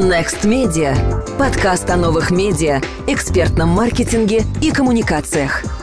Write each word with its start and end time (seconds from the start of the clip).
Next 0.00 0.44
Media. 0.44 0.96
Подкаст 1.36 1.90
о 1.90 1.96
новых 1.96 2.30
медиа, 2.30 2.80
экспертном 3.06 3.68
маркетинге 3.68 4.44
и 4.62 4.70
коммуникациях. 4.70 5.79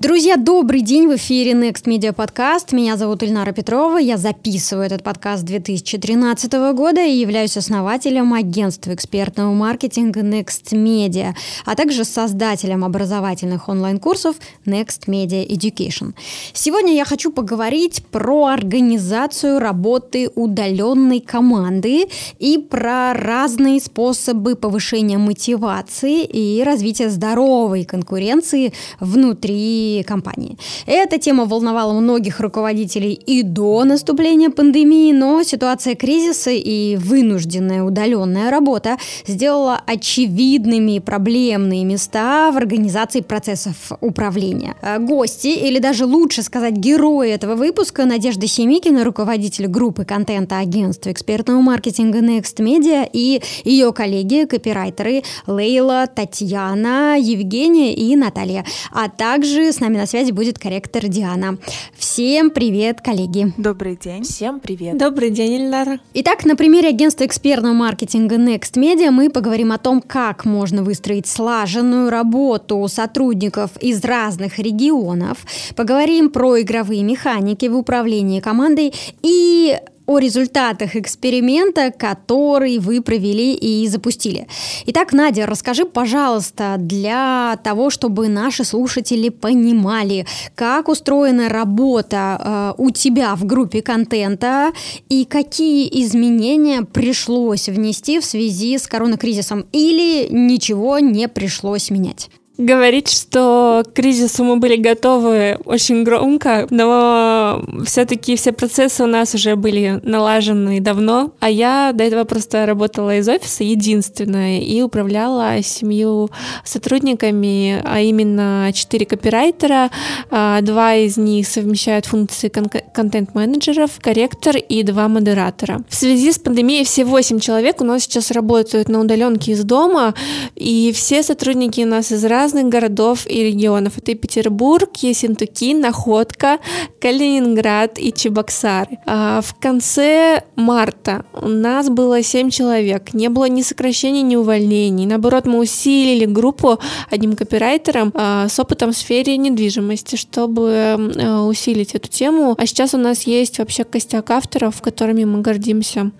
Друзья, 0.00 0.38
добрый 0.38 0.80
день! 0.80 1.08
В 1.08 1.16
эфире 1.16 1.52
Next 1.52 1.84
Media 1.84 2.14
Podcast. 2.14 2.74
Меня 2.74 2.96
зовут 2.96 3.22
Ильнара 3.22 3.52
Петрова. 3.52 3.98
Я 3.98 4.16
записываю 4.16 4.86
этот 4.86 5.02
подкаст 5.02 5.44
2013 5.44 6.50
года 6.74 7.04
и 7.04 7.18
являюсь 7.18 7.58
основателем 7.58 8.32
агентства 8.32 8.94
экспертного 8.94 9.52
маркетинга 9.52 10.20
Next 10.20 10.72
Media, 10.72 11.34
а 11.66 11.76
также 11.76 12.06
создателем 12.06 12.82
образовательных 12.82 13.68
онлайн-курсов 13.68 14.36
Next 14.64 15.06
Media 15.06 15.46
Education. 15.46 16.14
Сегодня 16.54 16.94
я 16.94 17.04
хочу 17.04 17.30
поговорить 17.30 18.02
про 18.10 18.46
организацию 18.46 19.58
работы 19.58 20.30
удаленной 20.34 21.20
команды 21.20 22.06
и 22.38 22.56
про 22.56 23.12
разные 23.12 23.78
способы 23.78 24.56
повышения 24.56 25.18
мотивации 25.18 26.24
и 26.24 26.62
развития 26.64 27.10
здоровой 27.10 27.84
конкуренции 27.84 28.72
внутри 28.98 29.89
компании. 30.06 30.56
Эта 30.86 31.18
тема 31.18 31.44
волновала 31.44 31.92
многих 31.92 32.40
руководителей 32.40 33.12
и 33.12 33.42
до 33.42 33.84
наступления 33.84 34.50
пандемии, 34.50 35.12
но 35.12 35.42
ситуация 35.42 35.94
кризиса 35.94 36.50
и 36.50 36.96
вынужденная 36.96 37.82
удаленная 37.82 38.50
работа 38.50 38.96
сделала 39.26 39.80
очевидными 39.86 40.98
проблемные 40.98 41.84
места 41.84 42.50
в 42.52 42.56
организации 42.56 43.20
процессов 43.20 43.92
управления. 44.00 44.74
Э, 44.82 44.98
гости, 44.98 45.48
или 45.48 45.78
даже 45.78 46.06
лучше 46.06 46.42
сказать 46.42 46.74
герои 46.74 47.30
этого 47.30 47.54
выпуска, 47.54 48.04
Надежда 48.04 48.46
Семикина, 48.46 49.04
руководитель 49.04 49.66
группы 49.66 50.04
контента 50.04 50.58
агентства 50.58 51.10
экспертного 51.10 51.60
маркетинга 51.60 52.18
Next 52.18 52.56
Media 52.58 53.08
и 53.12 53.42
ее 53.64 53.92
коллеги, 53.92 54.44
копирайтеры 54.44 55.22
Лейла, 55.46 56.06
Татьяна, 56.06 57.16
Евгения 57.18 57.94
и 57.94 58.16
Наталья, 58.16 58.64
а 58.92 59.08
также 59.08 59.72
с 59.72 59.79
нами 59.80 59.96
на 59.96 60.06
связи 60.06 60.30
будет 60.30 60.58
корректор 60.58 61.08
Диана. 61.08 61.58
Всем 61.94 62.50
привет, 62.50 63.00
коллеги. 63.00 63.52
Добрый 63.56 63.96
день. 63.96 64.22
Всем 64.22 64.60
привет. 64.60 64.96
Добрый 64.98 65.30
день, 65.30 65.62
Ильнара. 65.62 65.98
Итак, 66.14 66.44
на 66.44 66.56
примере 66.56 66.88
агентства 66.88 67.24
экспертного 67.24 67.72
маркетинга 67.72 68.36
Next 68.36 68.74
Media 68.74 69.10
мы 69.10 69.30
поговорим 69.30 69.72
о 69.72 69.78
том, 69.78 70.00
как 70.00 70.44
можно 70.44 70.82
выстроить 70.82 71.26
слаженную 71.26 72.10
работу 72.10 72.86
сотрудников 72.88 73.70
из 73.80 74.04
разных 74.04 74.58
регионов, 74.58 75.46
поговорим 75.76 76.30
про 76.30 76.60
игровые 76.60 77.02
механики 77.02 77.66
в 77.66 77.76
управлении 77.76 78.40
командой 78.40 78.92
и 79.22 79.76
о 80.10 80.18
результатах 80.18 80.96
эксперимента, 80.96 81.92
который 81.96 82.78
вы 82.78 83.00
провели 83.00 83.54
и 83.54 83.86
запустили. 83.86 84.48
Итак, 84.86 85.12
Надя, 85.12 85.46
расскажи, 85.46 85.84
пожалуйста, 85.84 86.74
для 86.78 87.56
того, 87.62 87.90
чтобы 87.90 88.26
наши 88.26 88.64
слушатели 88.64 89.28
понимали, 89.28 90.26
как 90.56 90.88
устроена 90.88 91.48
работа 91.48 92.74
э, 92.76 92.82
у 92.82 92.90
тебя 92.90 93.36
в 93.36 93.44
группе 93.44 93.82
контента 93.82 94.72
и 95.08 95.24
какие 95.24 95.88
изменения 96.02 96.82
пришлось 96.82 97.68
внести 97.68 98.18
в 98.18 98.24
связи 98.24 98.78
с 98.78 98.88
коронакризисом 98.88 99.66
или 99.70 100.26
ничего 100.28 100.98
не 100.98 101.28
пришлось 101.28 101.88
менять 101.90 102.30
говорить, 102.60 103.10
что 103.10 103.82
к 103.86 103.94
кризису 103.94 104.44
мы 104.44 104.56
были 104.56 104.76
готовы 104.76 105.58
очень 105.64 106.04
громко, 106.04 106.66
но 106.70 107.64
все-таки 107.84 108.36
все 108.36 108.52
процессы 108.52 109.02
у 109.02 109.06
нас 109.06 109.34
уже 109.34 109.56
были 109.56 110.00
налажены 110.02 110.80
давно, 110.80 111.32
а 111.40 111.50
я 111.50 111.92
до 111.94 112.04
этого 112.04 112.24
просто 112.24 112.66
работала 112.66 113.16
из 113.16 113.28
офиса 113.28 113.64
единственная 113.64 114.60
и 114.60 114.82
управляла 114.82 115.62
семью 115.62 116.30
сотрудниками, 116.64 117.82
а 117.84 118.00
именно 118.00 118.70
четыре 118.74 119.06
копирайтера, 119.06 119.90
а, 120.30 120.60
два 120.60 120.94
из 120.94 121.16
них 121.16 121.46
совмещают 121.46 122.06
функции 122.06 122.48
кон- 122.48 122.70
контент-менеджеров, 122.92 123.92
корректор 124.00 124.56
и 124.56 124.82
два 124.82 125.08
модератора. 125.08 125.82
В 125.88 125.94
связи 125.94 126.32
с 126.32 126.38
пандемией 126.38 126.84
все 126.84 127.04
восемь 127.04 127.40
человек 127.40 127.80
у 127.80 127.84
нас 127.84 128.02
сейчас 128.02 128.30
работают 128.30 128.88
на 128.88 129.00
удаленке 129.00 129.52
из 129.52 129.64
дома, 129.64 130.14
и 130.54 130.92
все 130.94 131.22
сотрудники 131.22 131.80
у 131.80 131.86
нас 131.86 132.12
из 132.12 132.24
разных 132.24 132.49
разных 132.50 132.68
городов 132.68 133.26
и 133.26 133.44
регионов. 133.44 133.98
Это 133.98 134.10
и 134.10 134.14
Петербург, 134.14 134.90
Ессентуки, 134.96 135.72
Находка, 135.74 136.58
Калининград 137.00 137.98
и 137.98 138.12
Чебоксары. 138.12 138.98
А 139.06 139.40
в 139.40 139.54
конце 139.60 140.42
марта 140.56 141.24
у 141.40 141.46
нас 141.46 141.88
было 141.88 142.22
7 142.22 142.50
человек. 142.50 143.14
Не 143.14 143.28
было 143.28 143.48
ни 143.48 143.62
сокращений, 143.62 144.22
ни 144.22 144.36
увольнений. 144.36 145.06
Наоборот, 145.06 145.46
мы 145.46 145.60
усилили 145.60 146.24
группу 146.24 146.78
одним 147.08 147.36
копирайтером 147.36 148.12
а, 148.14 148.48
с 148.48 148.58
опытом 148.58 148.90
в 148.90 148.96
сфере 148.96 149.36
недвижимости, 149.36 150.16
чтобы 150.16 150.70
а, 150.72 151.46
усилить 151.46 151.94
эту 151.94 152.08
тему. 152.08 152.56
А 152.58 152.66
сейчас 152.66 152.94
у 152.94 152.98
нас 152.98 153.28
есть 153.28 153.58
вообще 153.58 153.84
костяк 153.84 154.30
авторов, 154.30 154.82
которыми 154.82 155.24
мы 155.24 155.40
гордимся. 155.40 156.10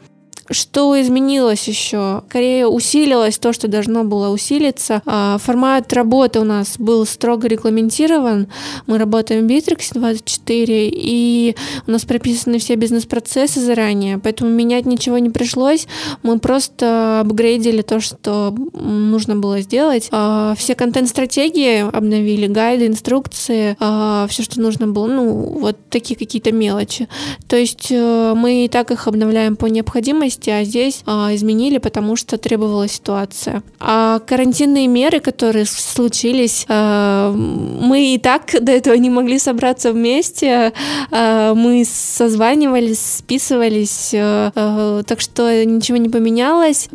Что 0.50 1.00
изменилось 1.00 1.68
еще? 1.68 2.22
Скорее 2.28 2.66
усилилось 2.66 3.38
то, 3.38 3.52
что 3.52 3.68
должно 3.68 4.04
было 4.04 4.30
усилиться. 4.30 5.00
А, 5.06 5.38
формат 5.38 5.92
работы 5.92 6.40
у 6.40 6.44
нас 6.44 6.74
был 6.78 7.06
строго 7.06 7.46
регламентирован. 7.46 8.48
Мы 8.86 8.98
работаем 8.98 9.46
в 9.46 9.50
Bittrex 9.50 9.90
24, 9.94 10.88
и 10.92 11.54
у 11.86 11.90
нас 11.90 12.04
прописаны 12.04 12.58
все 12.58 12.74
бизнес-процессы 12.74 13.60
заранее, 13.60 14.18
поэтому 14.18 14.50
менять 14.50 14.86
ничего 14.86 15.18
не 15.18 15.30
пришлось. 15.30 15.86
Мы 16.22 16.38
просто 16.38 17.20
апгрейдили 17.20 17.82
то, 17.82 18.00
что 18.00 18.54
нужно 18.72 19.36
было 19.36 19.60
сделать. 19.60 20.08
А, 20.10 20.54
все 20.56 20.74
контент-стратегии 20.74 21.88
обновили, 21.88 22.46
гайды, 22.46 22.86
инструкции, 22.86 23.76
а, 23.78 24.26
все, 24.28 24.42
что 24.42 24.60
нужно 24.60 24.88
было, 24.88 25.06
ну, 25.06 25.32
вот 25.60 25.76
такие 25.90 26.16
какие-то 26.16 26.50
мелочи. 26.50 27.08
То 27.48 27.56
есть 27.56 27.88
э, 27.90 28.34
мы 28.36 28.64
и 28.64 28.68
так 28.68 28.90
их 28.90 29.06
обновляем 29.06 29.56
по 29.56 29.66
необходимости, 29.66 30.39
месте, 30.40 30.52
а 30.52 30.64
здесь 30.64 31.02
а, 31.06 31.34
изменили, 31.34 31.78
потому 31.78 32.16
что 32.16 32.38
требовала 32.38 32.88
ситуация. 32.88 33.62
А 33.78 34.20
карантинные 34.20 34.86
меры, 34.88 35.20
которые 35.20 35.66
случились, 35.66 36.66
а, 36.68 37.32
мы 37.32 38.14
и 38.14 38.18
так 38.18 38.54
до 38.60 38.72
этого 38.72 38.94
не 38.94 39.10
могли 39.10 39.38
собраться 39.38 39.92
вместе, 39.92 40.72
а, 41.10 41.54
мы 41.54 41.84
созванивались, 41.84 43.00
списывались, 43.18 44.12
а, 44.14 44.52
а, 44.54 45.02
так 45.02 45.20
что 45.20 45.64
ничего 45.64 45.98
не 45.98 46.08
поменялось. 46.08 46.88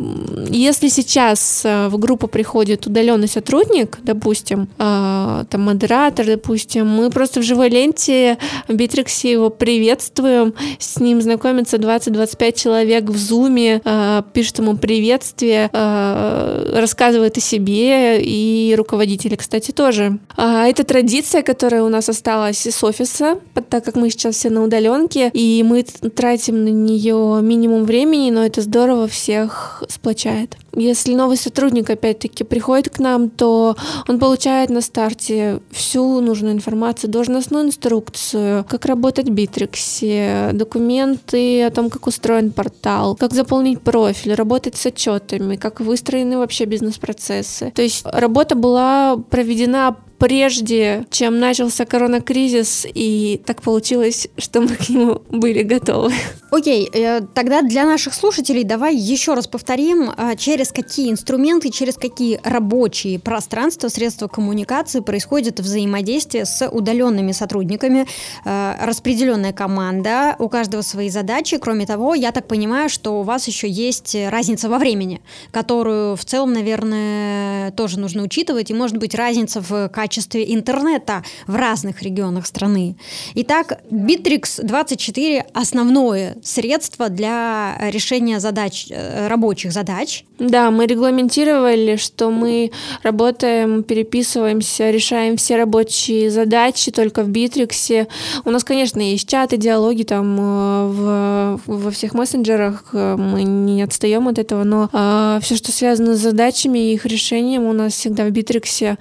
Если 0.50 0.90
сейчас 0.90 1.64
а, 1.66 1.90
в 1.90 1.98
группу 1.98 2.28
приходит 2.28 2.88
удаленный 2.88 3.28
сотрудник, 3.28 4.00
допустим, 4.04 4.68
а, 4.78 5.46
там 5.50 5.62
модератор, 5.62 6.26
допустим, 6.26 6.88
мы 6.88 7.10
просто 7.10 7.40
в 7.40 7.44
живой 7.44 7.70
ленте 7.70 8.38
в 8.68 8.74
Битриксе 8.74 9.32
его 9.32 9.50
приветствуем, 9.50 10.54
с 10.80 11.00
ним 11.00 11.22
знакомится 11.22 11.78
20-25 11.78 12.54
человек 12.54 13.04
в 13.06 13.16
Zoom, 13.16 13.35
зуме, 13.36 13.82
э, 13.84 14.22
пишет 14.34 14.60
ему 14.60 14.78
приветствие, 14.78 15.70
э, 15.72 16.80
рассказывает 16.80 17.38
о 17.38 17.42
себе, 17.42 18.22
и 18.22 18.74
руководители, 18.78 19.36
кстати, 19.36 19.72
тоже. 19.72 20.20
А, 20.38 20.68
это 20.68 20.84
традиция, 20.84 21.42
которая 21.42 21.84
у 21.84 21.90
нас 21.90 22.10
осталась 22.10 22.66
из 22.66 22.84
офиса, 22.84 23.40
так 23.70 23.84
как 23.84 23.96
мы 23.96 24.10
сейчас 24.10 24.36
все 24.36 24.50
на 24.50 24.64
удаленке, 24.64 25.30
и 25.34 25.64
мы 25.64 25.84
тратим 25.84 26.64
на 26.64 26.70
нее 26.70 27.40
минимум 27.42 27.84
времени, 27.86 28.32
но 28.32 28.46
это 28.46 28.62
здорово 28.62 29.08
всех 29.08 29.84
сплочает. 29.90 30.58
Если 30.76 31.14
новый 31.14 31.38
сотрудник, 31.38 31.90
опять-таки, 31.90 32.44
приходит 32.44 32.90
к 32.90 33.00
нам, 33.00 33.30
то 33.30 33.76
он 34.08 34.20
получает 34.20 34.70
на 34.70 34.82
старте 34.82 35.62
всю 35.72 36.22
нужную 36.22 36.54
информацию, 36.54 37.10
должностную 37.10 37.66
инструкцию, 37.66 38.66
как 38.70 38.86
работать 38.86 39.30
в 39.30 39.32
Битриксе, 39.32 40.50
документы 40.54 41.64
о 41.64 41.72
том, 41.72 41.90
как 41.90 42.08
устроен 42.08 42.52
портал, 42.52 43.16
как 43.16 43.34
заполнить 43.34 43.82
профиль, 43.82 44.34
работать 44.34 44.76
с 44.76 44.86
отчетами, 44.86 45.56
как 45.56 45.80
выстроены 45.80 46.38
вообще 46.38 46.66
бизнес-процессы. 46.66 47.72
То 47.76 47.82
есть 47.82 48.06
работа 48.06 48.56
была 48.56 49.18
проведена 49.18 49.96
прежде, 50.18 51.06
чем 51.10 51.40
начался 51.40 51.86
коронакризис, 51.86 52.86
и 52.94 53.42
так 53.46 53.62
получилось, 53.62 54.28
что 54.38 54.62
мы 54.62 54.70
к 54.70 54.90
нему 54.90 55.22
были 55.30 55.64
готовы. 55.64 56.14
Окей, 56.52 56.90
э, 56.94 57.22
тогда 57.34 57.62
для 57.62 57.86
наших 57.86 58.14
слушателей 58.14 58.64
давай 58.64 58.96
еще 58.96 59.34
раз 59.34 59.46
повторим, 59.46 60.12
а, 60.16 60.36
через 60.36 60.72
какие 60.72 61.12
инструменты, 61.12 61.70
через 61.70 61.96
какие 61.96 62.40
рабочие 62.44 63.20
пространства, 63.20 63.90
средства 63.90 64.28
коммуникации 64.28 65.02
происходит 65.02 65.60
взаимодействие 65.60 66.46
с 66.46 66.68
удаленными 66.70 67.34
сотрудниками, 67.34 68.08
э, 68.46 68.76
распределенная 68.80 69.52
команда, 69.52 70.36
у 70.40 70.48
каждого 70.48 70.82
свои 70.82 71.10
задачи. 71.10 71.58
Кроме 71.58 71.86
того, 71.86 72.16
я 72.16 72.32
так 72.32 72.48
понимаю, 72.48 72.90
что 72.90 73.20
у 73.20 73.24
вас 73.24 73.48
еще 73.48 73.68
есть 73.68 74.16
разница 74.30 74.70
во 74.70 74.78
времени, 74.78 75.22
которую 75.52 76.16
в 76.16 76.24
целом, 76.24 76.54
наверное, 76.54 77.72
тоже 77.72 78.00
нужно 78.00 78.24
учитывать, 78.24 78.72
и 78.72 78.74
может 78.74 78.98
быть 78.98 79.14
разница 79.14 79.62
в 79.62 79.90
качестве 79.90 80.05
качестве 80.06 80.54
интернета 80.54 81.24
в 81.48 81.56
разных 81.56 82.04
регионах 82.04 82.46
страны. 82.46 82.96
Итак, 83.34 83.80
Bittrex 83.90 84.64
24– 84.64 85.46
основное 85.54 86.36
средство 86.44 87.10
для 87.10 87.76
решения 87.92 88.40
задач, 88.40 88.86
э, 88.92 89.28
рабочих 89.28 89.72
задач. 89.72 90.26
Да, 90.38 90.70
мы 90.70 90.86
регламентировали, 90.86 91.96
что 91.96 92.30
мы 92.30 92.72
работаем, 93.02 93.84
переписываемся, 93.84 94.92
решаем 94.92 95.38
все 95.38 95.56
рабочие 95.56 96.30
задачи 96.30 96.92
только 96.92 97.24
в 97.24 97.30
Битриксе. 97.30 98.08
У 98.44 98.52
нас, 98.52 98.64
конечно, 98.64 99.00
есть 99.00 99.28
чаты, 99.28 99.58
диалоги 99.58 100.04
там 100.04 100.38
э, 100.40 100.88
в, 100.88 101.62
во 101.66 101.92
всех 101.92 102.14
мессенджерах, 102.14 102.90
э, 102.94 103.16
мы 103.18 103.44
не 103.44 103.82
отстаем 103.82 104.28
от 104.28 104.38
этого, 104.38 104.64
но 104.64 104.90
а, 104.94 105.40
все, 105.42 105.56
что 105.56 105.72
связано 105.72 106.16
с 106.16 106.20
задачами 106.20 106.78
и 106.78 106.94
их 106.94 107.06
решением, 107.06 107.64
у 107.64 107.74
нас 107.74 107.94
всегда 107.94 108.26
в 108.26 108.32
Битриксе 108.32 108.98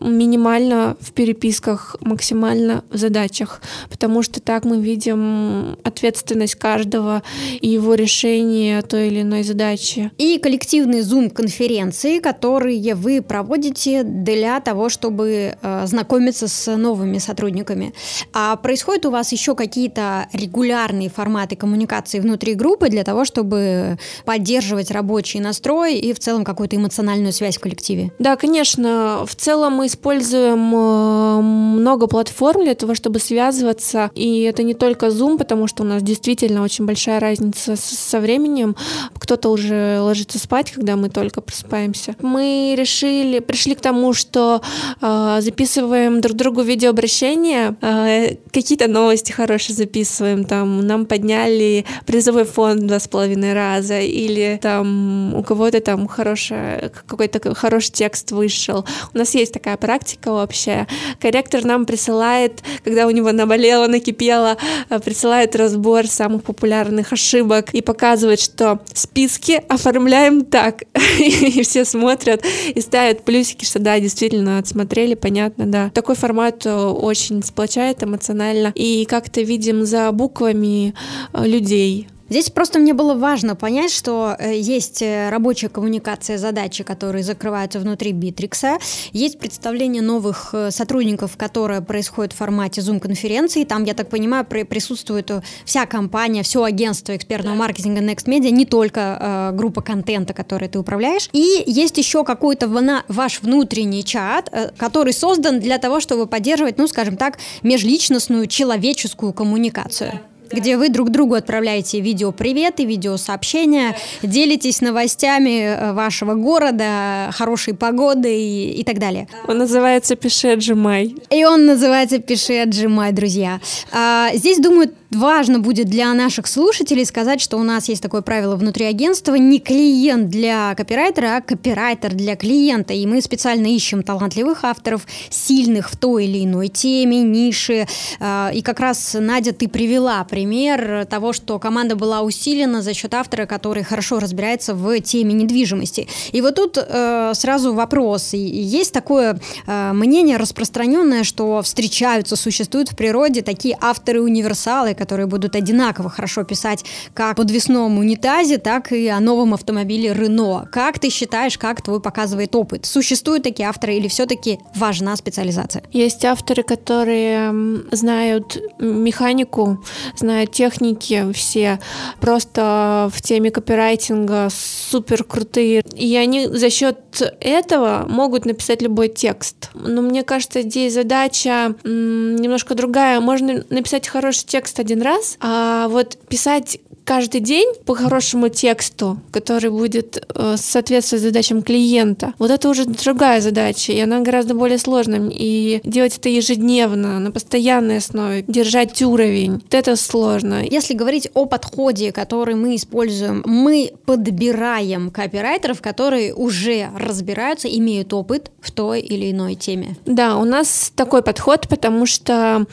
минимально 0.00 0.47
в 0.56 1.12
переписках, 1.12 1.96
максимально 2.00 2.84
в 2.90 2.96
задачах, 2.96 3.60
потому 3.90 4.22
что 4.22 4.40
так 4.40 4.64
мы 4.64 4.80
видим 4.80 5.76
ответственность 5.84 6.54
каждого 6.54 7.22
и 7.60 7.68
его 7.68 7.94
решение 7.94 8.82
той 8.82 9.08
или 9.08 9.22
иной 9.22 9.42
задачи. 9.42 10.10
И 10.18 10.38
коллективные 10.38 11.02
Zoom-конференции, 11.02 12.18
которые 12.20 12.94
вы 12.94 13.22
проводите 13.22 14.02
для 14.02 14.60
того, 14.60 14.88
чтобы 14.88 15.56
э, 15.60 15.86
знакомиться 15.86 16.48
с 16.48 16.76
новыми 16.76 17.18
сотрудниками. 17.18 17.92
А 18.32 18.56
происходят 18.56 19.06
у 19.06 19.10
вас 19.10 19.32
еще 19.32 19.54
какие-то 19.54 20.28
регулярные 20.32 21.10
форматы 21.10 21.56
коммуникации 21.56 22.20
внутри 22.20 22.54
группы 22.54 22.88
для 22.88 23.04
того, 23.04 23.24
чтобы 23.24 23.98
поддерживать 24.24 24.90
рабочий 24.90 25.40
настрой 25.40 25.96
и 25.96 26.12
в 26.12 26.18
целом 26.18 26.44
какую-то 26.44 26.76
эмоциональную 26.76 27.32
связь 27.32 27.56
в 27.56 27.60
коллективе? 27.60 28.12
Да, 28.18 28.36
конечно. 28.36 29.24
В 29.26 29.34
целом 29.34 29.74
мы 29.74 29.86
используем 29.86 30.37
э, 30.38 31.40
много 31.40 32.06
платформ 32.06 32.64
для 32.64 32.74
того, 32.74 32.94
чтобы 32.94 33.18
связываться. 33.18 34.10
И 34.14 34.42
это 34.42 34.62
не 34.62 34.74
только 34.74 35.06
Zoom, 35.06 35.38
потому 35.38 35.66
что 35.66 35.82
у 35.82 35.86
нас 35.86 36.02
действительно 36.02 36.62
очень 36.62 36.86
большая 36.86 37.20
разница 37.20 37.76
со 37.76 38.20
временем. 38.20 38.76
Кто-то 39.18 39.50
уже 39.50 40.00
ложится 40.00 40.38
спать, 40.38 40.70
когда 40.70 40.96
мы 40.96 41.08
только 41.08 41.40
просыпаемся. 41.40 42.14
Мы 42.20 42.74
решили, 42.76 43.38
пришли 43.40 43.74
к 43.74 43.80
тому, 43.80 44.12
что 44.12 44.62
э, 45.00 45.38
записываем 45.40 46.20
друг 46.20 46.36
другу 46.36 46.62
видеообращения, 46.62 47.76
э, 47.80 48.36
какие-то 48.52 48.88
новости 48.88 49.32
хорошие 49.32 49.76
записываем, 49.76 50.44
там 50.44 50.86
нам 50.86 51.06
подняли 51.06 51.84
призовой 52.06 52.44
фонд 52.44 52.86
два 52.86 52.98
с 52.98 53.08
половиной 53.08 53.54
раза, 53.54 54.00
или 54.00 54.58
там 54.62 55.34
у 55.34 55.42
кого-то 55.42 55.80
там 55.80 56.06
хороший, 56.08 56.90
какой-то 57.06 57.54
хороший 57.54 57.92
текст 57.92 58.32
вышел. 58.32 58.84
У 59.14 59.18
нас 59.18 59.34
есть 59.34 59.52
такая 59.52 59.76
практика 59.76 60.27
вообще. 60.34 60.86
Корректор 61.20 61.64
нам 61.64 61.86
присылает, 61.86 62.62
когда 62.84 63.06
у 63.06 63.10
него 63.10 63.32
наболело, 63.32 63.86
накипело, 63.86 64.56
э, 64.88 64.98
присылает 64.98 65.56
разбор 65.56 66.06
самых 66.06 66.42
популярных 66.42 67.12
ошибок 67.12 67.74
и 67.74 67.82
показывает, 67.82 68.40
что 68.40 68.80
списки 68.92 69.62
оформляем 69.68 70.44
так. 70.44 70.82
И 71.18 71.62
все 71.62 71.84
смотрят 71.84 72.44
и 72.74 72.80
ставят 72.80 73.24
плюсики, 73.24 73.64
что 73.64 73.78
да, 73.78 73.98
действительно 73.98 74.58
отсмотрели, 74.58 75.14
понятно, 75.14 75.66
да. 75.66 75.90
Такой 75.90 76.14
формат 76.14 76.66
э, 76.66 76.74
очень 76.74 77.42
сплочает 77.42 78.02
эмоционально. 78.02 78.72
И 78.74 79.04
как-то 79.06 79.40
видим 79.40 79.84
за 79.84 80.10
буквами 80.12 80.94
э, 81.32 81.46
людей, 81.46 82.08
Здесь 82.28 82.50
просто 82.50 82.78
мне 82.78 82.92
было 82.92 83.14
важно 83.14 83.56
понять, 83.56 83.90
что 83.90 84.36
э, 84.38 84.54
есть 84.58 85.00
э, 85.02 85.30
рабочая 85.30 85.68
коммуникация 85.68 86.36
задачи, 86.36 86.84
которые 86.84 87.24
закрываются 87.24 87.80
внутри 87.80 88.12
Битрикса, 88.12 88.78
есть 89.12 89.38
представление 89.38 90.02
новых 90.02 90.50
э, 90.52 90.70
сотрудников, 90.70 91.36
которое 91.36 91.80
происходит 91.80 92.32
в 92.32 92.36
формате 92.36 92.80
Zoom-конференции. 92.80 93.64
Там, 93.64 93.84
я 93.84 93.94
так 93.94 94.10
понимаю, 94.10 94.44
присутствует 94.44 95.30
вся 95.64 95.86
компания, 95.86 96.42
все 96.42 96.62
агентство 96.64 97.16
экспертного 97.16 97.54
маркетинга 97.54 98.00
Next 98.00 98.26
Media, 98.26 98.50
не 98.50 98.66
только 98.66 99.50
э, 99.52 99.56
группа 99.56 99.80
контента, 99.80 100.34
которой 100.34 100.68
ты 100.68 100.78
управляешь. 100.78 101.28
И 101.32 101.64
есть 101.66 101.96
еще 101.96 102.24
какой-то 102.24 102.68
ваш 103.08 103.40
внутренний 103.40 104.04
чат, 104.04 104.48
э, 104.52 104.70
который 104.76 105.12
создан 105.12 105.60
для 105.60 105.78
того, 105.78 106.00
чтобы 106.00 106.26
поддерживать, 106.26 106.78
ну, 106.78 106.86
скажем 106.86 107.16
так, 107.16 107.38
межличностную 107.62 108.46
человеческую 108.46 109.32
коммуникацию 109.32 110.20
где 110.50 110.76
вы 110.76 110.88
друг 110.88 111.10
другу 111.10 111.34
отправляете 111.34 112.00
видео 112.00 112.32
приветы, 112.32 112.84
видео 112.84 113.16
сообщения, 113.16 113.96
делитесь 114.22 114.80
новостями 114.80 115.60
э, 115.60 115.92
вашего 115.92 116.34
города, 116.34 117.30
хорошей 117.32 117.74
погоды 117.74 118.34
и, 118.34 118.80
и 118.80 118.84
так 118.84 118.98
далее. 118.98 119.28
Он 119.46 119.58
называется 119.58 120.16
«Пиши, 120.16 120.48
отжимай». 120.48 121.14
И 121.30 121.44
он 121.44 121.66
называется 121.66 122.18
«Пиши, 122.18 122.58
отжимай», 122.58 123.12
друзья. 123.12 123.60
А, 123.92 124.30
здесь, 124.34 124.58
думаю, 124.58 124.90
важно 125.10 125.58
будет 125.58 125.88
для 125.88 126.12
наших 126.12 126.46
слушателей 126.46 127.04
сказать, 127.04 127.40
что 127.40 127.56
у 127.56 127.62
нас 127.62 127.88
есть 127.88 128.02
такое 128.02 128.20
правило 128.20 128.56
внутри 128.56 128.84
агентства, 128.84 129.34
не 129.34 129.58
клиент 129.58 130.28
для 130.28 130.74
копирайтера, 130.74 131.36
а 131.36 131.40
копирайтер 131.40 132.14
для 132.14 132.36
клиента. 132.36 132.92
И 132.92 133.06
мы 133.06 133.22
специально 133.22 133.66
ищем 133.66 134.02
талантливых 134.02 134.64
авторов, 134.64 135.06
сильных 135.30 135.90
в 135.90 135.96
той 135.96 136.26
или 136.26 136.44
иной 136.44 136.68
теме, 136.68 137.22
нише. 137.22 137.86
А, 138.20 138.50
и 138.52 138.60
как 138.60 138.80
раз, 138.80 139.16
Надя, 139.18 139.52
ты 139.52 139.68
привела 139.68 140.22
пример 140.24 141.06
того, 141.06 141.32
что 141.32 141.58
команда 141.58 141.96
была 141.96 142.20
усилена 142.20 142.82
за 142.82 142.92
счет 142.92 143.14
автора, 143.14 143.46
который 143.46 143.84
хорошо 143.84 144.18
разбирается 144.18 144.74
в 144.74 145.00
теме 145.00 145.32
недвижимости. 145.32 146.08
И 146.32 146.40
вот 146.42 146.56
тут 146.56 146.76
э, 146.78 147.32
сразу 147.34 147.72
вопрос. 147.72 148.34
Есть 148.34 148.92
такое 148.92 149.40
э, 149.66 149.92
мнение 149.92 150.36
распространенное, 150.36 151.24
что 151.24 151.62
встречаются, 151.62 152.36
существуют 152.36 152.90
в 152.90 152.96
природе 152.96 153.42
такие 153.42 153.76
авторы-универсалы, 153.80 154.94
которые 154.98 155.26
будут 155.26 155.56
одинаково 155.56 156.10
хорошо 156.10 156.44
писать 156.44 156.84
как 157.14 157.32
о 157.32 157.34
подвесном 157.34 157.98
унитазе, 157.98 158.58
так 158.58 158.92
и 158.92 159.06
о 159.08 159.20
новом 159.20 159.54
автомобиле 159.54 160.12
Рено. 160.12 160.68
Как 160.70 160.98
ты 160.98 161.08
считаешь, 161.08 161.56
как 161.56 161.82
твой 161.82 162.00
показывает 162.00 162.54
опыт? 162.54 162.84
Существуют 162.84 163.44
такие 163.44 163.68
авторы 163.68 163.94
или 163.94 164.08
все-таки 164.08 164.58
важна 164.74 165.16
специализация? 165.16 165.82
Есть 165.92 166.24
авторы, 166.24 166.62
которые 166.62 167.52
знают 167.92 168.58
механику, 168.78 169.84
знают 170.16 170.52
техники 170.52 171.32
все, 171.32 171.78
просто 172.20 173.10
в 173.14 173.22
теме 173.22 173.50
копирайтинга 173.50 174.48
супер 174.50 175.24
крутые. 175.24 175.82
И 175.94 176.16
они 176.16 176.46
за 176.46 176.70
счет 176.70 176.98
этого 177.40 178.06
могут 178.08 178.44
написать 178.44 178.82
любой 178.82 179.08
текст. 179.08 179.70
Но 179.74 180.02
мне 180.02 180.22
кажется, 180.22 180.62
здесь 180.62 180.94
задача 180.94 181.74
немножко 181.84 182.74
другая. 182.74 183.20
Можно 183.20 183.64
написать 183.70 184.08
хороший 184.08 184.46
текст 184.46 184.80
один 184.88 185.02
раз, 185.02 185.36
а 185.40 185.86
вот 185.88 186.16
писать 186.28 186.80
каждый 187.08 187.40
день 187.40 187.72
по 187.86 187.94
хорошему 187.94 188.50
тексту, 188.50 189.18
который 189.30 189.70
будет 189.70 190.22
э, 190.34 190.56
соответствовать 190.58 191.22
задачам 191.22 191.62
клиента. 191.62 192.34
Вот 192.38 192.50
это 192.50 192.68
уже 192.68 192.84
другая 192.84 193.40
задача, 193.40 193.92
и 193.92 194.00
она 194.00 194.20
гораздо 194.20 194.52
более 194.54 194.76
сложная. 194.76 195.30
И 195.32 195.80
делать 195.84 196.18
это 196.18 196.28
ежедневно, 196.28 197.18
на 197.18 197.30
постоянной 197.30 197.96
основе, 197.96 198.44
держать 198.46 199.00
уровень, 199.00 199.52
вот 199.52 199.72
это 199.72 199.96
сложно. 199.96 200.62
Если 200.62 200.92
говорить 200.92 201.30
о 201.32 201.46
подходе, 201.46 202.12
который 202.12 202.56
мы 202.56 202.76
используем, 202.76 203.42
мы 203.46 203.92
подбираем 204.04 205.10
копирайтеров, 205.10 205.80
которые 205.80 206.34
уже 206.34 206.90
разбираются, 206.94 207.68
имеют 207.68 208.12
опыт 208.12 208.50
в 208.60 208.70
той 208.70 209.00
или 209.00 209.30
иной 209.30 209.54
теме. 209.54 209.96
Да, 210.04 210.36
у 210.36 210.44
нас 210.44 210.92
такой 210.94 211.22
подход, 211.22 211.68
потому 211.68 212.04
что 212.04 212.66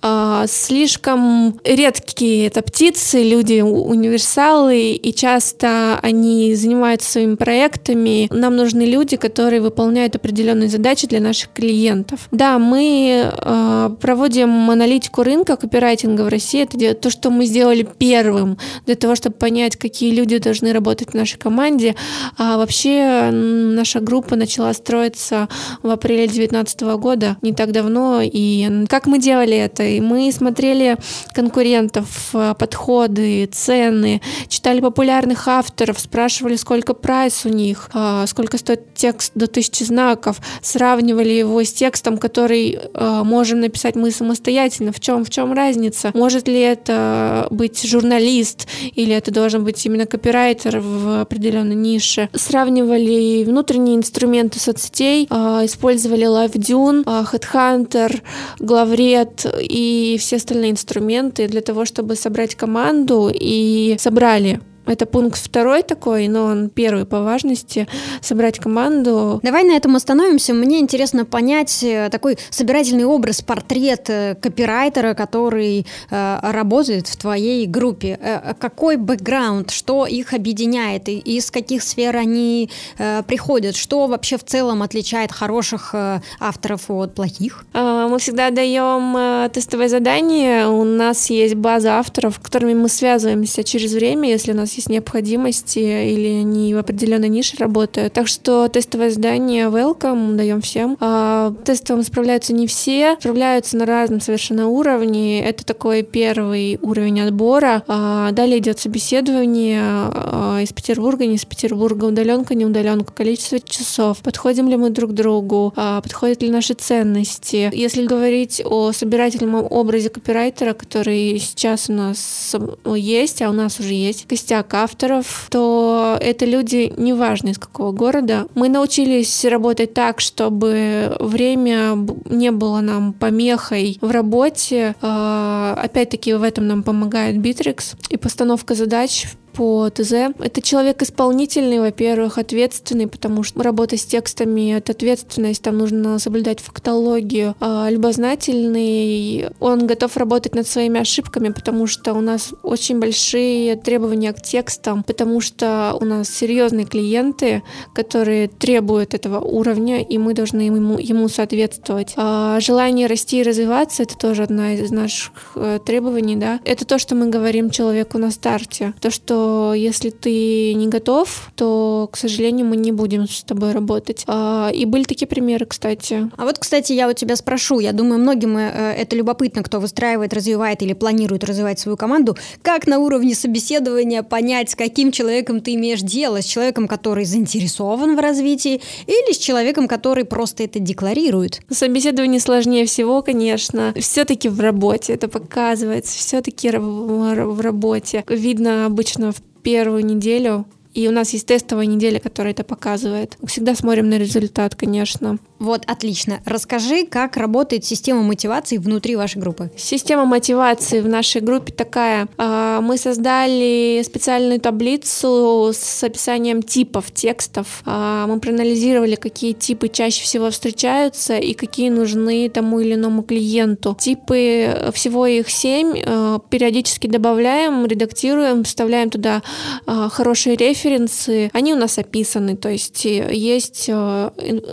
э, 0.00 0.44
слишком 0.48 1.60
редкие 1.62 2.46
это 2.46 2.62
птицы, 2.62 3.22
люди 3.22 3.60
универсалы, 3.82 4.92
и 4.92 5.14
часто 5.14 5.98
они 6.02 6.54
занимаются 6.54 7.10
своими 7.10 7.34
проектами. 7.34 8.28
Нам 8.30 8.56
нужны 8.56 8.82
люди, 8.82 9.16
которые 9.16 9.60
выполняют 9.60 10.16
определенные 10.16 10.68
задачи 10.68 11.06
для 11.06 11.20
наших 11.20 11.52
клиентов. 11.52 12.28
Да, 12.30 12.58
мы 12.58 13.30
э, 13.32 13.90
проводим 14.00 14.70
аналитику 14.70 15.22
рынка 15.22 15.56
копирайтинга 15.56 16.22
в 16.22 16.28
России. 16.28 16.62
Это 16.62 16.94
то, 16.94 17.10
что 17.10 17.30
мы 17.30 17.46
сделали 17.46 17.86
первым 17.98 18.58
для 18.86 18.94
того, 18.94 19.14
чтобы 19.14 19.36
понять, 19.36 19.76
какие 19.76 20.14
люди 20.14 20.38
должны 20.38 20.72
работать 20.72 21.10
в 21.10 21.14
нашей 21.14 21.38
команде. 21.38 21.94
А 22.38 22.56
вообще 22.56 23.30
наша 23.32 24.00
группа 24.00 24.36
начала 24.36 24.72
строиться 24.72 25.48
в 25.82 25.90
апреле 25.90 26.26
2019 26.26 26.80
года, 26.98 27.36
не 27.42 27.52
так 27.52 27.72
давно. 27.72 28.20
И 28.22 28.86
как 28.88 29.06
мы 29.06 29.18
делали 29.18 29.56
это? 29.56 29.82
И 29.82 30.00
мы 30.00 30.30
смотрели 30.32 30.96
конкурентов, 31.32 32.34
подходы, 32.58 33.46
цены, 33.46 33.71
цены, 33.72 34.20
читали 34.48 34.80
популярных 34.80 35.48
авторов, 35.48 35.98
спрашивали, 35.98 36.56
сколько 36.56 36.92
прайс 36.94 37.46
у 37.46 37.48
них, 37.48 37.88
а, 37.94 38.26
сколько 38.26 38.58
стоит 38.58 38.94
текст 38.94 39.32
до 39.34 39.46
тысячи 39.46 39.84
знаков, 39.84 40.36
сравнивали 40.62 41.30
его 41.30 41.62
с 41.62 41.72
текстом, 41.72 42.18
который 42.18 42.78
а, 42.94 43.24
можем 43.24 43.60
написать 43.60 43.94
мы 43.94 44.10
самостоятельно. 44.10 44.92
В 44.92 45.00
чем, 45.00 45.24
в 45.24 45.30
чем 45.30 45.52
разница? 45.52 46.10
Может 46.14 46.48
ли 46.48 46.60
это 46.60 47.46
быть 47.50 47.82
журналист 47.82 48.68
или 48.94 49.14
это 49.14 49.30
должен 49.30 49.64
быть 49.64 49.84
именно 49.86 50.06
копирайтер 50.06 50.80
в 50.80 51.22
определенной 51.22 51.74
нише? 51.74 52.28
Сравнивали 52.34 53.44
внутренние 53.44 53.96
инструменты 53.96 54.60
соцсетей, 54.60 55.26
а, 55.30 55.64
использовали 55.64 56.26
LiveDune, 56.26 57.04
Headhunter, 57.04 58.20
Главред 58.58 59.46
и 59.60 60.16
все 60.20 60.36
остальные 60.36 60.72
инструменты 60.72 61.48
для 61.48 61.62
того, 61.62 61.84
чтобы 61.84 62.16
собрать 62.16 62.54
команду 62.54 63.30
и 63.32 63.61
собрали 63.98 64.60
это 64.86 65.06
пункт 65.06 65.38
второй 65.38 65.82
такой, 65.82 66.28
но 66.28 66.44
он 66.44 66.68
первый 66.68 67.04
по 67.04 67.22
важности. 67.22 67.86
Собрать 68.20 68.58
команду. 68.58 69.40
Давай 69.42 69.64
на 69.64 69.76
этом 69.76 69.96
остановимся. 69.96 70.54
Мне 70.54 70.80
интересно 70.80 71.24
понять 71.24 71.82
э, 71.82 72.08
такой 72.10 72.38
собирательный 72.50 73.04
образ, 73.04 73.42
портрет 73.42 74.08
э, 74.08 74.34
копирайтера, 74.34 75.14
который 75.14 75.86
э, 76.10 76.38
работает 76.42 77.08
в 77.08 77.16
твоей 77.16 77.66
группе. 77.66 78.18
Э, 78.20 78.54
какой 78.58 78.96
бэкграунд, 78.96 79.70
что 79.70 80.06
их 80.06 80.34
объединяет, 80.34 81.08
и 81.08 81.18
из 81.18 81.50
каких 81.50 81.82
сфер 81.82 82.16
они 82.16 82.70
э, 82.98 83.22
приходят, 83.26 83.76
что 83.76 84.06
вообще 84.06 84.36
в 84.36 84.44
целом 84.44 84.82
отличает 84.82 85.32
хороших 85.32 85.90
э, 85.94 86.20
авторов 86.40 86.90
от 86.90 87.14
плохих? 87.14 87.64
А, 87.72 88.08
мы 88.08 88.18
всегда 88.18 88.50
даем 88.50 89.16
э, 89.16 89.50
тестовое 89.52 89.88
задание. 89.88 90.68
У 90.68 90.84
нас 90.84 91.30
есть 91.30 91.54
база 91.54 91.98
авторов, 91.98 92.34
с 92.34 92.38
которыми 92.38 92.74
мы 92.74 92.88
связываемся 92.88 93.64
через 93.64 93.92
время, 93.92 94.28
если 94.28 94.52
у 94.52 94.56
нас 94.56 94.71
нас 94.72 94.76
есть 94.76 94.88
необходимости 94.88 95.78
или 95.78 96.40
они 96.40 96.74
в 96.74 96.78
определенной 96.78 97.28
нише 97.28 97.56
работают. 97.58 98.12
Так 98.14 98.26
что 98.26 98.68
тестовое 98.68 99.10
задание 99.10 99.66
welcome 99.66 100.34
даем 100.34 100.60
всем. 100.60 100.96
А, 101.00 101.54
тестовым 101.64 102.02
справляются 102.02 102.54
не 102.54 102.66
все, 102.66 103.16
справляются 103.20 103.76
на 103.76 103.84
разном 103.84 104.20
совершенно 104.20 104.68
уровне. 104.68 105.44
Это 105.44 105.64
такой 105.64 106.02
первый 106.02 106.78
уровень 106.80 107.20
отбора. 107.20 107.82
А, 107.86 108.32
далее 108.32 108.58
идет 108.58 108.78
собеседование 108.78 109.80
а, 109.82 110.60
из 110.62 110.72
Петербурга, 110.72 111.26
не 111.26 111.34
из 111.34 111.44
Петербурга, 111.44 112.06
удаленка, 112.06 112.54
не 112.54 112.64
удаленка, 112.64 113.12
количество 113.12 113.60
часов, 113.60 114.18
подходим 114.18 114.68
ли 114.68 114.76
мы 114.76 114.90
друг 114.90 115.10
к 115.10 115.14
другу, 115.14 115.74
а, 115.76 116.00
подходят 116.00 116.42
ли 116.42 116.50
наши 116.50 116.74
ценности. 116.74 117.70
Если 117.72 118.06
говорить 118.06 118.62
о 118.64 118.92
собирательном 118.92 119.66
образе 119.68 120.08
копирайтера, 120.08 120.72
который 120.72 121.38
сейчас 121.38 121.90
у 121.90 121.92
нас 121.92 122.56
есть, 122.94 123.42
а 123.42 123.50
у 123.50 123.52
нас 123.52 123.78
уже 123.78 123.92
есть 123.92 124.26
костяк 124.26 124.61
так 124.62 124.74
авторов, 124.74 125.48
то 125.50 126.16
это 126.20 126.44
люди, 126.44 126.92
неважно 126.96 127.50
из 127.50 127.58
какого 127.58 127.92
города. 127.92 128.46
Мы 128.54 128.68
научились 128.68 129.44
работать 129.44 129.94
так, 129.94 130.20
чтобы 130.20 131.16
время 131.18 131.96
не 132.28 132.50
было 132.50 132.80
нам 132.80 133.12
помехой 133.12 133.98
в 134.00 134.10
работе. 134.10 134.94
А, 135.02 135.78
опять-таки 135.82 136.34
в 136.34 136.42
этом 136.42 136.66
нам 136.66 136.82
помогает 136.82 137.36
Bittrex 137.36 137.96
и 138.08 138.16
постановка 138.16 138.74
задач 138.74 139.26
по 139.52 139.88
ТЗ. 139.90 140.12
Это 140.38 140.62
человек 140.62 141.02
исполнительный, 141.02 141.80
во-первых, 141.80 142.38
ответственный, 142.38 143.06
потому 143.06 143.42
что 143.42 143.62
работа 143.62 143.96
с 143.96 144.04
текстами— 144.04 144.74
это 144.76 144.92
ответственность, 144.92 145.62
там 145.62 145.78
нужно 145.78 146.18
соблюдать 146.18 146.60
фактологию. 146.60 147.54
А 147.60 147.88
любознательный, 147.90 149.48
он 149.60 149.86
готов 149.86 150.16
работать 150.16 150.54
над 150.54 150.66
своими 150.66 151.00
ошибками, 151.00 151.50
потому 151.50 151.86
что 151.86 152.14
у 152.14 152.20
нас 152.20 152.52
очень 152.62 152.98
большие 153.00 153.76
требования 153.76 154.32
к 154.32 154.42
текстам, 154.42 155.02
потому 155.02 155.40
что 155.40 155.96
у 156.00 156.04
нас 156.04 156.28
серьезные 156.28 156.86
клиенты, 156.86 157.62
которые 157.94 158.48
требуют 158.48 159.14
этого 159.14 159.40
уровня, 159.40 160.02
и 160.02 160.18
мы 160.18 160.34
должны 160.34 160.62
ему, 160.62 160.98
ему 160.98 161.28
соответствовать. 161.28 162.14
А 162.16 162.60
желание 162.60 163.06
расти 163.06 163.40
и 163.40 163.42
развиваться— 163.42 164.02
это 164.04 164.16
тоже 164.16 164.42
одна 164.44 164.74
из 164.74 164.90
наших 164.90 165.52
э, 165.56 165.78
требований, 165.84 166.36
да. 166.36 166.60
Это 166.64 166.84
то, 166.84 166.98
что 166.98 167.14
мы 167.14 167.28
говорим 167.28 167.70
человеку 167.70 168.18
на 168.18 168.30
старте. 168.30 168.94
То, 169.00 169.10
что 169.10 169.41
если 169.76 170.10
ты 170.10 170.74
не 170.74 170.88
готов, 170.88 171.50
то, 171.56 172.08
к 172.12 172.16
сожалению, 172.16 172.66
мы 172.66 172.76
не 172.76 172.92
будем 172.92 173.28
с 173.28 173.42
тобой 173.42 173.72
работать. 173.72 174.24
А, 174.26 174.70
и 174.72 174.84
были 174.84 175.04
такие 175.04 175.26
примеры, 175.26 175.66
кстати. 175.66 176.30
А 176.36 176.44
вот, 176.44 176.58
кстати, 176.58 176.92
я 176.92 177.08
у 177.08 177.12
тебя 177.12 177.36
спрошу, 177.36 177.80
я 177.80 177.92
думаю, 177.92 178.20
многим 178.20 178.56
э, 178.56 178.94
это 178.98 179.16
любопытно, 179.16 179.62
кто 179.62 179.80
выстраивает, 179.80 180.32
развивает 180.32 180.82
или 180.82 180.92
планирует 180.92 181.44
развивать 181.44 181.78
свою 181.78 181.96
команду, 181.96 182.36
как 182.62 182.86
на 182.86 182.98
уровне 182.98 183.34
собеседования 183.34 184.22
понять, 184.22 184.70
с 184.70 184.74
каким 184.74 185.12
человеком 185.12 185.60
ты 185.60 185.74
имеешь 185.74 186.00
дело, 186.00 186.42
с 186.42 186.44
человеком, 186.44 186.88
который 186.88 187.24
заинтересован 187.24 188.16
в 188.16 188.18
развитии, 188.18 188.80
или 189.06 189.32
с 189.32 189.38
человеком, 189.38 189.88
который 189.88 190.24
просто 190.24 190.64
это 190.64 190.78
декларирует? 190.78 191.60
Собеседование 191.70 192.40
сложнее 192.40 192.86
всего, 192.86 193.22
конечно. 193.22 193.94
Все-таки 193.98 194.48
в 194.48 194.60
работе 194.60 195.14
это 195.14 195.28
показывается, 195.28 196.18
все-таки 196.18 196.70
в 196.70 197.60
работе. 197.60 198.24
Видно 198.28 198.86
обычно 198.86 199.31
первую 199.62 200.04
неделю 200.04 200.66
и 200.94 201.08
у 201.08 201.10
нас 201.10 201.32
есть 201.32 201.46
тестовая 201.46 201.86
неделя, 201.86 202.20
которая 202.20 202.52
это 202.52 202.64
показывает. 202.64 203.38
Всегда 203.46 203.74
смотрим 203.74 204.10
на 204.10 204.18
результат, 204.18 204.74
конечно. 204.74 205.38
Вот, 205.62 205.84
отлично. 205.86 206.40
Расскажи, 206.44 207.06
как 207.06 207.36
работает 207.36 207.84
система 207.84 208.22
мотивации 208.22 208.78
внутри 208.78 209.14
вашей 209.14 209.40
группы. 209.40 209.70
Система 209.76 210.24
мотивации 210.24 211.00
в 211.00 211.06
нашей 211.06 211.40
группе 211.40 211.72
такая. 211.72 212.26
А, 212.36 212.80
мы 212.80 212.98
создали 212.98 214.02
специальную 214.04 214.60
таблицу 214.60 215.70
с 215.72 216.02
описанием 216.02 216.64
типов 216.64 217.12
текстов. 217.12 217.82
А, 217.86 218.26
мы 218.26 218.40
проанализировали, 218.40 219.14
какие 219.14 219.52
типы 219.52 219.86
чаще 219.86 220.24
всего 220.24 220.50
встречаются 220.50 221.36
и 221.38 221.54
какие 221.54 221.90
нужны 221.90 222.50
тому 222.50 222.80
или 222.80 222.94
иному 222.94 223.22
клиенту. 223.22 223.96
Типы, 224.00 224.90
всего 224.92 225.28
их 225.28 225.48
семь, 225.48 225.94
а, 226.04 226.40
периодически 226.40 227.06
добавляем, 227.06 227.86
редактируем, 227.86 228.64
вставляем 228.64 229.10
туда 229.10 229.42
хорошие 229.86 230.56
референсы. 230.56 231.50
Они 231.52 231.72
у 231.72 231.76
нас 231.76 231.98
описаны, 231.98 232.56
то 232.56 232.68
есть 232.68 233.06
э, 233.06 233.32
есть 233.32 233.86
э, 233.88 234.30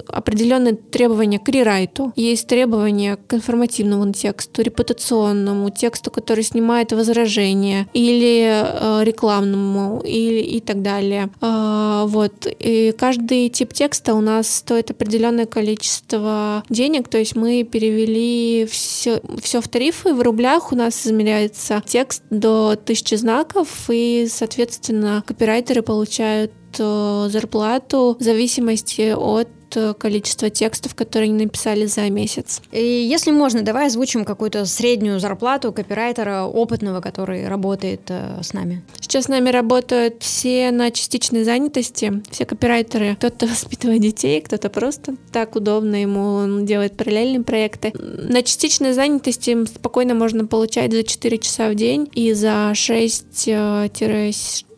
определенные 0.08 0.79
требования 0.92 1.40
к 1.40 1.48
рерайту, 1.50 2.14
есть 2.16 2.48
требования 2.48 3.18
к 3.18 3.34
информативному 3.34 4.12
тексту, 4.14 4.62
репутационному, 4.62 5.70
тексту, 5.70 6.12
который 6.12 6.44
снимает 6.44 6.92
возражения, 6.92 7.88
или 7.94 8.50
э, 8.50 9.04
рекламному, 9.04 10.02
или 10.02 10.40
и 10.40 10.60
так 10.60 10.82
далее. 10.82 11.30
Э, 11.42 12.06
вот. 12.08 12.48
И 12.48 12.94
каждый 12.98 13.50
тип 13.50 13.74
текста 13.74 14.14
у 14.16 14.22
нас 14.22 14.48
стоит 14.58 14.92
определенное 14.92 15.46
количество 15.46 16.64
денег, 16.70 17.08
то 17.08 17.18
есть 17.18 17.36
мы 17.36 17.64
перевели 17.64 18.68
все, 18.70 19.22
все 19.42 19.62
в 19.62 19.68
тарифы, 19.68 20.14
в 20.14 20.22
рублях 20.22 20.72
у 20.72 20.76
нас 20.76 21.06
измеряется 21.06 21.84
текст 21.86 22.24
до 22.30 22.76
тысячи 22.76 23.16
знаков, 23.16 23.68
и, 23.90 24.28
соответственно, 24.30 25.24
копирайтеры 25.26 25.82
получают 25.82 26.52
э, 26.78 27.28
зарплату 27.30 28.18
в 28.20 28.24
зависимости 28.24 29.14
от 29.16 29.48
количество 29.98 30.50
текстов, 30.50 30.96
которые 30.96 31.30
они 31.30 31.46
написали 31.46 31.86
за 31.86 32.10
месяц. 32.10 32.62
И 32.72 32.84
если 32.84 33.32
можно, 33.32 33.62
давай 33.62 33.88
озвучим 33.88 34.26
какую-то 34.26 34.66
среднюю 34.66 35.20
зарплату 35.20 35.72
копирайтера 35.72 36.44
опытного, 36.44 37.02
который 37.02 37.48
работает 37.48 38.02
э, 38.10 38.40
с 38.42 38.54
нами. 38.54 38.84
Сейчас 39.00 39.26
с 39.26 39.28
нами 39.28 39.50
работают 39.50 40.24
все 40.24 40.72
на 40.72 40.92
частичной 40.92 41.44
занятости, 41.44 42.22
все 42.32 42.46
копирайтеры. 42.46 43.16
Кто-то 43.16 43.48
воспитывает 43.48 44.02
детей, 44.02 44.42
кто-то 44.42 44.70
просто 44.70 45.16
так 45.32 45.56
удобно 45.56 46.02
ему, 46.02 46.22
он 46.36 46.66
делает 46.66 46.98
параллельные 46.98 47.44
проекты. 47.44 47.94
На 47.94 48.44
частичной 48.44 48.94
занятости 48.94 49.66
спокойно 49.66 50.14
можно 50.14 50.46
получать 50.46 50.92
за 50.94 51.04
4 51.04 51.38
часа 51.40 51.70
в 51.70 51.76
день 51.76 52.10
и 52.14 52.34
за 52.34 52.72
6 52.74 53.50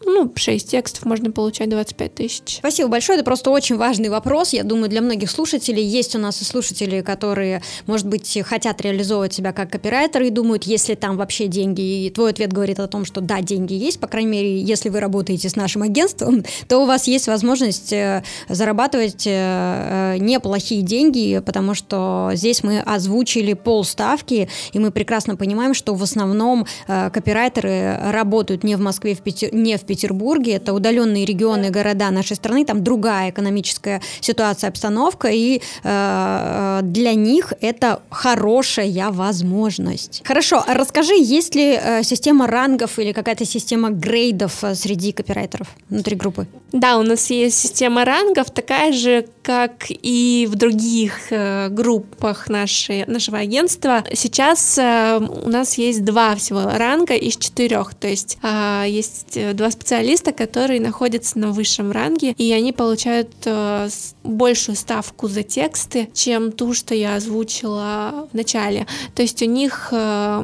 ну, 0.05 0.31
6 0.35 0.69
текстов 0.69 1.05
можно 1.05 1.31
получать 1.31 1.69
25 1.69 2.15
тысяч. 2.15 2.57
Спасибо 2.59 2.89
большое. 2.89 3.17
Это 3.17 3.25
просто 3.25 3.51
очень 3.51 3.77
важный 3.77 4.09
вопрос. 4.09 4.53
Я 4.53 4.63
думаю, 4.63 4.89
для 4.89 5.01
многих 5.01 5.29
слушателей 5.29 5.83
есть 5.83 6.15
у 6.15 6.19
нас 6.19 6.41
и 6.41 6.45
слушатели, 6.45 7.01
которые, 7.01 7.61
может 7.85 8.07
быть, 8.07 8.39
хотят 8.43 8.81
реализовывать 8.81 9.33
себя 9.33 9.53
как 9.53 9.71
копирайтеры 9.71 10.27
и 10.27 10.29
думают, 10.29 10.63
если 10.63 10.95
там 10.95 11.17
вообще 11.17 11.47
деньги. 11.47 12.05
И 12.05 12.09
твой 12.09 12.31
ответ 12.31 12.51
говорит 12.51 12.79
о 12.79 12.87
том, 12.87 13.05
что 13.05 13.21
да, 13.21 13.41
деньги 13.41 13.73
есть. 13.73 13.99
По 13.99 14.07
крайней 14.07 14.31
мере, 14.31 14.61
если 14.61 14.89
вы 14.89 14.99
работаете 14.99 15.49
с 15.49 15.55
нашим 15.55 15.83
агентством, 15.83 16.43
то 16.67 16.79
у 16.79 16.85
вас 16.85 17.07
есть 17.07 17.27
возможность 17.27 17.93
э, 17.93 18.23
зарабатывать 18.49 19.27
э, 19.27 20.15
э, 20.15 20.17
неплохие 20.19 20.81
деньги, 20.81 21.41
потому 21.45 21.73
что 21.73 22.31
здесь 22.33 22.63
мы 22.63 22.79
озвучили 22.79 23.53
полставки, 23.53 24.49
и 24.73 24.79
мы 24.79 24.91
прекрасно 24.91 25.35
понимаем, 25.35 25.73
что 25.73 25.93
в 25.93 26.03
основном 26.03 26.65
копирайтеры 26.87 27.97
работают 28.11 28.63
не 28.63 28.75
в 28.75 28.79
Москве, 28.79 29.17
не 29.51 29.77
в 29.77 29.81
Петербурге, 29.91 30.53
это 30.53 30.73
удаленные 30.73 31.25
регионы, 31.25 31.69
города 31.69 32.11
нашей 32.11 32.37
страны, 32.37 32.63
там 32.63 32.81
другая 32.81 33.31
экономическая 33.31 34.01
ситуация, 34.21 34.69
обстановка, 34.69 35.27
и 35.27 35.61
э, 35.83 36.79
для 36.83 37.13
них 37.13 37.53
это 37.59 37.99
хорошая 38.09 39.11
возможность. 39.11 40.21
Хорошо, 40.23 40.63
а 40.65 40.73
расскажи, 40.75 41.13
есть 41.15 41.55
ли 41.55 41.77
э, 41.77 42.03
система 42.03 42.47
рангов 42.47 42.99
или 42.99 43.11
какая-то 43.11 43.45
система 43.45 43.89
грейдов 43.89 44.63
э, 44.63 44.75
среди 44.75 45.11
копирайтеров 45.11 45.67
внутри 45.89 46.15
группы? 46.15 46.47
Да, 46.71 46.97
у 46.97 47.03
нас 47.03 47.29
есть 47.29 47.59
система 47.59 48.05
рангов, 48.05 48.49
такая 48.49 48.93
же, 48.93 49.25
как 49.41 49.85
и 49.89 50.47
в 50.49 50.55
других 50.55 51.31
э, 51.31 51.69
группах 51.69 52.49
нашей, 52.49 53.05
нашего 53.07 53.39
агентства. 53.39 54.03
Сейчас 54.13 54.77
э, 54.77 55.17
у 55.17 55.49
нас 55.49 55.77
есть 55.77 56.03
два 56.03 56.35
всего 56.35 56.63
ранга 56.65 57.15
из 57.15 57.37
четырех, 57.37 57.95
то 57.95 58.07
есть 58.07 58.37
э, 58.43 58.85
есть 58.87 59.37
два 59.55 59.71
специалиста, 59.71 60.31
которые 60.31 60.79
находятся 60.79 61.39
на 61.39 61.51
высшем 61.51 61.91
ранге, 61.91 62.31
и 62.31 62.51
они 62.53 62.71
получают 62.71 63.31
э, 63.45 63.89
большую 64.23 64.75
ставку 64.75 65.27
за 65.27 65.43
тексты, 65.43 66.09
чем 66.13 66.51
ту, 66.51 66.73
что 66.73 66.93
я 66.93 67.15
озвучила 67.15 68.27
в 68.31 68.35
начале. 68.35 68.85
То 69.15 69.23
есть 69.23 69.41
у 69.41 69.45
них 69.45 69.89
э, 69.91 70.43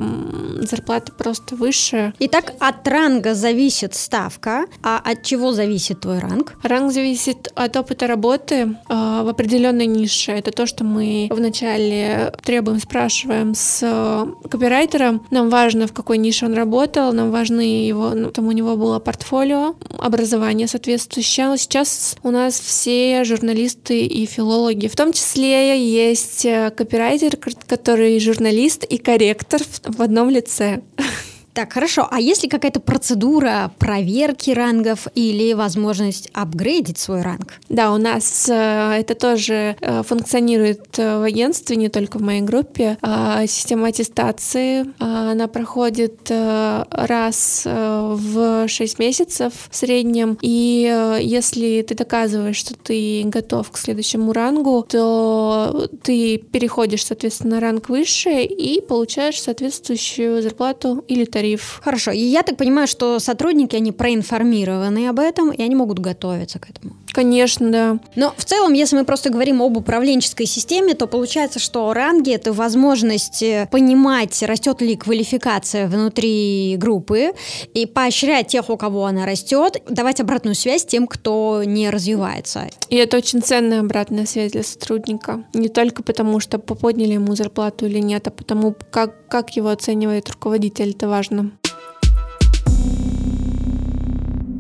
зарплата 0.62 1.12
просто 1.12 1.56
выше. 1.56 2.14
Итак, 2.20 2.54
от 2.60 2.88
ранга 2.88 3.36
зависит 3.36 3.94
ставка, 3.94 4.66
а 4.82 5.00
от 5.04 5.24
чего 5.24 5.52
зависит 5.52 6.02
твой 6.02 6.20
ранг? 6.20 6.56
Ранг 6.64 6.92
зависит 6.92 7.52
от 7.56 7.78
опыта 7.78 8.08
работы, 8.08 8.76
Э, 8.87 8.87
в 8.90 9.30
определенной 9.30 9.86
нише. 9.86 10.32
Это 10.32 10.52
то, 10.52 10.66
что 10.66 10.84
мы 10.84 11.28
вначале 11.32 12.34
требуем, 12.44 12.80
спрашиваем 12.80 13.54
с 13.56 13.80
э, 13.84 14.48
копирайтером. 14.50 15.26
Нам 15.32 15.50
важно, 15.50 15.88
в 15.88 15.94
какой 15.94 16.18
нише 16.18 16.46
он 16.46 16.54
работал, 16.54 17.14
нам 17.14 17.32
важны 17.32 17.62
его, 17.62 18.12
ну, 18.12 18.32
там 18.32 18.48
у 18.48 18.52
него 18.52 18.76
было 18.76 19.00
портфолио, 19.00 19.76
образование 19.98 20.68
соответствующее. 20.68 21.58
Сейчас 21.58 22.16
у 22.24 22.32
нас 22.32 22.60
все 22.60 23.24
журналисты 23.24 24.06
и 24.06 24.26
филологи. 24.26 24.88
В 24.88 24.96
том 24.96 25.14
числе 25.14 25.80
есть 25.80 26.46
э, 26.46 26.72
копирайтер, 26.76 27.38
который 27.68 28.20
журналист 28.20 28.84
и 28.84 28.98
корректор 28.98 29.62
в 29.84 30.02
одном 30.02 30.30
лице. 30.30 30.82
Так, 31.58 31.74
хорошо. 31.74 32.08
А 32.12 32.20
есть 32.20 32.44
ли 32.44 32.50
какая-то 32.50 32.80
процедура 32.80 33.72
проверки 33.80 34.52
рангов 34.52 35.08
или 35.16 35.54
возможность 35.54 36.30
апгрейдить 36.32 37.00
свой 37.00 37.24
ранг? 37.24 37.56
Да, 37.68 37.92
у 37.92 37.98
нас 37.98 38.48
э, 38.48 38.98
это 39.00 39.16
тоже 39.16 39.76
э, 39.82 40.04
функционирует 40.04 41.00
э, 41.00 41.18
в 41.18 41.24
агентстве, 41.24 41.76
не 41.76 41.90
только 41.90 42.20
в 42.20 42.22
моей 42.22 42.42
группе. 42.42 43.00
Э, 43.02 43.48
система 43.48 43.88
аттестации, 43.88 44.82
э, 44.82 44.86
она 45.00 45.48
проходит 45.48 46.30
раз 46.30 47.64
в 47.66 48.68
6 48.68 49.00
месяцев 49.00 49.54
в 49.72 49.76
среднем. 49.76 50.38
И 50.44 51.18
если 51.22 51.82
ты 51.82 51.96
доказываешь, 51.96 52.58
что 52.58 52.76
ты 52.76 53.24
готов 53.26 53.72
к 53.72 53.78
следующему 53.80 54.32
рангу, 54.32 54.86
то 54.88 55.90
ты 56.04 56.38
переходишь, 56.38 57.06
соответственно, 57.06 57.56
на 57.56 57.62
ранг 57.62 57.90
выше 57.90 58.44
и 58.44 58.80
получаешь 58.80 59.42
соответствующую 59.42 60.44
зарплату 60.44 61.04
или 61.08 61.26
тариф 61.26 61.47
тариф. 61.48 61.80
Хорошо. 61.84 62.12
И 62.12 62.20
я 62.20 62.44
так 62.44 62.58
понимаю, 62.58 62.88
что 62.88 63.20
сотрудники, 63.20 63.76
они 63.76 63.92
проинформированы 63.92 65.08
об 65.08 65.20
этом, 65.20 65.52
и 65.52 65.62
они 65.62 65.76
могут 65.76 66.00
готовиться 66.00 66.60
к 66.60 66.70
этому. 66.70 66.96
Конечно, 67.14 67.72
да. 67.72 68.00
Но 68.16 68.34
в 68.38 68.46
целом, 68.46 68.74
если 68.74 68.96
мы 68.96 69.06
просто 69.06 69.30
говорим 69.30 69.62
об 69.62 69.78
управленческой 69.78 70.46
системе, 70.46 70.94
то 70.94 71.08
получается, 71.08 71.60
что 71.60 71.92
ранги— 71.94 72.32
это 72.34 72.54
возможность 72.54 73.42
э, 73.42 73.68
понимать, 73.72 74.44
растет 74.44 74.82
ли 74.82 74.96
квалификация 74.96 75.88
внутри 75.88 76.76
группы, 76.78 77.32
и 77.74 77.86
поощрять 77.86 78.50
тех, 78.50 78.70
у 78.70 78.78
кого 78.78 79.06
она 79.06 79.26
растет, 79.26 79.82
давать 79.90 80.20
обратную 80.20 80.56
связь 80.56 80.86
тем, 80.86 81.08
кто 81.08 81.64
не 81.66 81.90
развивается. 81.90 82.68
И 82.90 82.96
это 82.96 83.18
очень 83.18 83.42
ценная 83.42 83.80
обратная 83.80 84.26
связь 84.26 84.52
для 84.52 84.64
сотрудника. 84.64 85.44
Не 85.54 85.70
только 85.70 86.04
потому, 86.04 86.40
что 86.40 86.60
подняли 86.60 87.14
ему 87.14 87.36
зарплату 87.36 87.86
или 87.88 88.00
нет, 88.00 88.28
а 88.28 88.32
потому, 88.32 88.76
как, 88.92 89.28
как 89.28 89.56
его 89.56 89.70
оценивает 89.70 90.30
руководитель, 90.30 90.92
это 90.92 91.08
важно. 91.08 91.37
Абсолютно. 91.38 91.67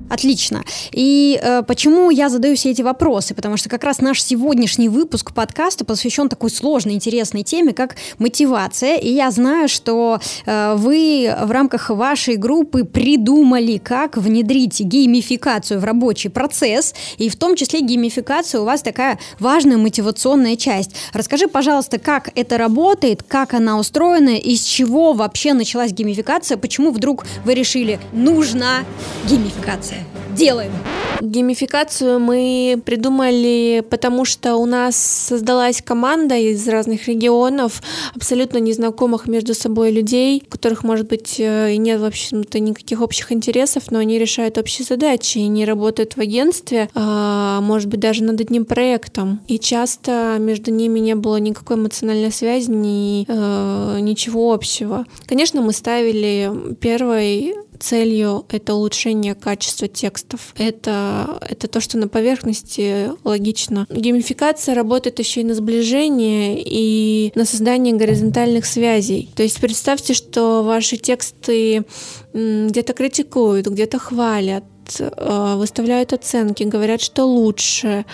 Отлично. 0.09 0.63
И 0.91 1.39
э, 1.41 1.63
почему 1.63 2.09
я 2.09 2.29
задаю 2.29 2.55
все 2.55 2.71
эти 2.71 2.81
вопросы? 2.81 3.33
Потому 3.33 3.57
что 3.57 3.67
как 3.67 3.83
раз 3.83 3.99
наш 3.99 4.21
сегодняшний 4.23 4.87
выпуск 4.87 5.33
подкаста 5.33 5.83
посвящен 5.83 6.29
такой 6.29 6.49
сложной, 6.49 6.93
интересной 6.93 7.43
теме, 7.43 7.73
как 7.73 7.97
мотивация. 8.17 8.95
И 8.95 9.11
я 9.11 9.31
знаю, 9.31 9.67
что 9.67 10.19
э, 10.45 10.75
вы 10.77 11.35
в 11.41 11.51
рамках 11.51 11.89
вашей 11.89 12.37
группы 12.37 12.85
придумали, 12.85 13.77
как 13.77 14.17
внедрить 14.17 14.79
геймификацию 14.79 15.79
в 15.79 15.83
рабочий 15.83 16.29
процесс. 16.29 16.95
И 17.17 17.27
в 17.27 17.35
том 17.35 17.55
числе 17.55 17.81
геймификация 17.81 18.61
у 18.61 18.65
вас 18.65 18.81
такая 18.81 19.19
важная 19.39 19.77
мотивационная 19.77 20.55
часть. 20.55 20.91
Расскажи, 21.11 21.47
пожалуйста, 21.47 21.99
как 21.99 22.29
это 22.35 22.57
работает, 22.57 23.23
как 23.23 23.53
она 23.53 23.77
устроена, 23.77 24.37
из 24.37 24.63
чего 24.63 25.11
вообще 25.11 25.53
началась 25.53 25.91
геймификация, 25.91 26.57
почему 26.57 26.91
вдруг 26.91 27.25
вы 27.43 27.53
решили, 27.53 27.99
нужна 28.13 28.85
геймификация? 29.27 29.96
Делаем. 30.37 30.71
Геймификацию 31.19 32.19
мы 32.19 32.79
придумали, 32.85 33.83
потому 33.89 34.23
что 34.23 34.55
у 34.55 34.67
нас 34.67 34.95
создалась 34.95 35.81
команда 35.81 36.35
из 36.35 36.67
разных 36.67 37.07
регионов, 37.07 37.81
абсолютно 38.15 38.59
незнакомых 38.59 39.27
между 39.27 39.55
собой 39.55 39.91
людей, 39.91 40.43
у 40.45 40.49
которых, 40.49 40.83
может 40.83 41.07
быть, 41.07 41.39
э, 41.39 41.73
и 41.73 41.77
нет, 41.77 41.99
в 41.99 42.05
общем-то, 42.05 42.59
никаких 42.59 43.01
общих 43.01 43.31
интересов, 43.31 43.89
но 43.89 43.97
они 43.97 44.19
решают 44.19 44.59
общие 44.59 44.85
задачи, 44.85 45.39
и 45.39 45.45
они 45.45 45.65
работают 45.65 46.17
в 46.17 46.19
агентстве, 46.19 46.89
а, 46.93 47.59
может 47.61 47.89
быть, 47.89 47.99
даже 47.99 48.23
над 48.23 48.39
одним 48.39 48.65
проектом. 48.65 49.41
И 49.47 49.57
часто 49.57 50.37
между 50.39 50.71
ними 50.71 50.99
не 50.99 51.15
было 51.15 51.37
никакой 51.37 51.77
эмоциональной 51.77 52.31
связи, 52.31 52.69
ни, 52.69 53.25
э, 53.27 53.99
ничего 54.01 54.53
общего. 54.53 55.05
Конечно, 55.25 55.61
мы 55.61 55.73
ставили 55.73 56.51
первой 56.79 57.55
целью 57.79 58.45
это 58.49 58.75
улучшение 58.75 59.35
качества 59.35 59.87
текстов. 59.87 60.53
Это, 60.57 61.39
это 61.47 61.67
то, 61.67 61.79
что 61.79 61.97
на 61.97 62.07
поверхности 62.07 63.11
логично. 63.23 63.87
Геймификация 63.89 64.75
работает 64.75 65.19
еще 65.19 65.41
и 65.41 65.43
на 65.43 65.53
сближение 65.53 66.61
и 66.63 67.31
на 67.35 67.45
создание 67.45 67.93
горизонтальных 67.95 68.65
связей. 68.65 69.29
То 69.35 69.43
есть 69.43 69.59
представьте, 69.59 70.13
что 70.13 70.63
ваши 70.63 70.97
тексты 70.97 71.85
где-то 72.33 72.93
критикуют, 72.93 73.67
где-то 73.67 73.99
хвалят, 73.99 74.63
выставляют 74.99 76.13
оценки, 76.13 76.63
говорят, 76.63 77.01
что 77.01 77.25
лучше, 77.25 78.05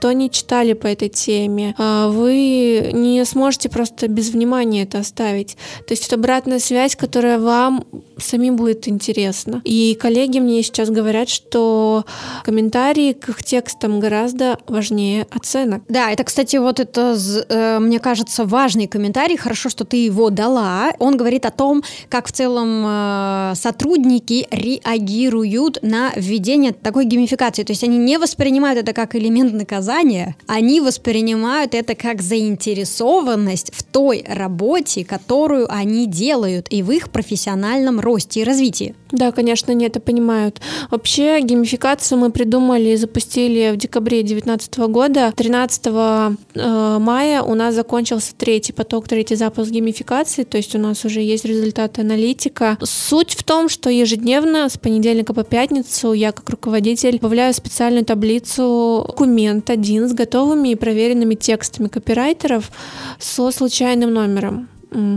то 0.00 0.08
они 0.08 0.30
читали 0.30 0.72
по 0.72 0.86
этой 0.86 1.08
теме. 1.08 1.74
А 1.78 2.08
вы 2.08 2.90
не 2.92 3.24
сможете 3.24 3.68
просто 3.68 4.08
без 4.08 4.30
внимания 4.30 4.82
это 4.82 4.98
оставить. 4.98 5.56
То 5.86 5.92
есть 5.92 6.06
это 6.06 6.16
обратная 6.16 6.58
связь, 6.58 6.96
которая 6.96 7.38
вам 7.38 7.84
самим 8.18 8.56
будет 8.56 8.88
интересна. 8.88 9.62
И 9.64 9.96
коллеги 10.00 10.38
мне 10.38 10.62
сейчас 10.62 10.90
говорят, 10.90 11.28
что 11.28 12.04
комментарии 12.44 13.12
к 13.12 13.28
их 13.30 13.42
текстам 13.42 14.00
гораздо 14.00 14.58
важнее 14.66 15.26
оценок. 15.30 15.82
Да, 15.88 16.10
это, 16.10 16.24
кстати, 16.24 16.56
вот 16.56 16.80
это, 16.80 17.16
э, 17.48 17.78
мне 17.78 17.98
кажется, 17.98 18.44
важный 18.44 18.86
комментарий. 18.86 19.36
Хорошо, 19.36 19.68
что 19.68 19.84
ты 19.84 19.96
его 19.96 20.30
дала. 20.30 20.92
Он 20.98 21.16
говорит 21.16 21.46
о 21.46 21.50
том, 21.50 21.82
как 22.08 22.26
в 22.26 22.32
целом 22.32 22.84
э, 22.86 23.52
сотрудники 23.56 24.46
реагируют 24.50 25.78
на 25.82 26.12
введение 26.20 26.72
такой 26.72 27.04
геймификации. 27.04 27.62
То 27.62 27.72
есть 27.72 27.84
они 27.84 27.98
не 27.98 28.18
воспринимают 28.18 28.78
это 28.78 28.92
как 28.92 29.14
элемент 29.14 29.52
наказания, 29.52 30.36
они 30.46 30.80
воспринимают 30.80 31.74
это 31.74 31.94
как 31.94 32.22
заинтересованность 32.22 33.72
в 33.74 33.82
той 33.82 34.24
работе, 34.26 35.04
которую 35.04 35.72
они 35.72 36.06
делают, 36.06 36.66
и 36.70 36.82
в 36.82 36.90
их 36.90 37.10
профессиональном 37.10 38.00
росте 38.00 38.40
и 38.40 38.44
развитии. 38.44 38.94
Да, 39.12 39.32
конечно, 39.32 39.72
они 39.72 39.86
это 39.86 40.00
понимают. 40.00 40.60
Вообще 40.90 41.40
геймификацию 41.40 42.18
мы 42.18 42.30
придумали 42.30 42.90
и 42.90 42.96
запустили 42.96 43.72
в 43.72 43.76
декабре 43.76 44.22
2019 44.22 44.78
года. 44.78 45.32
13 45.36 45.86
э, 45.86 46.98
мая 47.00 47.42
у 47.42 47.54
нас 47.54 47.74
закончился 47.74 48.34
третий 48.36 48.72
поток, 48.72 49.08
третий 49.08 49.34
запуск 49.34 49.70
геймификации, 49.70 50.44
то 50.44 50.56
есть 50.56 50.74
у 50.74 50.78
нас 50.78 51.04
уже 51.04 51.20
есть 51.20 51.44
результаты 51.44 52.02
аналитика. 52.02 52.78
Суть 52.82 53.34
в 53.34 53.42
том, 53.42 53.68
что 53.68 53.90
ежедневно 53.90 54.68
с 54.68 54.78
понедельника 54.78 55.34
по 55.34 55.42
пятницу 55.42 56.09
я 56.12 56.32
как 56.32 56.48
руководитель 56.50 57.18
добавляю 57.18 57.52
специальную 57.54 58.04
таблицу 58.04 59.04
документ 59.06 59.70
один 59.70 60.08
с 60.08 60.12
готовыми 60.12 60.70
и 60.70 60.74
проверенными 60.74 61.34
текстами 61.34 61.88
копирайтеров 61.88 62.70
со 63.18 63.50
случайным 63.50 64.12
номером. 64.12 64.68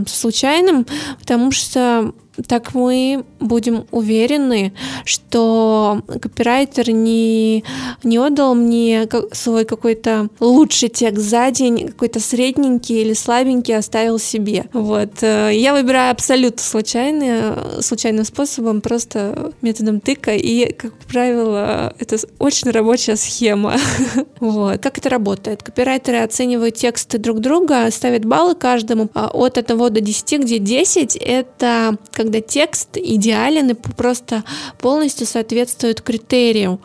Случайным, 0.06 0.86
потому 1.18 1.50
что 1.50 2.12
так 2.46 2.74
мы 2.74 3.24
будем 3.40 3.86
уверены, 3.90 4.72
что 5.04 6.02
копирайтер 6.20 6.90
не, 6.90 7.64
не 8.02 8.18
отдал 8.18 8.54
мне 8.54 9.08
свой 9.32 9.64
какой-то 9.64 10.28
лучший 10.40 10.88
текст 10.88 11.24
за 11.24 11.50
день, 11.50 11.88
какой-то 11.88 12.20
средненький 12.20 13.02
или 13.02 13.12
слабенький 13.12 13.76
оставил 13.76 14.18
себе. 14.18 14.66
Вот. 14.72 15.22
Э, 15.22 15.50
я 15.52 15.72
выбираю 15.72 16.10
абсолютно 16.10 16.62
случайно, 16.62 17.80
случайным 17.80 18.24
способом, 18.24 18.80
просто 18.80 19.52
методом 19.62 20.00
тыка, 20.00 20.34
и, 20.34 20.72
как 20.72 20.94
правило, 21.08 21.94
это 21.98 22.16
очень 22.38 22.70
рабочая 22.70 23.16
схема. 23.16 23.74
Вот. 24.40 24.82
Как 24.82 24.98
это 24.98 25.08
работает? 25.08 25.62
Копирайтеры 25.62 26.18
оценивают 26.18 26.74
тексты 26.74 27.16
друг 27.16 27.40
друга, 27.40 27.90
ставят 27.90 28.26
баллы 28.26 28.54
каждому 28.54 29.08
а, 29.14 29.28
от 29.28 29.56
1 29.56 29.78
до 29.78 30.00
10, 30.00 30.40
где 30.42 30.58
10— 30.58 31.16
это 31.20 31.96
когда 32.24 32.40
текст 32.40 32.96
идеален 32.96 33.70
и 33.70 33.74
просто 33.74 34.44
полностью 34.78 35.26
соответствует 35.26 36.00
критерию. 36.00 36.80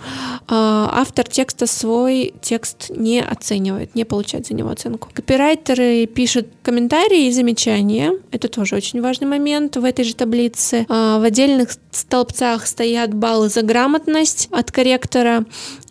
А, 0.48 0.90
автор 0.94 1.26
текста 1.26 1.66
свой 1.66 2.34
текст 2.42 2.90
не 2.90 3.22
оценивает, 3.22 3.96
не 3.96 4.04
получает 4.04 4.48
за 4.48 4.54
него 4.54 4.70
оценку. 4.70 5.10
Копирайтеры 5.14 6.06
пишут 6.08 6.48
комментарии 6.62 7.28
и 7.28 7.32
замечания. 7.32 8.14
Это 8.32 8.50
тоже 8.50 8.76
очень 8.76 9.02
важный 9.02 9.28
момент 9.28 9.78
в 9.78 9.86
этой 9.86 10.04
же 10.04 10.14
таблице. 10.14 10.86
А, 10.90 11.20
в 11.20 11.24
отдельных 11.24 11.70
столбцах 11.92 12.68
стоят 12.68 13.14
баллы 13.14 13.48
за 13.48 13.62
грамотность 13.62 14.50
от 14.52 14.72
корректора 14.72 15.46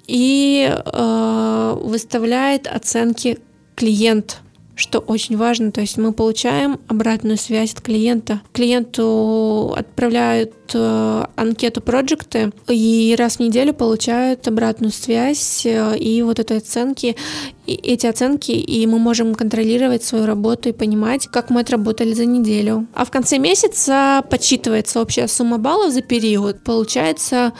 и 0.07 0.71
э, 0.71 1.79
выставляет 1.83 2.67
оценки 2.67 3.39
клиент 3.77 4.41
что 4.79 5.01
очень 5.01 5.37
важно, 5.37 5.73
то 5.73 5.81
есть 5.81 5.99
мы 5.99 6.13
получаем 6.13 6.79
обратную 6.87 7.37
связь 7.37 7.73
от 7.73 7.81
клиента. 7.81 8.41
Клиенту 8.53 9.75
отправляют 9.77 10.55
э, 10.73 11.25
анкету 11.35 11.81
проекты 11.81 12.53
и 12.69 13.15
раз 13.19 13.37
в 13.37 13.41
неделю 13.41 13.75
получают 13.75 14.47
обратную 14.47 14.93
связь 14.93 15.67
э, 15.67 15.99
и 15.99 16.23
вот 16.23 16.39
этой 16.39 16.59
оценки 16.59 17.17
эти 17.75 18.07
оценки, 18.07 18.53
и 18.53 18.87
мы 18.87 18.99
можем 18.99 19.35
контролировать 19.35 20.03
свою 20.03 20.27
работу 20.27 20.69
и 20.69 20.73
понимать, 20.73 21.27
как 21.29 21.51
мы 21.51 21.61
отработали 21.61 22.13
за 22.13 22.25
неделю. 22.25 22.87
А 22.95 23.05
в 23.05 23.11
конце 23.11 23.39
месяца 23.39 24.25
подсчитывается 24.31 25.01
общая 25.01 25.29
сумма 25.29 25.59
баллов 25.59 25.93
за 25.93 26.03
период. 26.03 26.63
Получается 26.65 27.53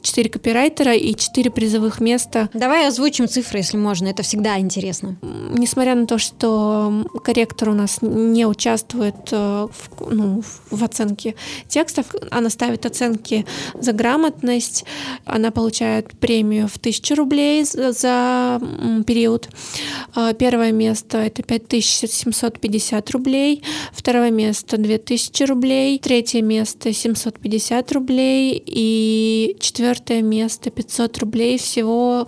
4 0.00 0.30
копирайтера 0.30 0.94
и 0.94 1.14
4 1.14 1.50
призовых 1.50 2.00
места. 2.00 2.48
Давай 2.54 2.88
озвучим 2.88 3.28
цифры, 3.28 3.58
если 3.58 3.76
можно, 3.76 4.08
это 4.08 4.22
всегда 4.22 4.58
интересно. 4.58 5.16
Несмотря 5.22 5.94
на 5.94 6.06
то, 6.06 6.18
что 6.18 7.04
корректор 7.24 7.70
у 7.70 7.74
нас 7.74 7.98
не 8.00 8.46
участвует 8.46 9.14
э, 9.32 9.68
в, 9.70 10.10
ну, 10.12 10.42
в 10.70 10.84
оценке 10.84 11.34
текстов, 11.68 12.06
она 12.30 12.50
ставит 12.50 12.86
оценки 12.86 13.44
за 13.74 13.92
грамотность, 13.92 14.84
она 15.24 15.50
получает 15.50 16.10
премию 16.18 16.68
в 16.68 16.76
1000 16.76 17.14
рублей 17.14 17.64
за 17.64 18.60
период 19.06 19.31
период. 19.32 19.48
А, 20.14 20.32
первое 20.34 20.72
место 20.72 21.18
это 21.18 21.42
5750 21.42 23.10
рублей, 23.10 23.62
второе 23.92 24.30
место 24.30 24.76
2000 24.76 25.42
рублей, 25.44 25.98
третье 25.98 26.42
место 26.42 26.92
750 26.92 27.92
рублей 27.92 28.62
и 28.64 29.56
четвертое 29.60 30.22
место 30.22 30.70
500 30.70 31.18
рублей. 31.18 31.58
Всего, 31.58 32.26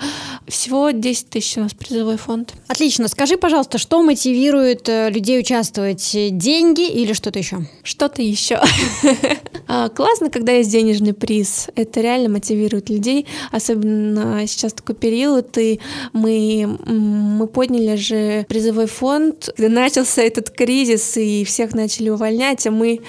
всего 0.48 0.90
10 0.90 1.30
тысяч 1.30 1.58
у 1.58 1.60
нас 1.60 1.74
призовой 1.74 2.16
фонд. 2.16 2.54
Отлично. 2.68 3.08
Скажи, 3.08 3.36
пожалуйста, 3.36 3.78
что 3.78 4.02
мотивирует 4.02 4.88
э, 4.88 5.10
людей 5.10 5.40
участвовать? 5.40 6.10
Деньги 6.14 6.88
или 6.88 7.12
что-то 7.12 7.38
еще? 7.38 7.66
Что-то 7.82 8.22
еще. 8.22 8.60
А, 9.66 9.88
классно, 9.88 10.28
когда 10.28 10.52
есть 10.52 10.70
денежный 10.70 11.14
приз. 11.14 11.68
Это 11.74 12.02
реально 12.02 12.28
мотивирует 12.28 12.90
людей, 12.90 13.26
особенно 13.50 14.46
сейчас 14.46 14.74
такой 14.74 14.94
период, 14.94 15.56
и 15.56 15.80
мы 16.12 16.78
мы 16.94 17.46
подняли 17.46 17.96
же 17.96 18.44
призовой 18.48 18.87
фонд, 18.87 19.50
когда 19.57 19.68
начался 19.68 20.22
этот 20.22 20.50
кризис 20.50 21.16
и 21.16 21.44
всех 21.44 21.74
начали 21.74 22.11
увольнять, 22.11 22.66
а 22.66 22.70
мы 22.70 23.00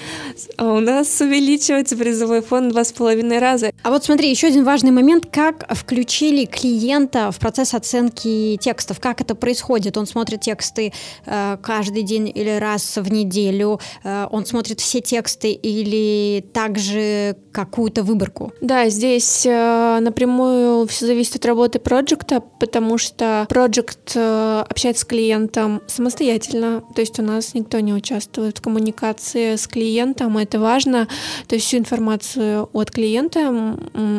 а 0.56 0.74
у 0.74 0.80
нас 0.80 1.20
увеличивается 1.20 1.96
призовой 1.96 2.42
фонд 2.42 2.70
два 2.70 2.84
с 2.84 2.92
половиной 2.92 3.38
раза. 3.38 3.70
А 3.82 3.90
вот 3.90 4.04
смотри, 4.04 4.30
еще 4.30 4.48
один 4.48 4.64
важный 4.64 4.90
момент, 4.90 5.26
как 5.30 5.66
включили 5.74 6.44
клиента 6.44 7.30
в 7.30 7.38
процесс 7.38 7.74
оценки 7.74 8.56
текстов, 8.60 9.00
как 9.00 9.20
это 9.20 9.34
происходит? 9.34 9.96
Он 9.96 10.06
смотрит 10.06 10.40
тексты 10.40 10.92
э, 11.26 11.56
каждый 11.62 12.02
день 12.02 12.30
или 12.34 12.58
раз 12.58 12.96
в 12.96 13.12
неделю, 13.12 13.80
э, 14.02 14.26
он 14.30 14.46
смотрит 14.46 14.80
все 14.80 15.00
тексты 15.00 15.52
или 15.52 16.40
также 16.52 17.36
какую-то 17.52 18.02
выборку? 18.02 18.52
Да, 18.60 18.88
здесь 18.88 19.46
э, 19.46 19.98
напрямую 20.00 20.86
все 20.88 21.06
зависит 21.06 21.36
от 21.36 21.46
работы 21.46 21.78
проекта, 21.78 22.40
потому 22.40 22.98
что 22.98 23.46
проект 23.48 23.75
Project 23.76 24.12
э, 24.14 24.64
общается 24.68 25.02
с 25.02 25.04
клиентом 25.04 25.82
самостоятельно, 25.86 26.82
то 26.94 27.00
есть 27.00 27.18
у 27.18 27.22
нас 27.22 27.54
никто 27.54 27.80
не 27.80 27.92
участвует 27.92 28.58
в 28.58 28.62
коммуникации 28.62 29.56
с 29.56 29.66
клиентом, 29.66 30.38
это 30.38 30.58
важно. 30.58 31.08
То 31.46 31.56
есть 31.56 31.66
всю 31.66 31.78
информацию 31.78 32.68
от 32.72 32.90
клиента 32.90 33.76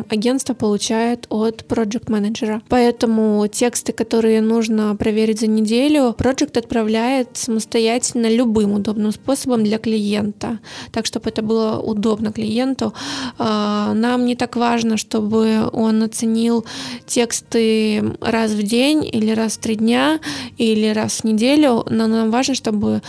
агентство 0.08 0.54
получает 0.54 1.26
от 1.28 1.62
Project 1.62 2.10
менеджера. 2.10 2.62
Поэтому 2.68 3.46
тексты, 3.48 3.92
которые 3.92 4.40
нужно 4.40 4.94
проверить 4.96 5.40
за 5.40 5.46
неделю, 5.46 6.14
Project 6.16 6.58
отправляет 6.58 7.30
самостоятельно 7.36 8.32
любым 8.32 8.74
удобным 8.74 9.12
способом 9.12 9.64
для 9.64 9.78
клиента, 9.78 10.58
так 10.92 11.06
чтобы 11.06 11.30
это 11.30 11.42
было 11.42 11.80
удобно 11.80 12.32
клиенту. 12.32 12.94
А, 13.38 13.92
нам 13.94 14.24
не 14.24 14.36
так 14.36 14.56
важно, 14.56 14.96
чтобы 14.96 15.68
он 15.72 16.02
оценил 16.02 16.64
тексты 17.06 18.14
раз 18.20 18.52
в 18.52 18.62
день 18.62 19.08
или 19.10 19.32
раз 19.32 19.47
раз 19.48 19.56
в 19.56 19.60
три 19.60 19.76
дня 19.76 20.20
или 20.58 20.92
раз 20.92 21.20
в 21.20 21.24
неделю, 21.24 21.84
но 21.88 22.06
нам 22.06 22.30
важно, 22.30 22.54
чтобы 22.54 23.00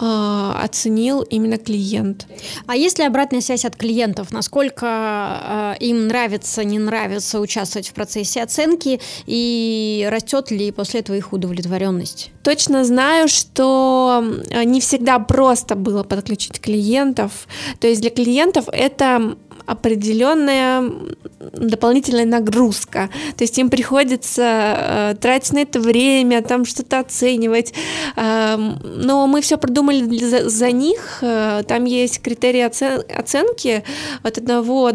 э, 0.00 0.52
оценил 0.64 1.22
именно 1.22 1.56
клиент. 1.56 2.26
А 2.66 2.74
есть 2.76 2.98
ли 2.98 3.04
обратная 3.04 3.40
связь 3.40 3.64
от 3.64 3.76
клиентов? 3.76 4.32
Насколько 4.32 5.76
э, 5.78 5.84
им 5.84 6.08
нравится, 6.08 6.64
не 6.64 6.80
нравится 6.80 7.40
участвовать 7.40 7.88
в 7.88 7.92
процессе 7.92 8.42
оценки 8.42 9.00
и 9.26 10.08
растет 10.10 10.50
ли 10.50 10.72
после 10.72 11.00
этого 11.00 11.16
их 11.16 11.32
удовлетворенность? 11.32 12.32
Точно 12.42 12.84
знаю, 12.84 13.28
что 13.28 14.24
не 14.64 14.80
всегда 14.80 15.18
просто 15.20 15.76
было 15.76 16.02
подключить 16.02 16.60
клиентов. 16.60 17.46
То 17.78 17.86
есть 17.86 18.00
для 18.00 18.10
клиентов 18.10 18.64
это 18.72 19.36
определенная 19.66 20.90
дополнительная 21.52 22.24
нагрузка. 22.24 23.10
То 23.36 23.44
есть 23.44 23.58
им 23.58 23.70
приходится 23.70 24.42
э, 24.42 25.14
тратить 25.20 25.52
на 25.52 25.58
это 25.60 25.80
время, 25.80 26.42
там 26.42 26.64
что-то 26.64 27.00
оценивать. 27.00 27.72
Э, 28.16 28.56
но 28.56 29.26
мы 29.26 29.40
все 29.40 29.58
продумали 29.58 30.24
за, 30.24 30.48
за 30.48 30.70
них. 30.70 31.18
Э, 31.22 31.62
там 31.66 31.84
есть 31.84 32.20
критерии 32.20 32.60
оцен 32.60 33.02
оценки 33.14 33.82
от 34.22 34.38
1 34.38 34.46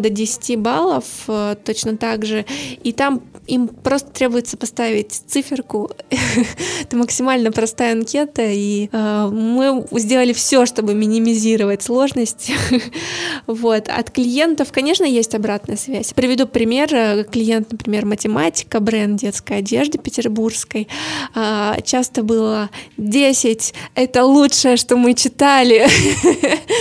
до 0.02 0.10
10 0.10 0.60
баллов 0.60 1.06
э, 1.28 1.56
точно 1.64 1.98
так 1.98 2.26
же. 2.26 2.46
И 2.84 2.94
там 2.94 3.22
им 3.50 3.68
просто 3.68 4.12
требуется 4.12 4.58
поставить 4.58 5.12
циферку. 5.28 5.90
это 6.82 6.96
максимально 6.96 7.52
простая 7.52 7.94
анкета, 7.94 8.44
и 8.46 8.90
э, 8.92 9.30
мы 9.32 9.86
сделали 9.92 10.34
все, 10.34 10.66
чтобы 10.66 10.94
минимизировать 10.94 11.82
сложность. 11.82 12.52
вот. 13.48 13.90
От 13.90 14.12
клиентов, 14.12 14.72
конечно, 14.72 15.04
есть 15.04 15.34
обратная 15.36 15.78
связь. 15.78 16.14
Приведу 16.14 16.39
пример. 16.46 17.26
Клиент, 17.26 17.72
например, 17.72 18.06
математика, 18.06 18.80
бренд 18.80 19.20
детской 19.20 19.58
одежды 19.58 19.98
петербургской. 19.98 20.88
Э, 21.36 21.76
часто 21.84 22.24
было 22.24 22.70
10. 22.98 23.74
Это 23.96 24.24
лучшее, 24.24 24.78
что 24.78 24.98
мы 24.98 25.14
читали. 25.14 25.88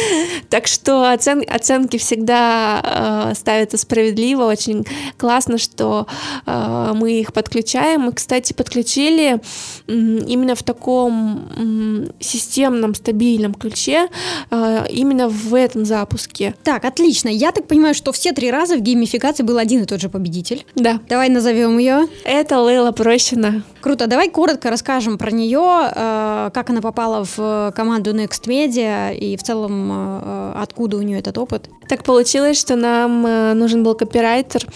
так 0.49 0.67
что 0.67 1.11
оцен 1.11 1.43
оценки 1.49 1.97
всегда 1.97 3.31
э, 3.31 3.35
ставятся 3.35 3.77
справедливо. 3.77 4.45
Очень 4.45 4.87
классно, 5.17 5.59
что 5.59 6.07
э, 6.47 6.93
мы 6.95 7.21
их 7.21 7.33
подключаем. 7.33 8.03
Мы, 8.03 8.13
кстати, 8.13 8.53
подключили 8.53 9.41
именно 9.87 10.55
в 10.55 10.63
таком 10.63 12.09
системном, 12.21 12.95
стабильном 12.95 13.55
ключе, 13.55 14.09
э, 14.51 14.87
именно 14.91 15.29
в 15.29 15.55
этом 15.55 15.85
запуске. 15.85 16.55
Так, 16.63 16.85
отлично. 16.85 17.29
Я 17.29 17.53
так 17.53 17.67
понимаю, 17.67 17.95
что 17.95 18.13
все 18.13 18.33
три 18.33 18.51
раза 18.51 18.77
в 18.77 18.81
геймификации 18.81 19.43
был 19.43 19.59
один 19.59 19.83
и 19.83 19.87
тот 19.87 20.01
же 20.01 20.09
победитель. 20.09 20.65
Да. 20.75 21.01
Давай 21.09 21.29
назовем 21.29 21.79
ее. 21.79 22.09
Это 22.25 22.61
Лейла 22.61 22.93
Прощина. 22.93 23.63
Круто. 23.81 24.09
Давай 24.09 24.29
коротко 24.29 24.71
расскажем 24.71 25.19
про 25.19 25.31
нее, 25.31 25.91
э, 25.95 26.51
как 26.53 26.71
она 26.71 26.81
попала 26.81 27.25
в 27.25 27.73
команду 27.77 28.13
Next 28.13 28.47
Media 28.47 29.17
и 29.17 29.37
в 29.37 29.43
целом 29.43 29.91
э, 29.93 30.53
откуда 30.57 30.97
у 30.97 31.03
нее 31.03 31.21
этот 31.21 31.39
опыт. 31.39 31.71
Так 31.89 32.03
получилось, 32.03 32.59
что 32.59 32.75
нам 32.75 33.25
э, 33.25 33.55
нужен 33.55 33.85
был 33.85 33.95
копирайтер. 33.95 34.67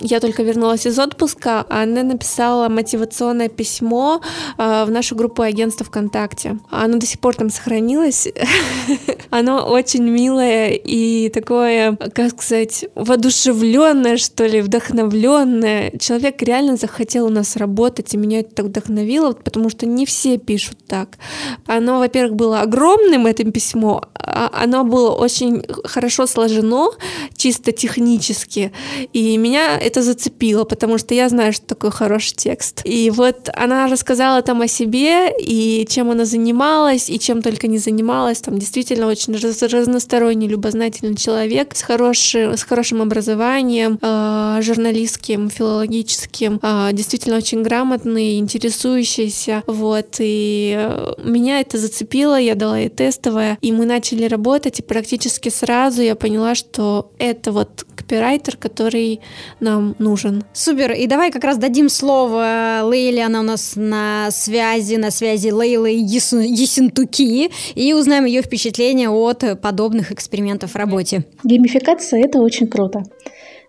Я 0.00 0.20
только 0.20 0.42
вернулась 0.42 0.86
из 0.86 0.98
отпуска, 0.98 1.64
а 1.68 1.82
она 1.82 2.02
написала 2.02 2.68
мотивационное 2.68 3.48
письмо 3.48 4.20
в 4.56 4.86
нашу 4.88 5.16
группу 5.16 5.42
агентства 5.42 5.84
ВКонтакте. 5.84 6.58
Оно 6.70 6.98
до 6.98 7.06
сих 7.06 7.20
пор 7.20 7.34
там 7.34 7.50
сохранилось. 7.50 8.28
Оно 9.30 9.66
очень 9.66 10.04
милое 10.04 10.70
и 10.70 11.28
такое, 11.28 11.96
как 11.96 12.40
сказать, 12.40 12.86
воодушевленное, 12.94 14.16
что 14.16 14.46
ли, 14.46 14.60
вдохновленное. 14.60 15.92
Человек 15.98 16.40
реально 16.42 16.76
захотел 16.76 17.26
у 17.26 17.30
нас 17.30 17.56
работать, 17.56 17.93
и 18.00 18.16
меня 18.16 18.40
это 18.40 18.54
так 18.54 18.66
вдохновило, 18.66 19.32
потому 19.32 19.70
что 19.70 19.86
не 19.86 20.06
все 20.06 20.38
пишут 20.38 20.78
так. 20.86 21.18
Оно, 21.66 21.98
во-первых, 21.98 22.36
было 22.36 22.60
огромным, 22.60 23.26
это 23.26 23.44
письмо, 23.44 24.02
а 24.14 24.50
оно 24.52 24.84
было 24.84 25.12
очень 25.12 25.62
хорошо 25.84 26.26
сложено, 26.26 26.88
чисто 27.36 27.72
технически, 27.72 28.72
и 29.12 29.36
меня 29.36 29.78
это 29.78 30.02
зацепило, 30.02 30.64
потому 30.64 30.98
что 30.98 31.14
я 31.14 31.28
знаю, 31.28 31.52
что 31.52 31.66
такое 31.66 31.90
хороший 31.90 32.34
текст. 32.34 32.80
И 32.84 33.10
вот 33.10 33.48
она 33.54 33.86
рассказала 33.86 34.42
там 34.42 34.60
о 34.62 34.68
себе, 34.68 35.32
и 35.38 35.86
чем 35.88 36.10
она 36.10 36.24
занималась, 36.24 37.10
и 37.10 37.18
чем 37.18 37.42
только 37.42 37.68
не 37.68 37.78
занималась, 37.78 38.40
там 38.40 38.58
действительно 38.58 39.06
очень 39.06 39.34
разносторонний, 39.34 40.48
любознательный 40.48 41.16
человек 41.16 41.76
с 41.76 41.82
хорошим, 41.82 42.56
с 42.56 42.62
хорошим 42.62 43.02
образованием, 43.02 43.98
э, 44.00 44.58
журналистским, 44.62 45.50
филологическим, 45.50 46.60
э, 46.62 46.90
действительно 46.92 47.36
очень 47.36 47.62
грамотный, 47.84 48.38
интересующийся, 48.38 49.62
вот, 49.66 50.16
и 50.18 50.74
э, 50.76 51.14
меня 51.22 51.60
это 51.60 51.76
зацепило, 51.76 52.40
я 52.40 52.54
дала 52.54 52.78
ей 52.78 52.88
тестовое, 52.88 53.58
и 53.60 53.72
мы 53.72 53.84
начали 53.84 54.24
работать, 54.24 54.78
и 54.78 54.82
практически 54.82 55.50
сразу 55.50 56.00
я 56.00 56.14
поняла, 56.14 56.54
что 56.54 57.12
это 57.18 57.52
вот 57.52 57.84
копирайтер, 57.94 58.56
который 58.56 59.20
нам 59.60 59.94
нужен. 59.98 60.44
Супер, 60.54 60.92
и 60.92 61.06
давай 61.06 61.30
как 61.30 61.44
раз 61.44 61.58
дадим 61.58 61.90
слово 61.90 62.80
Лейле, 62.84 63.22
она 63.22 63.40
у 63.40 63.44
нас 63.44 63.74
на 63.76 64.30
связи, 64.30 64.96
на 64.96 65.10
связи 65.10 65.50
Лейлы 65.50 65.90
Есентуки, 65.90 67.50
и 67.74 67.92
узнаем 67.92 68.24
ее 68.24 68.40
впечатления 68.40 69.10
от 69.10 69.60
подобных 69.60 70.10
экспериментов 70.10 70.72
в 70.72 70.76
работе. 70.76 71.24
Геймификация– 71.44 72.20
это 72.24 72.38
очень 72.38 72.66
круто. 72.66 73.02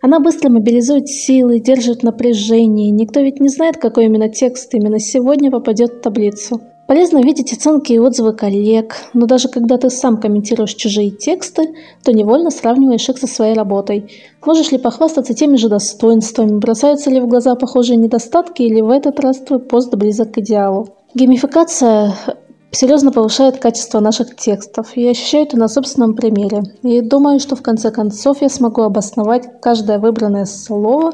Она 0.01 0.19
быстро 0.19 0.49
мобилизует 0.49 1.07
силы, 1.07 1.59
держит 1.59 2.03
напряжение. 2.03 2.91
Никто 2.91 3.21
ведь 3.21 3.39
не 3.39 3.49
знает, 3.49 3.77
какой 3.77 4.05
именно 4.05 4.29
текст 4.29 4.73
именно 4.73 4.99
сегодня 4.99 5.51
попадет 5.51 5.93
в 5.93 6.01
таблицу. 6.01 6.61
Полезно 6.87 7.23
видеть 7.23 7.51
оценки 7.51 7.93
и 7.93 7.99
отзывы 7.99 8.33
коллег, 8.33 8.95
но 9.13 9.25
даже 9.25 9.49
когда 9.49 9.77
ты 9.77 9.89
сам 9.89 10.19
комментируешь 10.19 10.75
чужие 10.75 11.09
тексты, 11.09 11.73
то 12.03 12.13
невольно 12.13 12.51
сравниваешь 12.51 13.09
их 13.09 13.17
со 13.17 13.25
своей 13.25 13.55
работой. 13.55 14.11
Можешь 14.45 14.71
ли 14.71 14.77
похвастаться 14.77 15.33
теми 15.33 15.55
же 15.55 15.67
достоинствами, 15.67 16.59
бросаются 16.59 17.09
ли 17.09 17.19
в 17.19 17.27
глаза 17.27 17.55
похожие 17.55 17.97
недостатки 17.97 18.61
или 18.61 18.81
в 18.81 18.91
этот 18.91 19.19
раз 19.19 19.39
твой 19.39 19.59
пост 19.59 19.95
близок 19.95 20.33
к 20.33 20.37
идеалу. 20.37 20.89
Геймификация 21.15 22.13
серьезно 22.75 23.11
повышает 23.11 23.57
качество 23.57 23.99
наших 23.99 24.35
текстов. 24.35 24.95
Я 24.95 25.11
ощущаю 25.11 25.45
это 25.45 25.57
на 25.57 25.67
собственном 25.67 26.13
примере. 26.13 26.63
И 26.83 27.01
думаю, 27.01 27.39
что 27.39 27.55
в 27.55 27.61
конце 27.61 27.91
концов 27.91 28.41
я 28.41 28.49
смогу 28.49 28.81
обосновать 28.81 29.61
каждое 29.61 29.99
выбранное 29.99 30.45
слово, 30.45 31.13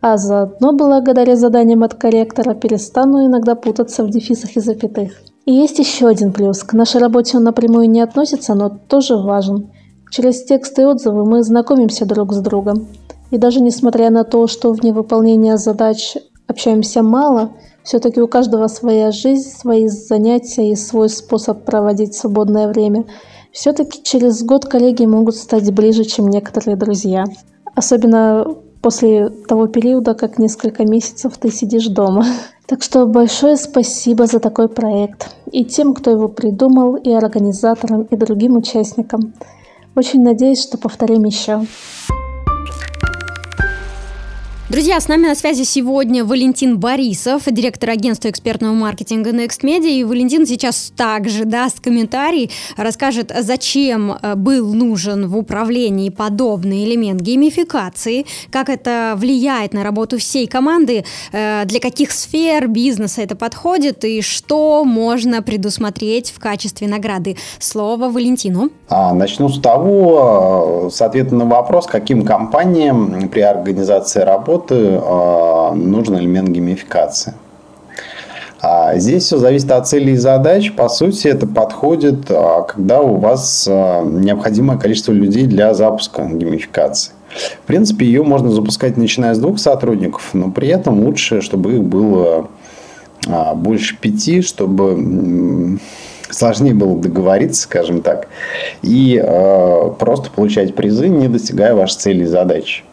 а 0.00 0.18
заодно, 0.18 0.72
благодаря 0.72 1.36
заданиям 1.36 1.82
от 1.82 1.94
корректора, 1.94 2.54
перестану 2.54 3.24
иногда 3.24 3.54
путаться 3.54 4.04
в 4.04 4.10
дефисах 4.10 4.56
и 4.56 4.60
запятых. 4.60 5.12
И 5.46 5.52
есть 5.52 5.78
еще 5.78 6.08
один 6.08 6.32
плюс. 6.32 6.62
К 6.62 6.72
нашей 6.72 7.00
работе 7.00 7.36
он 7.36 7.44
напрямую 7.44 7.88
не 7.88 8.00
относится, 8.00 8.54
но 8.54 8.68
тоже 8.68 9.16
важен. 9.16 9.70
Через 10.10 10.44
тексты 10.44 10.82
и 10.82 10.84
отзывы 10.84 11.24
мы 11.24 11.42
знакомимся 11.42 12.06
друг 12.06 12.32
с 12.32 12.38
другом. 12.38 12.86
И 13.30 13.38
даже 13.38 13.60
несмотря 13.60 14.10
на 14.10 14.24
то, 14.24 14.46
что 14.46 14.72
в 14.72 14.82
невыполнение 14.82 15.56
задач 15.56 16.16
общаемся 16.46 17.02
мало– 17.02 17.52
все-таки 17.84 18.20
у 18.20 18.26
каждого 18.26 18.66
своя 18.66 19.12
жизнь, 19.12 19.50
свои 19.50 19.88
занятия 19.88 20.72
и 20.72 20.74
свой 20.74 21.10
способ 21.10 21.64
проводить 21.64 22.14
свободное 22.14 22.66
время. 22.66 23.04
Все-таки 23.52 24.02
через 24.02 24.42
год 24.42 24.64
коллеги 24.64 25.04
могут 25.04 25.36
стать 25.36 25.70
ближе, 25.70 26.04
чем 26.04 26.28
некоторые 26.28 26.76
друзья. 26.76 27.24
Особенно 27.74 28.56
после 28.80 29.28
того 29.28 29.66
периода, 29.66 30.14
как 30.14 30.38
несколько 30.38 30.84
месяцев 30.84 31.36
ты 31.38 31.50
сидишь 31.52 31.86
дома. 31.86 32.24
Так 32.66 32.82
что 32.82 33.04
большое 33.04 33.58
спасибо 33.58 34.24
за 34.26 34.40
такой 34.40 34.70
проект. 34.70 35.36
И 35.52 35.66
тем, 35.66 35.92
кто 35.92 36.10
его 36.10 36.28
придумал, 36.28 36.96
и 36.96 37.10
организаторам, 37.10 38.04
и 38.04 38.16
другим 38.16 38.56
участникам. 38.56 39.34
Очень 39.94 40.22
надеюсь, 40.22 40.62
что 40.62 40.78
повторим 40.78 41.24
еще. 41.24 41.66
Друзья, 44.70 44.98
с 44.98 45.08
нами 45.08 45.26
на 45.26 45.34
связи 45.34 45.62
сегодня 45.62 46.24
Валентин 46.24 46.78
Борисов, 46.78 47.42
директор 47.50 47.90
агентства 47.90 48.30
экспертного 48.30 48.72
маркетинга 48.72 49.28
Next 49.28 49.60
Media. 49.62 49.90
И 49.90 50.04
Валентин 50.04 50.46
сейчас 50.46 50.90
также 50.96 51.44
даст 51.44 51.80
комментарий, 51.80 52.50
расскажет, 52.78 53.30
зачем 53.40 54.12
э, 54.12 54.34
был 54.36 54.72
нужен 54.72 55.28
в 55.28 55.36
управлении 55.36 56.08
подобный 56.08 56.84
элемент 56.86 57.20
геймификации, 57.20 58.24
как 58.50 58.70
это 58.70 59.12
влияет 59.18 59.74
на 59.74 59.84
работу 59.84 60.16
всей 60.16 60.46
команды, 60.46 61.04
э, 61.32 61.66
для 61.66 61.78
каких 61.78 62.10
сфер 62.10 62.66
бизнеса 62.66 63.20
это 63.20 63.36
подходит 63.36 64.02
и 64.06 64.22
что 64.22 64.82
можно 64.86 65.42
предусмотреть 65.42 66.30
в 66.30 66.40
качестве 66.40 66.88
награды. 66.88 67.36
Слово 67.58 68.08
Валентину. 68.08 68.70
А, 68.88 69.12
начну 69.12 69.50
с 69.50 69.60
того, 69.60 70.86
э, 70.86 70.90
соответственно, 70.90 71.44
вопрос, 71.44 71.86
каким 71.86 72.24
компаниям 72.24 73.28
при 73.28 73.40
организации 73.40 74.20
работы 74.20 74.53
работы 74.54 75.00
а, 75.02 75.72
нужен 75.74 76.18
элемент 76.18 76.48
геймификации. 76.50 77.34
А 78.60 78.96
здесь 78.96 79.24
все 79.24 79.36
зависит 79.36 79.70
от 79.72 79.86
целей 79.86 80.14
и 80.14 80.16
задач. 80.16 80.72
По 80.72 80.88
сути, 80.88 81.28
это 81.28 81.46
подходит, 81.46 82.30
а, 82.30 82.62
когда 82.62 83.00
у 83.00 83.16
вас 83.16 83.66
необходимое 83.66 84.78
количество 84.78 85.12
людей 85.12 85.46
для 85.46 85.74
запуска 85.74 86.24
геймификации. 86.24 87.12
В 87.64 87.66
принципе, 87.66 88.06
ее 88.06 88.22
можно 88.22 88.50
запускать 88.50 88.96
начиная 88.96 89.34
с 89.34 89.38
двух 89.38 89.58
сотрудников, 89.58 90.30
но 90.34 90.52
при 90.52 90.68
этом 90.68 91.04
лучше, 91.04 91.40
чтобы 91.40 91.74
их 91.74 91.82
было 91.82 92.48
больше 93.56 93.96
пяти, 93.98 94.40
чтобы 94.40 95.80
сложнее 96.30 96.74
было 96.74 96.96
договориться, 96.96 97.62
скажем 97.62 98.02
так, 98.02 98.28
и 98.82 99.20
просто 99.98 100.30
получать 100.30 100.76
призы, 100.76 101.08
не 101.08 101.26
достигая 101.26 101.74
вашей 101.74 101.96
цели 101.96 102.22
и 102.22 102.26
задачи. 102.26 102.84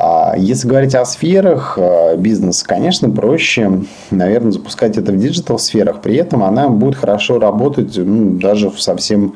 А 0.00 0.34
если 0.36 0.68
говорить 0.68 0.94
о 0.94 1.04
сферах 1.04 1.76
э, 1.76 2.16
бизнеса, 2.16 2.64
конечно, 2.64 3.10
проще, 3.10 3.80
наверное, 4.12 4.52
запускать 4.52 4.96
это 4.96 5.10
в 5.10 5.18
диджитал-сферах. 5.18 6.00
При 6.02 6.14
этом 6.14 6.44
она 6.44 6.68
будет 6.68 6.94
хорошо 6.94 7.40
работать 7.40 7.96
ну, 7.96 8.38
даже 8.38 8.70
в 8.70 8.80
совсем 8.80 9.34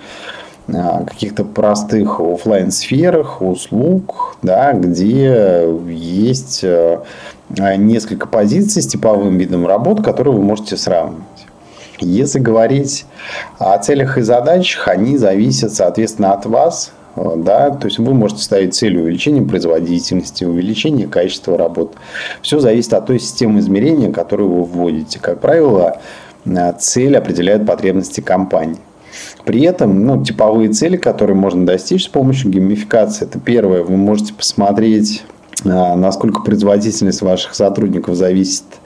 э, 0.69 0.73
каких-то 1.05 1.45
простых 1.45 2.21
офлайн 2.21 2.71
сферах 2.71 3.43
услуг, 3.43 4.37
да, 4.43 4.73
где 4.73 5.67
есть 5.89 6.63
э, 6.63 7.01
несколько 7.49 8.29
позиций 8.29 8.83
с 8.83 8.87
типовым 8.87 9.39
видом 9.39 9.67
работ, 9.67 10.05
которые 10.05 10.35
вы 10.35 10.43
можете 10.43 10.77
сравнивать. 10.77 11.25
Если 11.99 12.39
говорить 12.39 13.05
о 13.59 13.77
целях 13.79 14.17
и 14.17 14.23
задачах, 14.23 14.87
они 14.87 15.19
зависят, 15.19 15.75
соответственно, 15.75 16.33
от 16.35 16.47
вас, 16.47 16.93
да, 17.17 17.71
то 17.71 17.87
есть 17.87 17.99
вы 17.99 18.15
можете 18.15 18.43
ставить 18.43 18.75
цель 18.75 18.97
увеличения 18.97 19.43
производительности, 19.43 20.45
увеличения 20.45 21.07
качества 21.07 21.59
работы. 21.59 21.97
Все 22.41 22.59
зависит 22.59 22.95
от 22.95 23.07
той 23.07 23.21
системы 23.21 23.61
измерения, 23.61 24.11
которую 24.11 24.51
вы 24.51 24.65
вводите. 24.65 25.19
Как 25.21 25.41
правило, 25.41 26.01
э, 26.45 26.73
цель 26.79 27.17
определяет 27.17 27.67
потребности 27.67 28.21
компании. 28.21 28.79
При 29.45 29.63
этом 29.63 30.07
ну, 30.07 30.25
типовые 30.25 30.71
цели, 30.71 30.97
которые 30.97 31.37
можно 31.37 31.67
достичь 31.67 32.07
с 32.07 32.09
помощью 32.09 32.51
геймификации, 32.51 33.27
это 33.27 33.39
первое, 33.39 33.83
вы 33.83 33.97
можете 33.97 34.33
посмотреть, 34.33 35.25
э, 35.65 35.69
насколько 35.69 36.41
производительность 36.41 37.21
ваших 37.21 37.55
сотрудников 37.55 38.17
зависит 38.17 38.65
от 38.65 38.81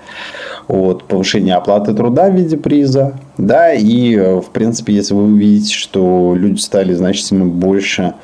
повышения 0.66 1.54
оплаты 1.54 1.94
труда 1.94 2.28
в 2.28 2.34
виде 2.34 2.56
приза. 2.56 3.18
Да, 3.38 3.72
и, 3.72 4.16
э, 4.16 4.40
в 4.40 4.50
принципе, 4.50 4.94
если 4.94 5.14
вы 5.14 5.24
увидите, 5.24 5.74
что 5.74 6.34
люди 6.36 6.60
стали 6.60 6.92
значительно 6.94 7.44
больше 7.44 8.14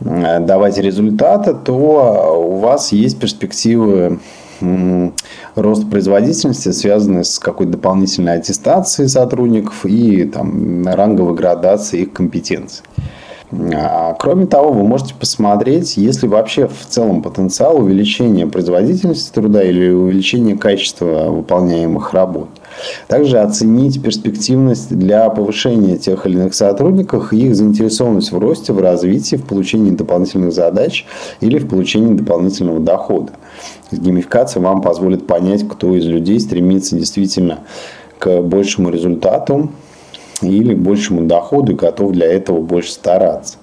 э, 0.00 0.40
давать 0.40 0.78
результата, 0.78 1.54
то 1.54 1.74
у 2.46 2.58
вас 2.58 2.92
есть 2.92 3.18
перспективы 3.18 4.20
роста 5.56 5.86
производительности, 5.86 6.70
связанные 6.70 7.24
с 7.24 7.38
какой-то 7.38 7.72
дополнительной 7.72 8.36
аттестацией 8.36 9.08
сотрудников 9.08 9.84
и 9.84 10.24
там, 10.24 10.86
ранговой 10.86 11.34
градацией 11.34 12.04
их 12.04 12.12
компетенций. 12.12 12.84
А, 13.74 14.14
кроме 14.14 14.46
того, 14.46 14.72
вы 14.72 14.82
можете 14.84 15.14
посмотреть, 15.14 15.96
есть 15.96 16.22
ли 16.22 16.28
вообще 16.28 16.68
в 16.68 16.86
целом 16.88 17.22
потенциал 17.22 17.78
увеличения 17.78 18.46
производительности 18.46 19.32
труда 19.32 19.62
или 19.62 19.90
увеличения 19.90 20.56
качества 20.56 21.26
выполняемых 21.30 22.12
работ. 22.12 22.48
Также 23.06 23.38
оценить 23.38 24.02
перспективность 24.02 24.96
для 24.96 25.28
повышения 25.30 25.96
тех 25.96 26.26
или 26.26 26.34
иных 26.34 26.54
сотрудников 26.54 27.32
и 27.32 27.46
их 27.46 27.54
заинтересованность 27.54 28.32
в 28.32 28.38
росте, 28.38 28.72
в 28.72 28.80
развитии, 28.80 29.36
в 29.36 29.44
получении 29.44 29.90
дополнительных 29.90 30.52
задач 30.52 31.06
или 31.40 31.58
в 31.58 31.68
получении 31.68 32.14
дополнительного 32.14 32.80
дохода. 32.80 33.32
Геймификация 33.92 34.60
вам 34.60 34.82
позволит 34.82 35.26
понять, 35.26 35.68
кто 35.68 35.94
из 35.94 36.06
людей 36.06 36.40
стремится 36.40 36.96
действительно 36.96 37.60
к 38.18 38.40
большему 38.40 38.90
результату 38.90 39.70
или 40.42 40.74
к 40.74 40.78
большему 40.78 41.26
доходу 41.26 41.72
и 41.72 41.76
готов 41.76 42.12
для 42.12 42.26
этого 42.26 42.60
больше 42.60 42.92
стараться. 42.92 43.58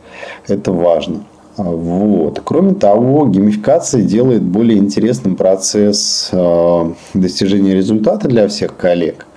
Это 0.48 0.72
важно. 0.72 1.24
Вот. 1.58 2.42
Кроме 2.44 2.74
того, 2.74 3.28
геймификация 3.28 4.02
делает 4.02 4.42
более 4.42 4.80
интересным 4.80 5.36
процесс 5.36 6.30
э, 6.32 6.92
достижения 7.14 7.74
результата 7.76 8.28
для 8.28 8.48
всех 8.48 8.76
коллег. 8.78 9.28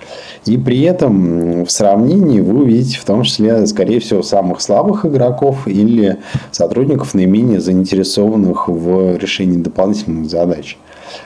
И 0.47 0.59
при 0.59 0.83
этом 0.83 1.65
в 1.65 1.71
сравнении 1.71 2.41
вы 2.41 2.63
увидите 2.63 2.99
в 2.99 3.05
том 3.05 3.23
числе, 3.23 3.67
скорее 3.67 4.01
всего, 4.01 4.23
самых 4.23 4.61
слабых 4.61 5.07
игроков 5.07 5.67
или 5.67 6.19
сотрудников, 6.53 7.15
наименее 7.15 7.61
заинтересованных 7.61 8.69
в 8.69 9.17
решении 9.17 9.57
дополнительных 9.57 10.29
задач. 10.31 10.77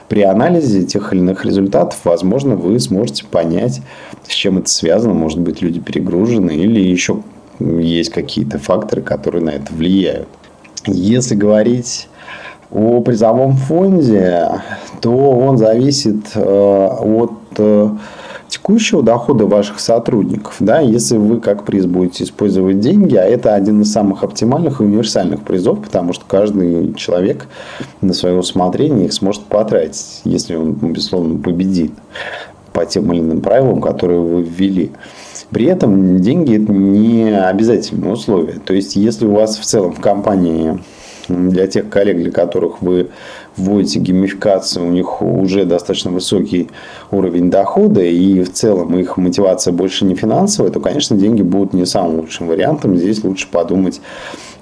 При 0.07 0.21
анализе 0.21 0.83
тех 0.83 1.13
или 1.13 1.19
иных 1.19 1.45
результатов, 1.45 1.99
возможно, 2.03 2.55
вы 2.55 2.79
сможете 2.79 3.25
понять, 3.25 3.81
с 4.29 4.33
чем 4.33 4.59
это 4.59 4.69
связано. 4.69 5.13
Может 5.13 5.39
быть, 5.39 5.61
люди 5.61 5.79
перегружены 5.79 6.51
или 6.51 6.79
еще 6.79 7.21
есть 7.59 8.11
какие-то 8.11 8.59
факторы, 8.59 9.01
которые 9.01 9.43
на 9.43 9.49
это 9.49 9.73
влияют. 9.73 10.29
Если 10.85 11.35
говорить 11.35 12.07
о 12.71 13.01
призовом 13.01 13.53
фонде, 13.57 14.47
то 15.01 15.11
он 15.11 15.57
зависит 15.57 16.31
э, 16.35 16.39
от 16.41 17.31
э, 17.57 17.89
текущего 18.47 19.01
дохода 19.01 19.45
ваших 19.45 19.79
сотрудников. 19.79 20.55
Да, 20.59 20.79
если 20.79 21.17
вы 21.17 21.41
как 21.41 21.65
приз 21.65 21.85
будете 21.85 22.23
использовать 22.23 22.79
деньги, 22.79 23.15
а 23.15 23.25
это 23.25 23.55
один 23.55 23.81
из 23.81 23.91
самых 23.91 24.23
оптимальных 24.23 24.79
и 24.79 24.83
универсальных 24.83 25.41
призов, 25.41 25.81
потому 25.81 26.13
что 26.13 26.25
каждый 26.27 26.93
человек 26.93 27.47
на 28.01 28.13
свое 28.13 28.35
усмотрение 28.35 29.05
их 29.05 29.13
сможет 29.13 29.43
потратить, 29.45 30.21
если 30.23 30.55
он, 30.55 30.73
безусловно, 30.73 31.39
победит 31.39 31.91
по 32.73 32.85
тем 32.85 33.11
или 33.11 33.19
иным 33.19 33.41
правилам, 33.41 33.81
которые 33.81 34.19
вы 34.19 34.43
ввели. 34.43 34.91
При 35.49 35.65
этом 35.65 36.19
деньги 36.19 36.61
это 36.61 36.71
не 36.71 37.29
обязательное 37.37 38.11
условие. 38.11 38.59
То 38.63 38.73
есть, 38.73 38.95
если 38.95 39.25
у 39.25 39.33
вас 39.33 39.57
в 39.57 39.63
целом 39.63 39.93
в 39.93 39.99
компании 39.99 40.79
для 41.27 41.67
тех 41.67 41.89
коллег, 41.89 42.17
для 42.17 42.31
которых 42.31 42.81
вы 42.81 43.09
вводите 43.55 43.99
геймификацию, 43.99 44.87
у 44.87 44.89
них 44.89 45.21
уже 45.21 45.65
достаточно 45.65 46.11
высокий 46.11 46.69
уровень 47.11 47.49
дохода, 47.49 48.01
и 48.01 48.41
в 48.41 48.51
целом 48.51 48.97
их 48.97 49.17
мотивация 49.17 49.71
больше 49.71 50.05
не 50.05 50.15
финансовая, 50.15 50.71
то, 50.71 50.79
конечно, 50.79 51.15
деньги 51.15 51.41
будут 51.41 51.73
не 51.73 51.85
самым 51.85 52.21
лучшим 52.21 52.47
вариантом. 52.47 52.97
Здесь 52.97 53.23
лучше 53.23 53.47
подумать 53.51 54.01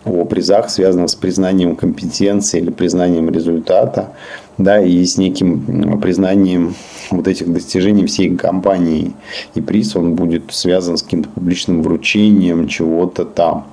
о 0.10 0.26
призах, 0.26 0.70
связанных 0.70 1.10
с 1.10 1.16
признанием 1.16 1.76
компетенции 1.76 2.60
или 2.60 2.70
признанием 2.70 3.30
результата, 3.30 4.14
да, 4.58 4.82
и 4.82 5.06
с 5.06 5.18
неким 5.18 6.00
признанием 6.00 6.76
вот 7.12 7.28
этих 7.28 7.52
достижений 7.52 8.06
всей 8.06 8.36
компании. 8.36 9.14
И 9.56 9.62
приз, 9.62 9.96
он 9.96 10.16
будет 10.16 10.52
связан 10.52 10.98
с 10.98 11.04
каким-то 11.04 11.30
публичным 11.30 11.84
вручением 11.84 12.68
чего-то 12.68 13.26
там 13.26 13.68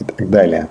и 0.00 0.04
так 0.04 0.30
далее. 0.30 0.68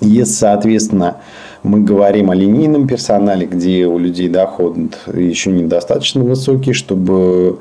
Если, 0.00 0.34
соответственно, 0.34 1.16
мы 1.62 1.80
говорим 1.80 2.30
о 2.30 2.34
линейном 2.34 2.86
персонале, 2.86 3.46
где 3.46 3.86
у 3.86 3.98
людей 3.98 4.28
доход 4.28 4.76
еще 5.12 5.50
недостаточно 5.50 6.22
высокий, 6.22 6.72
чтобы, 6.72 7.58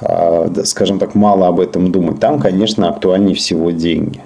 а, 0.00 0.50
скажем 0.64 0.98
так, 0.98 1.14
мало 1.14 1.48
об 1.48 1.60
этом 1.60 1.90
думать. 1.90 2.20
Там, 2.20 2.38
конечно, 2.38 2.88
актуальнее 2.88 3.34
всего 3.34 3.70
деньги. 3.70 4.20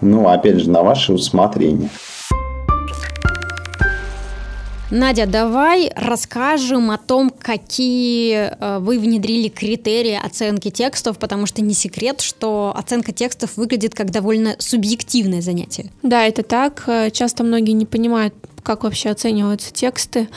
Ну, 0.00 0.28
опять 0.28 0.60
же, 0.60 0.70
на 0.70 0.82
ваше 0.82 1.12
усмотрение. 1.12 1.90
Надя, 4.90 5.26
давай 5.26 5.90
расскажем 5.94 6.90
о 6.90 6.96
том, 6.96 7.30
какие 7.30 8.52
э, 8.58 8.78
вы 8.78 8.98
внедрили 8.98 9.48
критерии 9.48 10.18
оценки 10.18 10.70
текстов, 10.70 11.18
потому 11.18 11.44
что 11.44 11.60
не 11.60 11.74
секрет, 11.74 12.22
что 12.22 12.72
оценка 12.74 13.12
текстов 13.12 13.58
выглядит 13.58 13.94
как 13.94 14.10
довольно 14.10 14.56
субъективное 14.58 15.42
занятие. 15.42 15.90
Да, 16.02 16.24
это 16.24 16.42
так. 16.42 16.84
Э, 16.86 17.10
часто 17.10 17.44
многие 17.44 17.72
не 17.72 17.84
понимают, 17.84 18.32
как 18.68 18.84
вообще 18.84 19.08
оцениваются 19.08 19.72
тексты. 19.72 20.28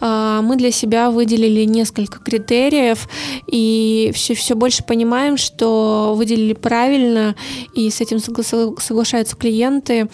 А, 0.00 0.42
мы 0.42 0.56
для 0.56 0.72
себя 0.72 1.12
выделили 1.12 1.62
несколько 1.62 2.18
критериев 2.18 3.08
и 3.46 4.10
все, 4.12 4.34
все 4.34 4.56
больше 4.56 4.82
понимаем, 4.82 5.36
что 5.36 6.14
выделили 6.16 6.54
правильно, 6.54 7.36
и 7.76 7.88
с 7.88 8.00
этим 8.00 8.18
соглашаются 8.18 9.36
клиенты. 9.36 10.08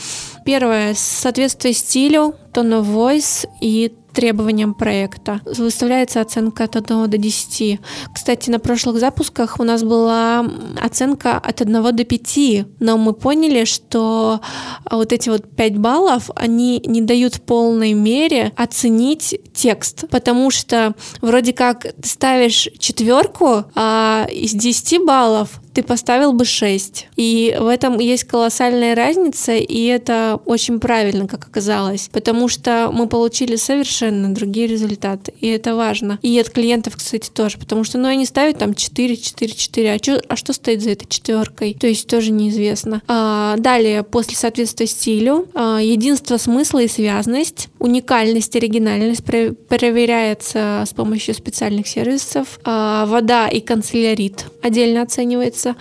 Первое, 0.44 0.92
соответствие 0.94 1.72
стилю, 1.72 2.34
tone 2.52 2.82
of 2.82 2.92
voice 2.92 3.48
и 3.62 3.94
требованиям 4.12 4.74
проекта. 4.74 5.40
Выставляется 5.44 6.20
оценка 6.20 6.64
от 6.64 6.76
1 6.76 7.10
до 7.10 7.18
10. 7.18 7.80
Кстати, 8.14 8.50
на 8.50 8.58
прошлых 8.58 8.98
запусках 8.98 9.58
у 9.58 9.64
нас 9.64 9.82
была 9.82 10.46
оценка 10.80 11.38
от 11.38 11.60
1 11.60 11.96
до 11.96 12.04
5, 12.04 12.66
но 12.80 12.98
мы 12.98 13.12
поняли, 13.12 13.64
что 13.64 14.40
вот 14.90 15.12
эти 15.12 15.28
вот 15.28 15.56
5 15.56 15.78
баллов, 15.78 16.30
они 16.36 16.82
не 16.84 17.00
дают 17.00 17.36
в 17.36 17.40
полной 17.42 17.94
мере 17.94 18.52
оценить 18.56 19.38
текст, 19.54 20.08
потому 20.10 20.50
что 20.50 20.94
вроде 21.20 21.52
как 21.52 21.82
ты 21.82 22.08
ставишь 22.08 22.68
четверку, 22.78 23.64
а 23.74 24.26
из 24.30 24.52
10 24.52 25.04
баллов 25.04 25.61
ты 25.74 25.82
поставил 25.82 26.32
бы 26.32 26.44
6. 26.44 27.08
И 27.16 27.56
в 27.58 27.66
этом 27.66 27.98
есть 27.98 28.24
колоссальная 28.24 28.94
разница, 28.94 29.52
и 29.52 29.84
это 29.84 30.40
очень 30.44 30.80
правильно, 30.80 31.26
как 31.26 31.46
оказалось, 31.46 32.08
потому 32.12 32.48
что 32.48 32.90
мы 32.92 33.08
получили 33.08 33.56
совершенно 33.56 34.34
другие 34.34 34.66
результаты, 34.66 35.32
и 35.40 35.48
это 35.48 35.74
важно. 35.74 36.18
И 36.22 36.38
от 36.38 36.50
клиентов, 36.50 36.96
кстати, 36.96 37.30
тоже, 37.30 37.58
потому 37.58 37.84
что, 37.84 37.98
ну, 37.98 38.08
они 38.08 38.26
ставят 38.26 38.58
там 38.58 38.74
4, 38.74 39.16
4, 39.16 39.52
4, 39.52 39.92
а, 39.92 39.98
чё, 39.98 40.20
а 40.28 40.36
что 40.36 40.52
стоит 40.52 40.82
за 40.82 40.90
этой 40.90 41.06
четверкой? 41.06 41.74
То 41.74 41.86
есть 41.86 42.06
тоже 42.06 42.32
неизвестно. 42.32 43.02
А, 43.08 43.56
далее, 43.58 44.02
после 44.02 44.36
соответствия 44.36 44.86
стилю, 44.86 45.48
а, 45.54 45.78
единство 45.80 46.36
смысла 46.36 46.80
и 46.80 46.88
связность, 46.88 47.68
уникальность, 47.78 48.54
оригинальность 48.56 49.24
проверяется 49.24 50.84
с 50.86 50.92
помощью 50.94 51.34
специальных 51.34 51.86
сервисов, 51.86 52.58
а, 52.64 53.06
вода 53.06 53.48
и 53.48 53.60
канцелярит 53.60 54.46
отдельно 54.62 55.02
оценивается, 55.02 55.61
называется. 55.64 55.76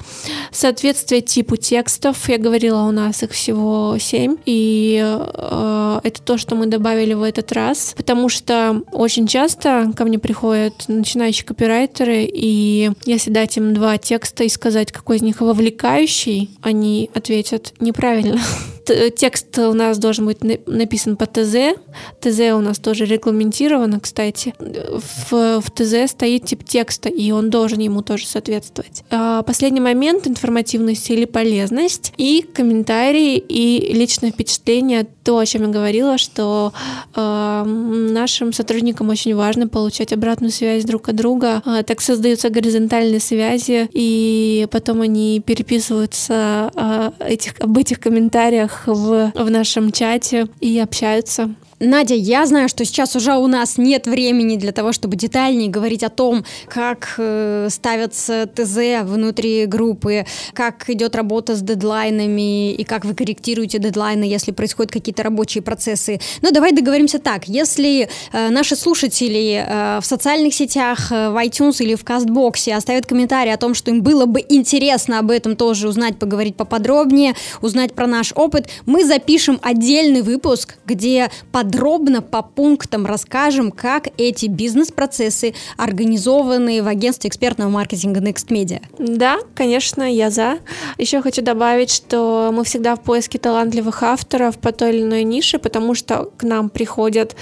Соответствие 0.52 1.22
типу 1.22 1.56
текстов. 1.56 2.30
Я 2.30 2.38
говорила, 2.38 2.84
у 2.84 2.92
нас 2.92 3.24
их 3.24 3.32
всего 3.32 3.98
семь. 4.00 4.38
И 4.46 5.02
э, 5.04 6.00
это 6.04 6.22
то, 6.22 6.38
что 6.38 6.56
мы 6.56 6.68
добавили 6.68 7.14
в 7.14 7.24
этот 7.24 7.52
раз. 7.52 7.94
Потому 7.96 8.30
что 8.30 8.82
очень 8.92 9.28
часто 9.28 9.92
ко 9.96 10.06
мне 10.06 10.20
приходят 10.20 10.86
начинающие 10.88 11.46
копирайтеры, 11.46 12.24
и 12.24 12.92
если 13.06 13.32
дать 13.32 13.58
им 13.58 13.74
два 13.74 13.98
текста 13.98 14.44
и 14.44 14.50
сказать, 14.50 14.92
какой 14.92 15.18
из 15.18 15.22
них 15.22 15.42
вовлекающий, 15.42 16.50
они 16.62 17.10
ответят 17.14 17.74
неправильно. 17.80 18.40
Текст 18.86 19.58
у 19.60 19.74
нас 19.74 19.98
должен 19.98 20.26
быть 20.26 20.40
написан 20.68 21.16
по 21.16 21.26
ТЗ. 21.26 21.78
ТЗ 22.20 22.40
у 22.54 22.60
нас 22.60 22.80
тоже 22.80 23.06
регламентировано, 23.06 24.00
кстати. 24.00 24.54
В, 24.60 25.62
в 25.62 25.72
ТЗ 25.72 26.12
стоит 26.12 26.46
тип 26.46 26.64
текста, 26.64 27.10
и 27.10 27.32
он 27.32 27.50
должен 27.50 27.80
ему 27.80 28.02
тоже 28.02 28.26
соответствовать. 28.26 29.04
А 29.10 29.44
последний 29.44 29.80
момент— 29.80 30.28
информативность 30.28 31.10
или 31.10 31.26
полезность, 31.26 32.14
и 32.18 32.42
комментарии, 32.42 33.38
и 33.38 33.94
личное 33.94 34.32
впечатление, 34.32 35.08
то, 35.24 35.38
о 35.38 35.46
чем 35.46 35.64
я 35.64 35.68
говорила, 35.68 36.18
что 36.18 36.74
э, 37.16 37.64
нашим 37.66 38.54
сотрудникам 38.54 39.10
очень 39.10 39.36
важно 39.36 39.68
получать 39.68 40.14
обратную 40.14 40.52
связь 40.52 40.84
друг 40.84 41.10
от 41.10 41.16
друга. 41.16 41.62
Э, 41.66 41.84
так 41.84 42.02
создаются 42.02 42.50
горизонтальные 42.50 43.20
связи, 43.20 43.90
и 43.94 44.68
потом 44.72 45.02
они 45.02 45.42
переписываются 45.46 46.72
э, 46.76 47.12
этих, 47.20 47.60
об 47.60 47.78
этих 47.78 48.00
комментариях 48.00 48.71
в, 48.86 49.32
в 49.34 49.50
нашем 49.50 49.92
чате 49.92 50.48
и 50.60 50.80
общаются. 50.80 51.54
Надя, 51.84 52.14
я 52.14 52.46
знаю, 52.46 52.70
что 52.70 52.86
сейчас 52.86 53.16
уже 53.16 53.34
у 53.34 53.48
нас 53.48 53.80
нет 53.80 54.06
времени 54.06 54.56
для 54.56 54.72
того, 54.72 54.92
чтобы 54.92 55.16
детальнее 55.16 55.68
говорить 55.68 56.04
о 56.04 56.10
том, 56.10 56.46
как 56.68 57.16
э, 57.18 57.70
ставятся 57.72 58.46
ТЗ 58.46 59.02
внутри 59.02 59.66
группы, 59.66 60.28
как 60.54 60.88
идет 60.92 61.16
работа 61.16 61.56
с 61.56 61.62
дедлайнами 61.62 62.72
и 62.72 62.84
как 62.84 63.04
вы 63.04 63.16
корректируете 63.16 63.80
дедлайны, 63.80 64.26
если 64.26 64.52
происходят 64.52 64.92
какие-то 64.92 65.24
рабочие 65.24 65.64
процессы. 65.64 66.20
Но 66.44 66.52
давай 66.52 66.72
договоримся 66.72 67.18
так. 67.18 67.48
Если 67.48 68.08
э, 68.32 68.50
наши 68.50 68.76
слушатели 68.76 69.66
э, 69.68 70.00
в 70.02 70.06
социальных 70.06 70.54
сетях, 70.54 71.12
э, 71.12 71.32
в 71.32 71.44
iTunes 71.44 71.78
или 71.80 71.96
в 71.96 72.04
Кастбоксе 72.04 72.76
оставят 72.76 73.08
комментарий 73.08 73.52
о 73.52 73.58
том, 73.58 73.74
что 73.74 73.90
им 73.90 74.04
было 74.04 74.28
бы 74.28 74.46
интересно 74.48 75.18
об 75.18 75.32
этом 75.32 75.56
тоже 75.56 75.88
узнать, 75.88 76.20
поговорить 76.20 76.56
поподробнее, 76.56 77.34
узнать 77.60 77.94
про 77.94 78.06
наш 78.06 78.34
опыт, 78.36 78.70
мы 78.86 79.04
запишем 79.04 79.60
отдельный 79.64 80.22
выпуск, 80.22 80.76
где 80.86 81.32
подробно 81.72 82.22
по 82.22 82.42
пунктам 82.42 83.06
расскажем, 83.06 83.72
как 83.72 84.10
эти 84.18 84.48
бизнес-процессы 84.48 85.54
организованы 85.78 86.84
в 86.84 86.88
агентстве 86.88 87.30
экспертного 87.30 87.70
маркетинга 87.70 88.20
Next 88.20 88.48
Media. 88.48 88.82
Да, 89.00 89.40
конечно, 89.56 90.04
я 90.04 90.30
за. 90.30 90.60
Еще 90.98 91.22
хочу 91.22 91.42
добавить, 91.42 91.90
что 91.90 92.52
мы 92.54 92.66
всегда 92.66 92.96
в 92.96 93.02
поиске 93.02 93.40
талантливых 93.40 94.04
авторов 94.04 94.58
по 94.58 94.74
той 94.74 94.96
или 94.96 95.04
иной 95.04 95.24
нише, 95.24 95.60
потому 95.60 95.96
что 95.96 96.32
к 96.38 96.44
нам 96.44 96.70
приходят 96.70 97.36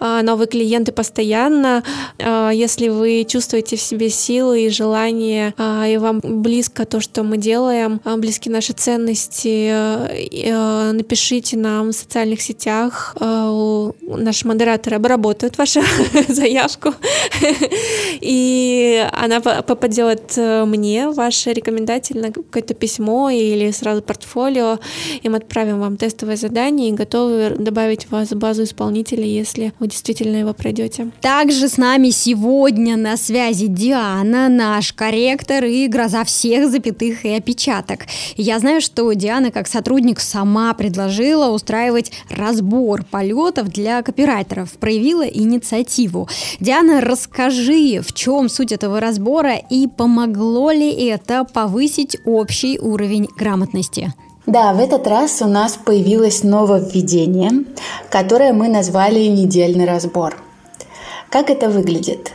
э, 0.00 0.20
новые 0.22 0.48
клиенты 0.48 0.90
постоянно. 0.90 1.84
Э, 2.18 2.50
если 2.52 2.88
вы 2.88 3.24
чувствуете 3.28 3.76
в 3.76 3.80
себе 3.80 4.10
силы 4.10 4.66
и 4.66 4.68
желание, 4.68 5.54
э, 5.56 5.94
и 5.94 5.96
вам 5.98 6.20
близко 6.22 6.86
то, 6.86 7.00
что 7.00 7.22
мы 7.22 7.36
делаем, 7.36 8.00
близки 8.16 8.50
наши 8.50 8.72
ценности, 8.72 9.72
напишите 10.92 11.56
нам 11.56 11.90
в 11.90 11.92
социальных 11.92 12.42
сетях. 12.42 13.14
Э, 13.76 13.92
наши 14.00 14.46
модераторы 14.46 14.96
обработают 14.96 15.58
вашу 15.58 15.80
заявку, 16.28 16.94
и 18.20 19.06
она 19.12 19.40
попадет 19.40 20.32
э, 20.36 20.64
мне, 20.64 21.10
ваше 21.10 21.52
рекомендательное 21.52 22.32
какое-то 22.32 22.74
письмо 22.74 23.30
или 23.30 23.70
сразу 23.70 24.02
портфолио, 24.02 24.78
и 25.22 25.28
мы 25.28 25.38
отправим 25.38 25.80
вам 25.80 25.96
тестовое 25.96 26.36
задание 26.36 26.90
и 26.90 26.92
готовы 26.92 27.56
добавить 27.58 28.10
вас 28.10 28.30
в 28.30 28.36
базу 28.36 28.64
исполнителей, 28.64 29.28
если 29.28 29.72
вы 29.78 29.88
действительно 29.88 30.36
его 30.36 30.54
пройдете. 30.54 31.10
Также 31.20 31.68
с 31.68 31.76
нами 31.76 32.10
сегодня 32.10 32.96
на 32.96 33.16
связи 33.16 33.66
Диана, 33.66 34.48
наш 34.48 34.92
корректор 34.92 35.64
и 35.64 35.86
гроза 35.88 36.24
всех 36.24 36.70
запятых 36.70 37.24
и 37.24 37.30
опечаток. 37.30 38.06
Я 38.36 38.58
знаю, 38.58 38.80
что 38.80 39.12
Диана 39.12 39.50
как 39.50 39.68
сотрудник 39.68 40.20
сама 40.20 40.72
предложила 40.74 41.50
устраивать 41.50 42.12
разбор 42.30 43.04
полетов 43.04 43.65
для 43.68 44.02
копирайтеров, 44.02 44.70
проявила 44.72 45.26
инициативу. 45.26 46.28
Диана, 46.60 47.00
расскажи, 47.00 48.00
в 48.00 48.12
чем 48.12 48.48
суть 48.48 48.72
этого 48.72 49.00
разбора 49.00 49.56
и 49.56 49.86
помогло 49.86 50.70
ли 50.70 50.90
это 50.90 51.44
повысить 51.44 52.16
общий 52.24 52.78
уровень 52.78 53.28
грамотности? 53.36 54.12
Да, 54.46 54.72
в 54.74 54.78
этот 54.78 55.06
раз 55.08 55.42
у 55.42 55.46
нас 55.46 55.72
появилось 55.72 56.44
нововведение, 56.44 57.64
которое 58.10 58.52
мы 58.52 58.68
назвали 58.68 59.26
«недельный 59.26 59.86
разбор». 59.86 60.36
Как 61.30 61.50
это 61.50 61.68
выглядит? 61.68 62.32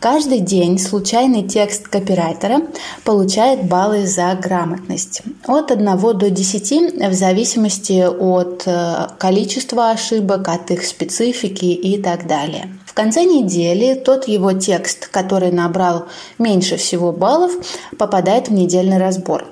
Каждый 0.00 0.40
день 0.40 0.78
случайный 0.78 1.46
текст 1.46 1.86
копирайтера 1.86 2.62
получает 3.04 3.68
баллы 3.68 4.06
за 4.06 4.34
грамотность. 4.34 5.20
От 5.46 5.70
1 5.70 5.84
до 6.16 6.30
10 6.30 7.10
в 7.10 7.12
зависимости 7.12 8.06
от 8.06 8.62
э, 8.64 9.08
количества 9.18 9.90
ошибок, 9.90 10.48
от 10.48 10.70
их 10.70 10.86
специфики 10.86 11.66
и 11.66 12.00
так 12.00 12.26
далее. 12.26 12.74
В 12.86 12.94
конце 12.94 13.24
недели 13.24 13.92
тот 13.92 14.26
его 14.26 14.54
текст, 14.54 15.06
который 15.06 15.52
набрал 15.52 16.06
меньше 16.38 16.78
всего 16.78 17.12
баллов, 17.12 17.52
попадает 17.98 18.48
в 18.48 18.54
недельный 18.54 18.96
разбор. 18.96 19.44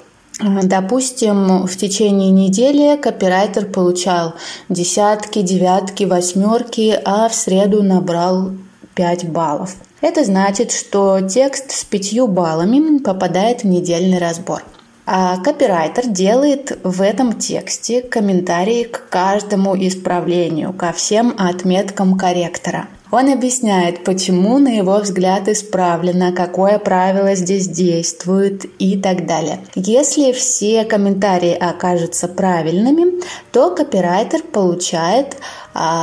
Допустим, 0.62 1.66
в 1.66 1.76
течение 1.76 2.30
недели 2.30 2.96
копирайтер 2.96 3.66
получал 3.66 4.32
десятки, 4.70 5.42
девятки, 5.42 6.04
восьмерки, 6.04 6.98
а 7.04 7.28
в 7.28 7.34
среду 7.34 7.82
набрал 7.82 8.52
5 8.94 9.28
баллов. 9.28 9.76
Это 10.00 10.24
значит, 10.24 10.70
что 10.70 11.20
текст 11.20 11.72
с 11.72 11.84
пятью 11.84 12.28
баллами 12.28 12.98
попадает 12.98 13.62
в 13.62 13.66
недельный 13.66 14.18
разбор. 14.18 14.62
А 15.06 15.38
копирайтер 15.38 16.06
делает 16.06 16.78
в 16.84 17.00
этом 17.00 17.38
тексте 17.38 18.02
комментарии 18.02 18.84
к 18.84 19.08
каждому 19.08 19.74
исправлению, 19.74 20.72
ко 20.72 20.92
всем 20.92 21.34
отметкам 21.38 22.16
корректора. 22.18 22.88
Он 23.10 23.32
объясняет, 23.32 24.04
почему, 24.04 24.58
на 24.58 24.68
его 24.68 24.98
взгляд, 24.98 25.48
исправлено, 25.48 26.32
какое 26.32 26.78
правило 26.78 27.34
здесь 27.34 27.66
действует 27.66 28.66
и 28.78 28.98
так 29.00 29.26
далее. 29.26 29.60
Если 29.74 30.32
все 30.32 30.84
комментарии 30.84 31.54
окажутся 31.54 32.28
правильными, 32.28 33.22
то 33.50 33.74
копирайтер 33.74 34.42
получает 34.42 35.38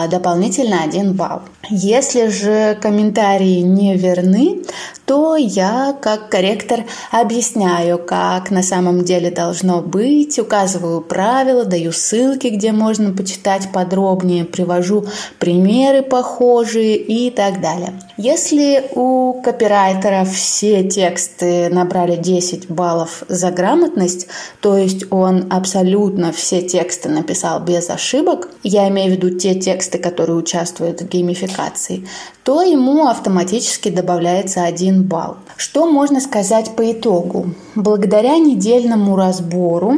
дополнительно 0.09 0.83
один 0.83 1.13
балл. 1.13 1.41
Если 1.69 2.27
же 2.27 2.77
комментарии 2.81 3.59
не 3.59 3.95
верны, 3.95 4.63
то 5.05 5.35
я 5.35 5.95
как 6.01 6.29
корректор 6.29 6.83
объясняю, 7.11 7.99
как 7.99 8.51
на 8.51 8.63
самом 8.63 9.03
деле 9.03 9.29
должно 9.29 9.81
быть, 9.81 10.39
указываю 10.39 11.01
правила, 11.01 11.65
даю 11.65 11.91
ссылки, 11.91 12.47
где 12.47 12.71
можно 12.71 13.13
почитать 13.13 13.71
подробнее, 13.71 14.45
привожу 14.45 15.05
примеры 15.39 16.01
похожие 16.01 16.97
и 16.97 17.29
так 17.29 17.61
далее. 17.61 17.99
Если 18.17 18.83
у 18.95 19.41
копирайтера 19.43 20.25
все 20.25 20.83
тексты 20.83 21.69
набрали 21.69 22.15
10 22.15 22.69
баллов 22.69 23.23
за 23.27 23.51
грамотность, 23.51 24.27
то 24.61 24.77
есть 24.77 25.11
он 25.11 25.47
абсолютно 25.51 26.31
все 26.31 26.61
тексты 26.61 27.09
написал 27.09 27.59
без 27.59 27.89
ошибок, 27.89 28.49
я 28.63 28.87
имею 28.89 29.11
в 29.11 29.15
виду 29.15 29.37
те 29.37 29.53
тексты, 29.65 29.97
которые 29.97 30.37
участвуют 30.37 31.01
в 31.01 31.07
геймификации, 31.07 32.07
то 32.45 32.61
ему 32.61 33.07
автоматически 33.07 33.89
добавляется 33.89 34.65
один 34.65 35.01
балл. 35.01 35.37
Что 35.57 35.87
можно 35.87 36.21
сказать 36.21 36.75
по 36.75 36.91
итогу? 36.91 37.47
Благодаря 37.73 38.37
недельному 38.37 39.15
разбору 39.15 39.95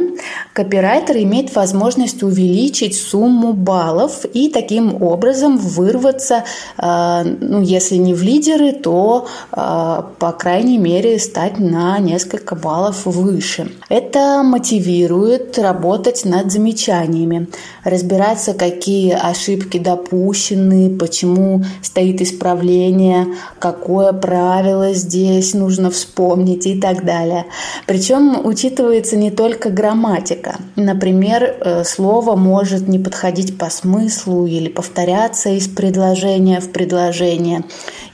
копирайтер 0.54 1.18
имеет 1.18 1.54
возможность 1.54 2.22
увеличить 2.22 2.96
сумму 2.98 3.52
баллов 3.52 4.24
и 4.32 4.48
таким 4.48 5.02
образом 5.02 5.58
вырваться, 5.58 6.44
э, 6.78 7.22
ну, 7.40 7.60
если 7.60 7.96
не 7.96 8.14
в 8.14 8.22
лидеры, 8.22 8.72
то, 8.72 9.26
э, 9.52 10.02
по 10.18 10.32
крайней 10.32 10.78
мере, 10.78 11.18
стать 11.18 11.58
на 11.58 11.98
несколько 11.98 12.54
баллов 12.54 13.04
выше. 13.04 13.70
Это 13.90 14.42
мотивирует 14.42 15.58
работать 15.58 16.24
над 16.24 16.50
замечаниями, 16.50 17.48
разбираться, 17.84 18.54
какие 18.54 19.12
ошибки 19.12 19.78
допущены, 19.78 20.96
почему 20.96 21.62
стоит 21.82 22.22
исправление 22.22 22.37
исправления, 22.38 23.26
какое 23.58 24.12
правило 24.12 24.92
здесь 24.92 25.54
нужно 25.54 25.90
вспомнить 25.90 26.66
и 26.66 26.80
так 26.80 27.04
далее. 27.04 27.46
Причем 27.86 28.46
учитывается 28.46 29.16
не 29.16 29.30
только 29.30 29.70
грамматика. 29.70 30.56
Например, 30.76 31.42
э, 31.42 31.84
слово 31.84 32.36
может 32.36 32.88
не 32.88 32.98
подходить 32.98 33.58
по 33.58 33.70
смыслу 33.70 34.46
или 34.46 34.68
повторяться 34.68 35.50
из 35.50 35.68
предложения 35.68 36.60
в 36.60 36.70
предложение. 36.70 37.64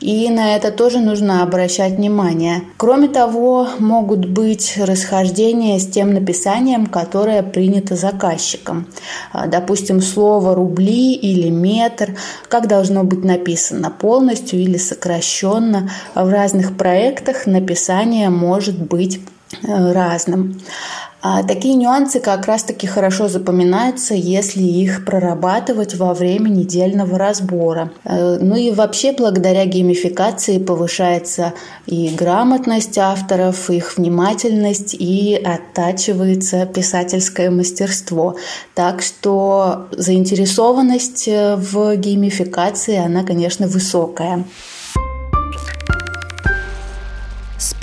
И 0.01 0.29
на 0.29 0.57
это 0.57 0.71
тоже 0.71 0.99
нужно 0.99 1.43
обращать 1.43 1.95
внимание. 1.95 2.63
Кроме 2.77 3.09
того, 3.09 3.69
могут 3.79 4.27
быть 4.27 4.75
расхождения 4.77 5.79
с 5.79 5.87
тем 5.87 6.13
написанием, 6.13 6.87
которое 6.87 7.43
принято 7.43 7.97
заказчиком. 7.97 8.87
А, 9.33 9.47
допустим, 9.47 10.01
слово 10.01 10.55
«рубли» 10.55 11.15
или 11.15 11.49
«метр», 11.49 12.17
как 12.49 12.69
должно 12.69 13.05
быть 13.05 13.25
написано, 13.25 13.91
полностью 14.15 14.61
или 14.61 14.77
сокращенно. 14.77 15.91
В 16.15 16.31
разных 16.31 16.77
проектах 16.77 17.47
написание 17.47 18.31
может 18.31 18.79
быть 18.81 19.19
разным. 19.63 20.61
А 21.27 21.43
такие 21.43 21.75
нюансы 21.75 22.21
как 22.21 22.45
раз-таки 22.45 22.87
хорошо 22.87 23.29
запоминаются, 23.29 24.13
если 24.13 24.61
их 24.61 25.07
прорабатывать 25.07 25.95
во 25.95 26.13
время 26.13 26.51
недельного 26.51 27.17
разбора. 27.17 27.93
Э, 28.05 28.37
ну 28.43 28.57
и 28.57 28.71
вообще 28.73 29.13
благодаря 29.13 29.65
геймификации 29.65 30.59
повышается 30.59 31.55
и 31.87 32.11
грамотность 32.11 32.99
авторов, 32.99 33.71
их 33.71 33.97
внимательность 33.97 34.95
и 34.99 35.35
оттачивается 35.35 36.67
писательское 36.67 37.51
мастерство. 37.51 38.37
Так 38.75 39.01
что 39.01 39.87
заинтересованность 39.93 41.27
э, 41.27 41.57
в 41.57 41.97
геймификации, 41.97 42.99
она, 42.99 43.25
конечно, 43.25 43.67
высокая. 43.67 44.45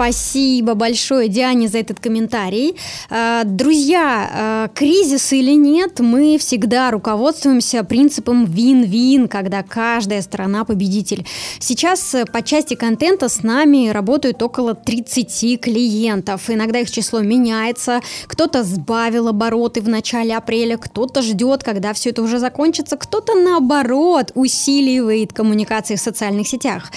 Спасибо 0.01 0.73
большое 0.73 1.27
Диане 1.27 1.67
за 1.67 1.77
этот 1.77 1.99
комментарий. 1.99 2.75
Э, 3.11 3.43
друзья, 3.45 4.67
э, 4.73 4.75
кризис 4.75 5.31
или 5.31 5.51
нет, 5.51 5.99
мы 5.99 6.39
всегда 6.39 6.89
руководствуемся 6.89 7.83
принципом 7.83 8.45
вин-вин, 8.45 9.27
когда 9.27 9.61
каждая 9.61 10.23
страна 10.23 10.65
победитель. 10.65 11.27
Сейчас 11.59 12.15
по 12.33 12.41
части 12.41 12.73
контента 12.73 13.29
с 13.29 13.43
нами 13.43 13.89
работают 13.89 14.41
около 14.41 14.73
30 14.73 15.57
клиентов. 15.57 16.49
Иногда 16.49 16.79
их 16.79 16.89
число 16.89 17.19
меняется. 17.19 17.99
Кто-то 18.25 18.63
сбавил 18.63 19.27
обороты 19.27 19.81
в 19.81 19.87
начале 19.87 20.35
апреля, 20.35 20.77
кто-то 20.77 21.21
ждет, 21.21 21.63
когда 21.63 21.93
все 21.93 22.09
это 22.09 22.23
уже 22.23 22.39
закончится, 22.39 22.97
кто-то 22.97 23.35
наоборот 23.35 24.31
усиливает 24.33 25.31
коммуникации 25.31 25.95
в 25.95 26.01
социальных 26.01 26.47
сетях. 26.47 26.91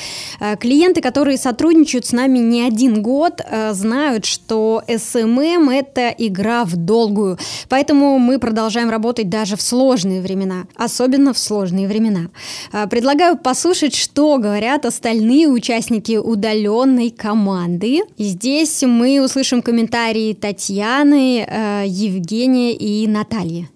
Клиенты, 0.59 1.03
которые 1.03 1.37
сотрудничают 1.37 2.07
с 2.07 2.13
нами 2.13 2.39
не 2.39 2.63
один 2.63 2.94
год, 3.03 3.41
э, 3.45 3.73
знают, 3.73 4.25
что 4.25 4.83
SMM– 4.89 5.73
это 5.73 6.09
игра 6.17 6.65
в 6.65 6.77
долгую. 6.77 7.39
Поэтому 7.69 8.19
мы 8.19 8.39
продолжаем 8.39 8.91
работать 8.91 9.29
даже 9.29 9.57
в 9.57 9.63
сложные 9.63 10.21
времена, 10.21 10.65
особенно 10.77 11.33
в 11.33 11.39
сложные 11.39 11.89
времена. 11.89 12.29
Э, 12.73 12.87
предлагаю 12.89 13.37
послушать, 13.37 13.95
что 13.95 14.39
говорят 14.39 14.85
остальные 14.85 15.49
участники 15.49 16.17
удаленной 16.17 17.11
команды. 17.11 18.03
Здесь 18.19 18.83
мы 18.83 19.23
услышим 19.23 19.63
комментарии 19.63 20.35
Татьяны, 20.35 21.47
э, 21.47 21.85
Евгения 21.87 22.73
и 22.73 23.07
Натальи. 23.07 23.69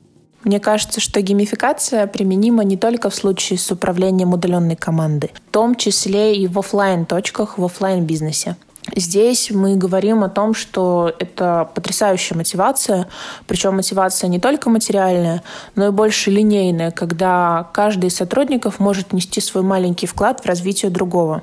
Мне 0.44 0.60
кажется, 0.60 1.00
что 1.00 1.20
геймификация 1.20 2.06
применима 2.06 2.64
не 2.64 2.76
только 2.76 3.10
в 3.10 3.14
случае 3.14 3.58
с 3.58 3.70
управлением 3.70 4.32
удаленной 4.32 4.76
команды, 4.76 5.30
в 5.34 5.52
том 5.52 5.74
числе 5.74 6.36
и 6.36 6.46
в 6.46 6.58
офлайн 6.58 7.06
точках 7.06 7.58
в 7.58 7.64
офлайн 7.64 8.04
бизнесе. 8.04 8.56
Здесь 8.96 9.50
мы 9.50 9.76
говорим 9.76 10.24
о 10.24 10.28
том, 10.28 10.54
что 10.54 11.12
это 11.18 11.68
потрясающая 11.74 12.36
мотивация, 12.36 13.08
причем 13.46 13.76
мотивация 13.76 14.28
не 14.28 14.40
только 14.40 14.70
материальная, 14.70 15.42
но 15.74 15.88
и 15.88 15.90
больше 15.90 16.30
линейная, 16.30 16.90
когда 16.90 17.68
каждый 17.72 18.06
из 18.06 18.16
сотрудников 18.16 18.80
может 18.80 19.12
нести 19.12 19.40
свой 19.40 19.62
маленький 19.62 20.06
вклад 20.06 20.40
в 20.40 20.46
развитие 20.46 20.90
другого. 20.90 21.42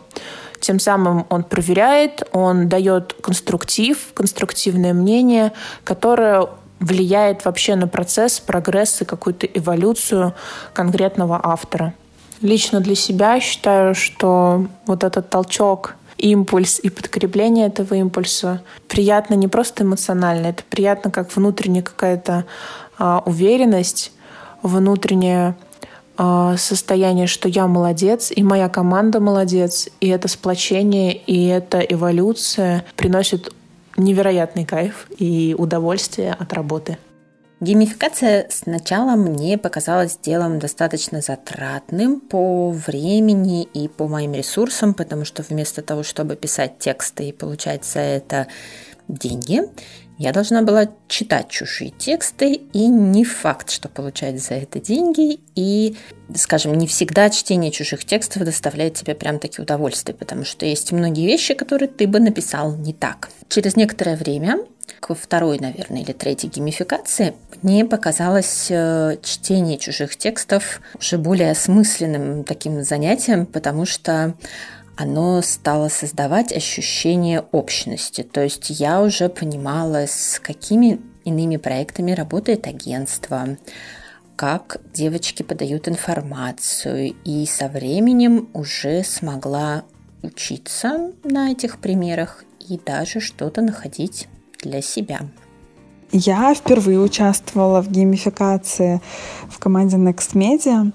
Тем 0.59 0.79
самым 0.79 1.25
он 1.29 1.43
проверяет, 1.43 2.23
он 2.31 2.67
дает 2.67 3.13
конструктив, 3.21 4.13
конструктивное 4.13 4.93
мнение, 4.93 5.51
которое 5.83 6.47
влияет 6.79 7.45
вообще 7.45 7.75
на 7.75 7.87
процесс, 7.87 8.39
прогресс 8.39 9.01
и 9.01 9.05
какую-то 9.05 9.45
эволюцию 9.45 10.33
конкретного 10.73 11.39
автора. 11.43 11.93
Лично 12.41 12.79
для 12.79 12.95
себя 12.95 13.39
считаю, 13.39 13.95
что 13.95 14.67
вот 14.85 15.03
этот 15.03 15.29
толчок 15.29 15.95
импульс 16.17 16.79
и 16.79 16.89
подкрепление 16.89 17.67
этого 17.67 17.93
импульса 17.95 18.61
приятно 18.87 19.35
не 19.35 19.47
просто 19.47 19.83
эмоционально, 19.83 20.47
это 20.47 20.63
приятно 20.69 21.11
как 21.11 21.35
внутренняя 21.35 21.83
какая-то 21.83 22.45
а, 22.97 23.21
уверенность, 23.25 24.11
внутреннее 24.61 25.55
а, 26.17 26.55
состояние, 26.57 27.27
что 27.27 27.49
я 27.49 27.67
молодец, 27.67 28.31
и 28.35 28.41
моя 28.43 28.69
команда 28.69 29.19
молодец, 29.19 29.89
и 29.99 30.07
это 30.07 30.27
сплочение, 30.27 31.15
и 31.15 31.47
эта 31.47 31.79
эволюция 31.79 32.85
приносит 32.95 33.53
невероятный 33.97 34.65
кайф 34.65 35.07
и 35.17 35.55
удовольствие 35.57 36.33
от 36.33 36.53
работы. 36.53 36.97
Геймификация 37.61 38.47
сначала 38.49 39.15
мне 39.15 39.57
показалась 39.57 40.17
делом 40.17 40.59
достаточно 40.59 41.21
затратным 41.21 42.19
по 42.19 42.69
времени 42.71 43.63
и 43.63 43.87
по 43.87 44.09
моим 44.09 44.33
ресурсам, 44.33 44.93
потому 44.93 45.23
что 45.23 45.41
вместо 45.41 45.81
того, 45.81 46.03
чтобы 46.03 46.35
писать 46.35 46.79
тексты 46.79 47.29
и 47.29 47.31
получать 47.31 47.85
за 47.85 47.99
это 47.99 48.47
деньги, 49.07 49.61
я 50.17 50.31
должна 50.31 50.61
была 50.61 50.87
читать 51.07 51.49
чужие 51.49 51.91
тексты, 51.91 52.53
и 52.53 52.87
не 52.87 53.25
факт, 53.25 53.69
что 53.69 53.89
получать 53.89 54.41
за 54.41 54.55
это 54.55 54.79
деньги. 54.79 55.39
И, 55.55 55.97
скажем, 56.35 56.73
не 56.75 56.87
всегда 56.87 57.29
чтение 57.29 57.71
чужих 57.71 58.05
текстов 58.05 58.43
доставляет 58.43 58.93
тебе 58.93 59.13
прям 59.13 59.39
таки 59.39 59.61
удовольствие, 59.61 60.15
потому 60.15 60.45
что 60.45 60.65
есть 60.65 60.91
многие 60.93 61.25
вещи, 61.25 61.53
которые 61.53 61.89
ты 61.89 62.07
бы 62.07 62.19
написал 62.19 62.75
не 62.75 62.93
так. 62.93 63.29
Через 63.49 63.75
некоторое 63.75 64.15
время, 64.15 64.59
к 65.01 65.13
второй, 65.13 65.59
наверное, 65.59 66.01
или 66.01 66.13
третьей 66.13 66.49
геймификации, 66.49 67.33
мне 67.61 67.83
показалось 67.83 68.67
э, 68.69 69.17
чтение 69.21 69.77
чужих 69.77 70.15
текстов 70.15 70.81
уже 70.97 71.17
более 71.17 71.51
осмысленным 71.51 72.43
таким 72.43 72.83
занятием, 72.83 73.45
потому 73.45 73.85
что 73.85 74.35
оно 74.97 75.41
стало 75.41 75.89
создавать 75.89 76.53
ощущение 76.53 77.43
общности. 77.51 78.23
То 78.23 78.43
есть 78.43 78.69
я 78.69 79.01
уже 79.01 79.29
понимала, 79.29 80.05
с 80.07 80.39
какими 80.39 80.99
иными 81.23 81.57
проектами 81.57 82.11
работает 82.11 82.67
агентство, 82.67 83.57
как 84.35 84.77
девочки 84.93 85.43
подают 85.43 85.87
информацию, 85.87 87.13
и 87.23 87.45
со 87.45 87.67
временем 87.67 88.49
уже 88.53 89.03
смогла 89.03 89.83
учиться 90.21 91.11
на 91.23 91.51
этих 91.51 91.79
примерах 91.79 92.43
и 92.67 92.79
даже 92.83 93.19
что-то 93.19 93.61
находить 93.61 94.27
для 94.61 94.81
себя. 94.81 95.21
Я 96.11 96.53
впервые 96.53 96.99
участвовала 96.99 97.81
в 97.81 97.89
геймификации 97.89 99.01
в 99.49 99.59
команде 99.59 99.97
Next 99.97 100.33
Media, 100.33 100.93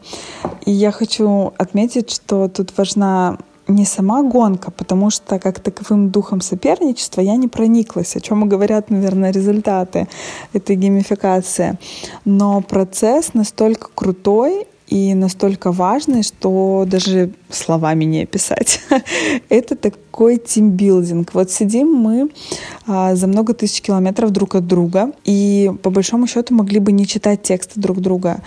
и 0.65 0.71
я 0.71 0.93
хочу 0.93 1.53
отметить, 1.59 2.11
что 2.11 2.49
тут 2.49 2.77
важна 2.77 3.39
не 3.71 3.85
сама 3.85 4.23
гонка, 4.23 4.71
потому 4.71 5.11
что 5.11 5.39
как 5.39 5.61
таковым 5.61 6.11
духом 6.11 6.41
соперничества 6.41 7.21
я 7.21 7.37
не 7.37 7.49
прониклась, 7.49 8.17
о 8.17 8.21
чем 8.21 8.45
и 8.45 8.49
говорят, 8.49 8.91
наверное, 8.91 9.33
результаты 9.33 10.09
этой 10.53 10.77
геймификации. 10.77 11.79
Но 12.25 12.61
процесс 12.61 13.35
настолько 13.35 13.89
крутой 13.95 14.67
и 14.91 15.15
настолько 15.15 15.71
важный, 15.71 16.25
что 16.25 16.85
даже 16.87 17.31
словами 17.49 18.05
не 18.05 18.25
описать. 18.25 18.81
Это 19.49 19.77
такой 19.77 20.37
тимбилдинг. 20.37 21.33
Вот 21.33 21.51
сидим 21.51 21.93
мы 21.93 22.29
а, 22.87 23.15
за 23.15 23.29
много 23.29 23.55
тысяч 23.55 23.81
километров 23.83 24.31
друг 24.33 24.57
от 24.57 24.67
друга, 24.67 25.13
и 25.25 25.71
по 25.83 25.91
большому 25.91 26.27
счету 26.27 26.55
могли 26.55 26.81
бы 26.81 26.91
не 26.91 27.07
читать 27.07 27.43
тексты 27.43 27.81
друг 27.81 28.01
друга, 28.01 28.43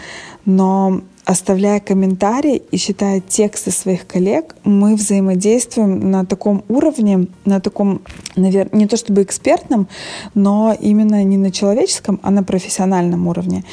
но 0.45 1.01
оставляя 1.25 1.79
комментарии 1.79 2.61
и 2.71 2.77
читая 2.77 3.21
тексты 3.21 3.71
своих 3.71 4.05
коллег, 4.07 4.55
мы 4.63 4.95
взаимодействуем 4.95 6.11
на 6.11 6.25
таком 6.25 6.63
уровне, 6.67 7.27
на 7.45 7.59
таком, 7.59 8.01
наверное, 8.35 8.79
не 8.79 8.87
то 8.87 8.97
чтобы 8.97 9.23
экспертном, 9.23 9.87
но 10.35 10.75
именно 10.79 11.23
не 11.23 11.37
на 11.37 11.51
человеческом, 11.51 12.19
а 12.23 12.31
на 12.31 12.43
профессиональном 12.43 13.27
уровне. 13.27 13.63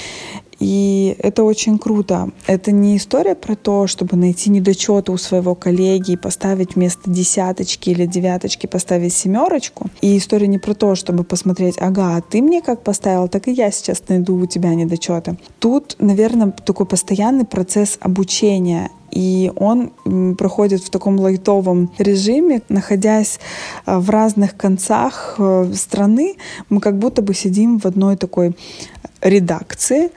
И 0.60 1.16
это 1.18 1.42
очень 1.42 1.78
круто. 1.78 2.28
Это 2.46 2.70
не 2.70 2.96
история 2.96 3.34
про 3.34 3.56
то, 3.56 3.86
чтобы 3.86 4.16
найти 4.16 4.50
недочеты 4.50 5.10
у 5.10 5.16
своего 5.16 5.54
коллеги 5.54 6.12
и 6.12 6.16
поставить 6.16 6.76
вместо 6.76 7.10
десяточки 7.10 7.90
или 7.90 8.06
девяточки 8.06 8.66
поставить 8.66 9.14
семерочку. 9.14 9.88
И 10.02 10.18
история 10.18 10.46
не 10.46 10.58
про 10.58 10.74
то, 10.74 10.94
чтобы 10.94 11.24
посмотреть, 11.24 11.76
ага, 11.78 12.16
а 12.16 12.20
ты 12.20 12.42
мне 12.42 12.60
как 12.60 12.82
поставил, 12.82 13.28
так 13.28 13.48
и 13.48 13.52
я 13.52 13.70
сейчас 13.70 14.02
найду 14.08 14.36
у 14.36 14.46
тебя 14.46 14.74
недочеты. 14.74 15.38
Тут, 15.58 15.96
наверное, 15.98 16.52
такой 16.52 16.86
постоянный 16.86 17.46
процесс 17.46 17.98
обучения 18.00 18.90
и 19.10 19.50
он 19.56 19.90
проходит 20.36 20.82
в 20.82 20.90
таком 20.90 21.18
лайтовом 21.18 21.90
режиме, 21.98 22.62
находясь 22.68 23.40
э, 23.86 23.98
в 23.98 24.08
разных 24.10 24.56
концах 24.56 25.36
э, 25.38 25.72
страны, 25.74 26.36
мы 26.68 26.80
как 26.80 26.98
будто 26.98 27.22
бы 27.22 27.34
сидим 27.34 27.78
в 27.78 27.86
одной 27.86 28.16
такой 28.16 28.56
редакции 29.20 30.10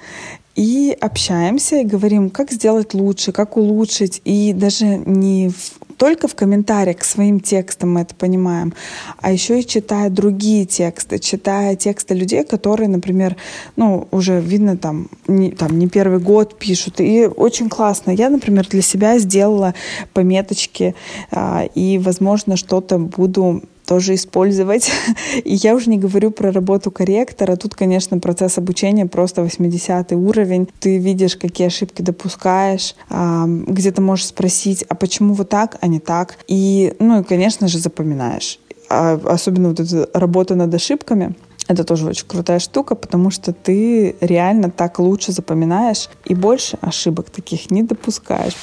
и 0.56 0.96
общаемся 1.02 1.78
и 1.78 1.86
говорим, 1.86 2.30
как 2.30 2.52
сделать 2.52 2.94
лучше, 2.94 3.32
как 3.32 3.58
улучшить. 3.58 4.22
И 4.24 4.54
даже 4.54 4.86
не 4.86 5.50
в, 5.50 5.74
только 5.98 6.28
в 6.28 6.36
комментариях 6.36 6.98
к 6.98 7.04
своим 7.04 7.40
текстам 7.40 7.94
мы 7.94 8.02
это 8.02 8.14
понимаем, 8.14 8.74
а 9.20 9.32
еще 9.32 9.60
и 9.60 9.66
читая 9.66 10.10
другие 10.10 10.66
тексты, 10.66 11.18
читая 11.18 11.76
тексты 11.76 12.14
людей, 12.14 12.44
которые, 12.44 12.88
например, 12.88 13.36
ну, 13.76 14.08
уже 14.12 14.40
видно 14.42 14.78
там 14.78 15.10
не, 15.28 15.52
там, 15.52 15.80
не 15.80 15.88
первый 15.88 16.20
год 16.20 16.60
пишут. 16.60 17.02
И 17.02 17.26
очень 17.26 17.70
классно. 17.70 18.12
Я, 18.12 18.30
например, 18.30 18.68
для 18.68 18.84
себя 18.84 19.18
сделала 19.18 19.74
пометочки, 20.14 20.94
а, 21.32 21.66
и, 21.74 21.98
возможно, 21.98 22.58
что-то 22.58 23.00
буду 23.00 23.64
тоже 23.94 24.16
использовать. 24.16 24.92
И 25.44 25.54
я 25.54 25.76
уже 25.76 25.92
не 25.92 26.00
говорю 26.00 26.32
про 26.32 26.52
работу 26.52 26.90
корректора. 26.90 27.56
Тут, 27.56 27.76
конечно, 27.76 28.18
процесс 28.18 28.58
обучения 28.58 29.06
просто 29.06 29.44
80 29.44 30.14
уровень. 30.14 30.68
Ты 30.80 30.98
видишь, 30.98 31.36
какие 31.36 31.68
ошибки 31.68 32.02
допускаешь, 32.02 32.96
где 33.10 33.92
ты 33.92 34.02
можешь 34.02 34.26
спросить, 34.26 34.84
а 34.90 34.96
почему 34.96 35.36
вот 35.36 35.50
так, 35.50 35.78
а 35.82 35.86
не 35.86 36.00
так. 36.00 36.40
И, 36.48 36.96
ну 36.98 37.22
и, 37.22 37.24
конечно 37.24 37.68
же, 37.68 37.78
запоминаешь. 37.78 38.60
А 38.90 39.20
особенно 39.26 39.70
вот 39.70 39.80
эта 39.80 40.10
работа 40.16 40.56
над 40.56 40.74
ошибками. 40.74 41.36
Это 41.68 41.84
тоже 41.84 42.08
очень 42.08 42.26
крутая 42.28 42.58
штука, 42.58 42.96
потому 42.96 43.30
что 43.30 43.54
ты 43.54 44.16
реально 44.22 44.72
так 44.72 44.98
лучше 44.98 45.32
запоминаешь 45.32 46.10
и 46.26 46.34
больше 46.34 46.80
ошибок 46.82 47.30
таких 47.30 47.70
не 47.70 47.84
допускаешь. 47.84 48.56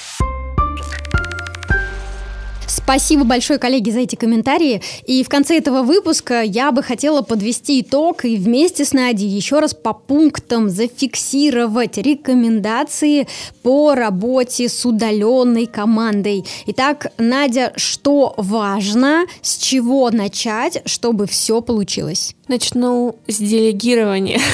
Спасибо 2.71 3.25
большое, 3.25 3.59
коллеги, 3.59 3.91
за 3.91 4.01
эти 4.01 4.15
комментарии. 4.15 4.81
И 5.05 5.25
в 5.25 5.29
конце 5.29 5.59
этого 5.59 5.83
выпуска 5.83 6.43
я 6.43 6.71
бы 6.71 6.85
хотела 6.85 7.23
подвести 7.23 7.81
итог 7.81 8.25
и 8.25 8.37
вместе 8.37 8.85
с 8.85 8.93
Надей 8.93 9.29
еще 9.29 9.59
раз 9.59 9.75
по 9.75 9.93
пунктам 9.93 10.71
зафиксировать 10.71 11.99
рекомендации 11.99 13.27
по 13.63 13.97
работе 13.97 14.69
с 14.69 14.87
удаленной 14.87 15.67
командой. 15.67 16.45
Итак, 16.67 17.09
Надя, 17.19 17.73
что 17.75 18.35
важно, 18.37 19.25
с 19.43 19.57
чего 19.57 20.09
начать, 20.11 20.83
чтобы 20.87 21.27
все 21.27 21.63
получилось? 21.63 22.37
Начну 22.47 23.17
с 23.27 23.39
делегирования. 23.39 24.41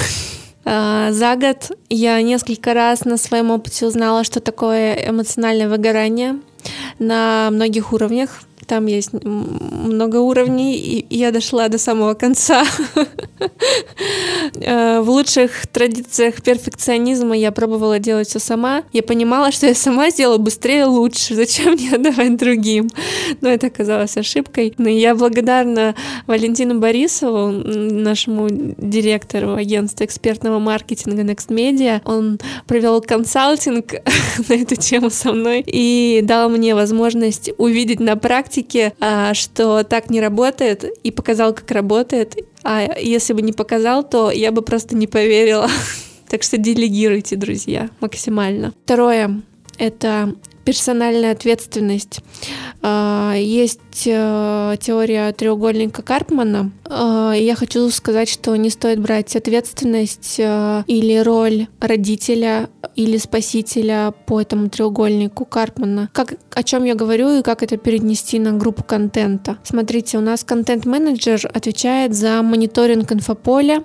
А, 0.68 1.12
за 1.12 1.36
год 1.36 1.70
я 1.90 2.20
несколько 2.22 2.74
раз 2.74 3.04
на 3.04 3.18
своем 3.18 3.52
опыте 3.52 3.86
узнала, 3.86 4.24
что 4.24 4.40
такое 4.40 4.94
эмоциональное 4.94 5.68
выгорание 5.68 6.40
на 6.98 7.50
многих 7.50 7.92
уровнях. 7.92 8.42
Там 8.66 8.86
есть 8.86 9.10
много 9.12 10.16
уровней, 10.16 10.76
и 10.76 11.16
я 11.16 11.30
дошла 11.30 11.68
до 11.68 11.78
самого 11.78 12.14
конца. 12.14 12.64
Э, 14.58 15.00
в 15.00 15.10
лучших 15.10 15.66
традициях 15.66 16.42
перфекционизма 16.42 17.36
я 17.36 17.52
пробовала 17.52 17.98
делать 17.98 18.28
все 18.28 18.38
сама. 18.38 18.84
Я 18.92 19.02
понимала, 19.02 19.52
что 19.52 19.66
я 19.66 19.74
сама 19.74 20.10
сделала 20.10 20.38
быстрее 20.38 20.86
лучше. 20.86 21.34
Зачем 21.34 21.72
мне 21.72 21.92
отдавать 21.92 22.36
другим? 22.36 22.90
Но 23.40 23.48
это 23.48 23.66
оказалось 23.66 24.16
ошибкой. 24.16 24.74
Но 24.78 24.88
я 24.88 25.14
благодарна 25.14 25.94
Валентину 26.26 26.78
Борисову, 26.78 27.50
нашему 27.50 28.48
директору 28.50 29.54
агентства 29.54 30.04
экспертного 30.04 30.58
маркетинга 30.58 31.22
Next 31.22 31.48
Media. 31.48 32.00
Он 32.04 32.38
провел 32.66 33.00
консалтинг 33.00 33.94
на 34.48 34.54
эту 34.54 34.76
тему 34.76 35.10
со 35.10 35.32
мной 35.32 35.62
и 35.66 36.20
дал 36.22 36.48
мне 36.48 36.74
возможность 36.74 37.50
увидеть 37.58 38.00
на 38.00 38.16
практике, 38.16 38.45
а, 39.00 39.34
что 39.34 39.82
так 39.82 40.10
не 40.10 40.20
работает, 40.20 40.84
и 40.84 41.10
показал, 41.10 41.54
как 41.54 41.70
работает. 41.70 42.36
А 42.62 42.98
если 42.98 43.32
бы 43.32 43.42
не 43.42 43.52
показал, 43.52 44.02
то 44.02 44.30
я 44.30 44.52
бы 44.52 44.62
просто 44.62 44.96
не 44.96 45.06
поверила. 45.06 45.68
Так 46.28 46.42
что 46.42 46.58
делегируйте, 46.58 47.36
друзья, 47.36 47.88
максимально. 48.00 48.74
Второе— 48.82 49.42
это 49.78 50.34
персональная 50.66 51.30
ответственность. 51.30 52.20
А, 52.82 53.34
есть 53.36 54.02
э, 54.04 54.76
теория 54.80 55.32
треугольника 55.32 56.02
Карпмана. 56.02 56.72
А, 56.84 57.32
я 57.32 57.54
хочу 57.54 57.88
сказать, 57.90 58.28
что 58.28 58.54
не 58.56 58.68
стоит 58.68 59.00
брать 59.00 59.36
ответственность 59.36 60.36
э, 60.38 60.82
или 60.88 61.18
роль 61.18 61.68
родителя 61.80 62.68
или 62.96 63.16
спасителя 63.16 64.12
по 64.26 64.40
этому 64.40 64.68
треугольнику 64.68 65.44
Карпмана. 65.44 66.10
Как, 66.12 66.34
о 66.52 66.62
чем 66.64 66.84
я 66.84 66.96
говорю 66.96 67.38
и 67.38 67.42
как 67.42 67.62
это 67.62 67.76
перенести 67.76 68.40
на 68.40 68.52
группу 68.52 68.82
контента. 68.82 69.58
Смотрите, 69.62 70.18
у 70.18 70.20
нас 70.20 70.42
контент-менеджер 70.42 71.48
отвечает 71.54 72.12
за 72.12 72.42
мониторинг 72.42 73.12
инфополя, 73.12 73.84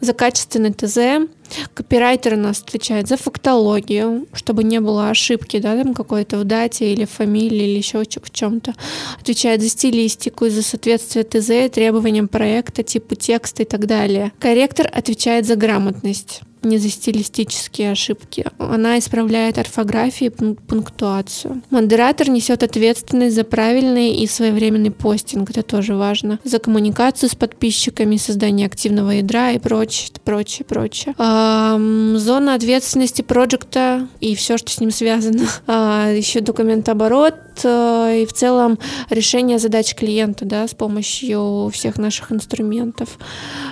за 0.00 0.12
качественный 0.12 0.72
ТЗ. 0.72 1.28
Копирайтер 1.74 2.34
у 2.34 2.36
нас 2.36 2.62
отвечает 2.62 3.08
за 3.08 3.16
фактологию, 3.16 4.26
чтобы 4.32 4.62
не 4.62 4.80
было 4.80 5.10
ошибки, 5.10 5.58
да, 5.58 5.76
там 5.76 5.94
какой-то 5.94 6.38
в 6.38 6.44
дате 6.44 6.92
или 6.92 7.04
в 7.04 7.10
фамилии 7.10 7.68
или 7.68 7.78
еще 7.78 8.02
в 8.02 8.30
чем-то. 8.30 8.74
Отвечает 9.20 9.60
за 9.60 9.68
стилистику, 9.68 10.48
за 10.48 10.62
соответствие 10.62 11.24
ТЗ 11.24 11.72
требованиям 11.72 12.28
проекта, 12.28 12.82
типу 12.82 13.14
текста 13.16 13.62
и 13.62 13.66
так 13.66 13.86
далее. 13.86 14.32
Корректор 14.38 14.88
отвечает 14.92 15.46
за 15.46 15.56
грамотность 15.56 16.42
не 16.62 16.78
за 16.78 16.88
стилистические 16.88 17.92
ошибки. 17.92 18.46
Она 18.58 18.98
исправляет 18.98 19.58
орфографию 19.58 20.32
и 20.32 20.54
пунктуацию. 20.54 21.62
Модератор 21.70 22.28
несет 22.28 22.62
ответственность 22.62 23.34
за 23.34 23.44
правильный 23.44 24.14
и 24.14 24.26
своевременный 24.26 24.90
постинг, 24.90 25.50
это 25.50 25.62
тоже 25.62 25.94
важно. 25.94 26.38
За 26.44 26.58
коммуникацию 26.58 27.30
с 27.30 27.34
подписчиками, 27.34 28.16
создание 28.16 28.66
активного 28.66 29.10
ядра 29.10 29.52
и 29.52 29.58
прочее, 29.58 30.10
прочее, 30.24 30.64
прочее. 30.66 31.14
А, 31.18 31.78
зона 32.16 32.54
ответственности 32.54 33.22
проекта 33.22 34.08
и 34.20 34.34
все, 34.34 34.56
что 34.56 34.70
с 34.70 34.80
ним 34.80 34.90
связано. 34.90 35.46
А, 35.66 36.10
еще 36.10 36.40
документооборот 36.40 37.34
э, 37.34 37.49
и 37.68 38.26
в 38.26 38.32
целом 38.32 38.78
решение 39.08 39.58
задач 39.58 39.94
клиента 39.94 40.44
да, 40.44 40.66
с 40.66 40.74
помощью 40.74 41.70
всех 41.72 41.98
наших 41.98 42.32
инструментов. 42.32 43.18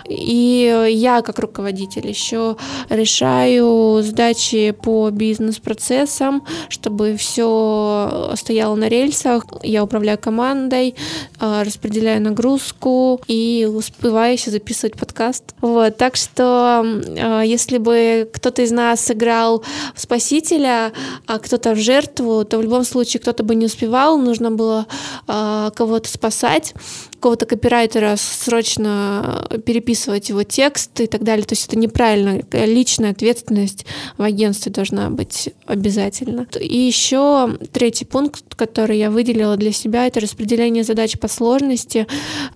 И 0.09 0.89
я 0.91 1.23
как 1.23 1.39
руководитель 1.39 2.07
еще 2.07 2.57
решаю 2.89 4.03
задачи 4.03 4.71
по 4.71 5.11
бизнес-процессам, 5.11 6.45
чтобы 6.69 7.17
все 7.17 8.33
стояло 8.37 8.75
на 8.75 8.89
рельсах. 8.89 9.45
Я 9.63 9.85
управляю 9.85 10.19
командой, 10.19 10.95
а, 11.39 11.65
распределяю 11.65 12.23
нагрузку 12.23 13.21
и 13.27 13.69
успеваю 13.71 14.35
еще 14.35 14.51
записывать 14.51 14.97
подкаст. 14.97 15.55
Вот, 15.61 15.97
так 15.97 16.17
что 16.17 16.85
а, 16.85 17.43
если 17.43 17.79
бы 17.79 18.29
кто-то 18.33 18.63
из 18.63 18.71
нас 18.71 19.01
сыграл 19.01 19.63
в 19.95 20.01
спасителя, 20.01 20.93
а 21.27 21.39
кто-то 21.39 21.75
в 21.75 21.79
жертву, 21.79 22.45
то 22.45 22.59
в 22.59 22.63
любом 22.63 22.85
случае 22.85 23.21
кто-то 23.21 23.43
бы 23.43 23.55
не 23.55 23.67
успевал, 23.79 24.19
нужно 24.19 24.51
было 24.51 24.87
а, 25.27 25.71
кого-то 25.71 26.09
спасать 26.09 26.75
какого-то 27.19 27.47
копирайтера 27.47 28.15
срочно 28.17 29.45
переписывать 29.67 30.29
его 30.29 30.45
текст 30.45 31.01
и 31.01 31.07
так 31.07 31.25
далее. 31.25 31.45
То 31.45 31.55
есть 31.55 31.67
это 31.67 31.77
неправильно. 31.77 32.41
Личная 32.53 33.11
ответственность 33.11 33.87
в 34.17 34.23
агентстве 34.23 34.71
должна 34.71 35.11
быть 35.11 35.51
обязательно. 35.67 36.47
И 36.61 36.79
еще 36.79 37.59
третий 37.73 38.05
пункт, 38.05 38.55
который 38.55 38.99
я 38.99 39.11
выделила 39.11 39.57
для 39.57 39.73
себя, 39.73 40.07
это 40.07 40.21
распределение 40.21 40.85
задач 40.85 41.19
по 41.19 41.27
сложности. 41.27 42.07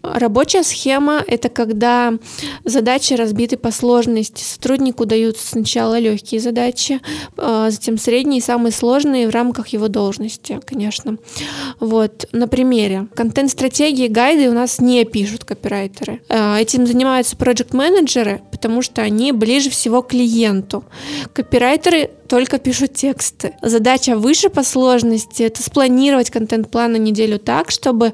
Рабочая 0.02 0.62
схема— 0.62 1.22
это 1.26 1.48
когда 1.48 2.14
задачи 2.64 3.14
разбиты 3.14 3.56
по 3.56 3.72
сложности. 3.72 4.44
Сотруднику 4.44 5.06
даются 5.06 5.44
сначала 5.44 5.98
легкие 5.98 6.40
задачи, 6.40 7.00
а 7.36 7.70
затем 7.70 7.98
средние 7.98 8.38
и 8.38 8.42
самые 8.42 8.72
сложные 8.72 9.28
в 9.28 9.32
рамках 9.32 9.68
его 9.68 9.88
должности, 9.88 10.60
конечно. 10.64 11.11
Вот, 11.80 12.28
на 12.32 12.48
примере. 12.48 13.08
Контент-стратегии, 13.14 14.08
гайды 14.08 14.48
у 14.48 14.52
нас 14.52 14.80
не 14.80 15.04
пишут 15.04 15.44
копирайтеры. 15.44 16.20
А, 16.28 16.58
этим 16.58 16.86
занимаются 16.86 17.36
проект-менеджеры, 17.36 18.40
потому 18.50 18.82
что 18.82 19.02
они 19.02 19.32
ближе 19.32 19.70
всего 19.70 20.02
к 20.02 20.08
клиенту. 20.08 20.84
Копирайтеры 21.32 22.10
только 22.28 22.58
пишут 22.58 22.94
тексты. 22.94 23.54
Задача 23.60 24.16
выше 24.16 24.48
по 24.48 24.62
сложности— 24.62 25.42
это 25.44 25.62
спланировать 25.62 26.30
контент-план 26.30 26.92
на 26.92 26.96
неделю 26.96 27.38
так, 27.38 27.70
чтобы 27.70 28.12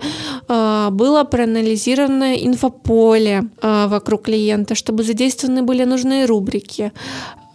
э, 0.49 0.89
было 0.91 1.23
проанализировано 1.23 2.35
инфополе 2.35 3.45
э, 3.63 3.87
вокруг 3.87 4.23
клиента, 4.23 4.75
чтобы 4.75 5.05
задействованы 5.05 5.63
были 5.63 5.85
нужные 5.85 6.25
рубрики, 6.25 6.93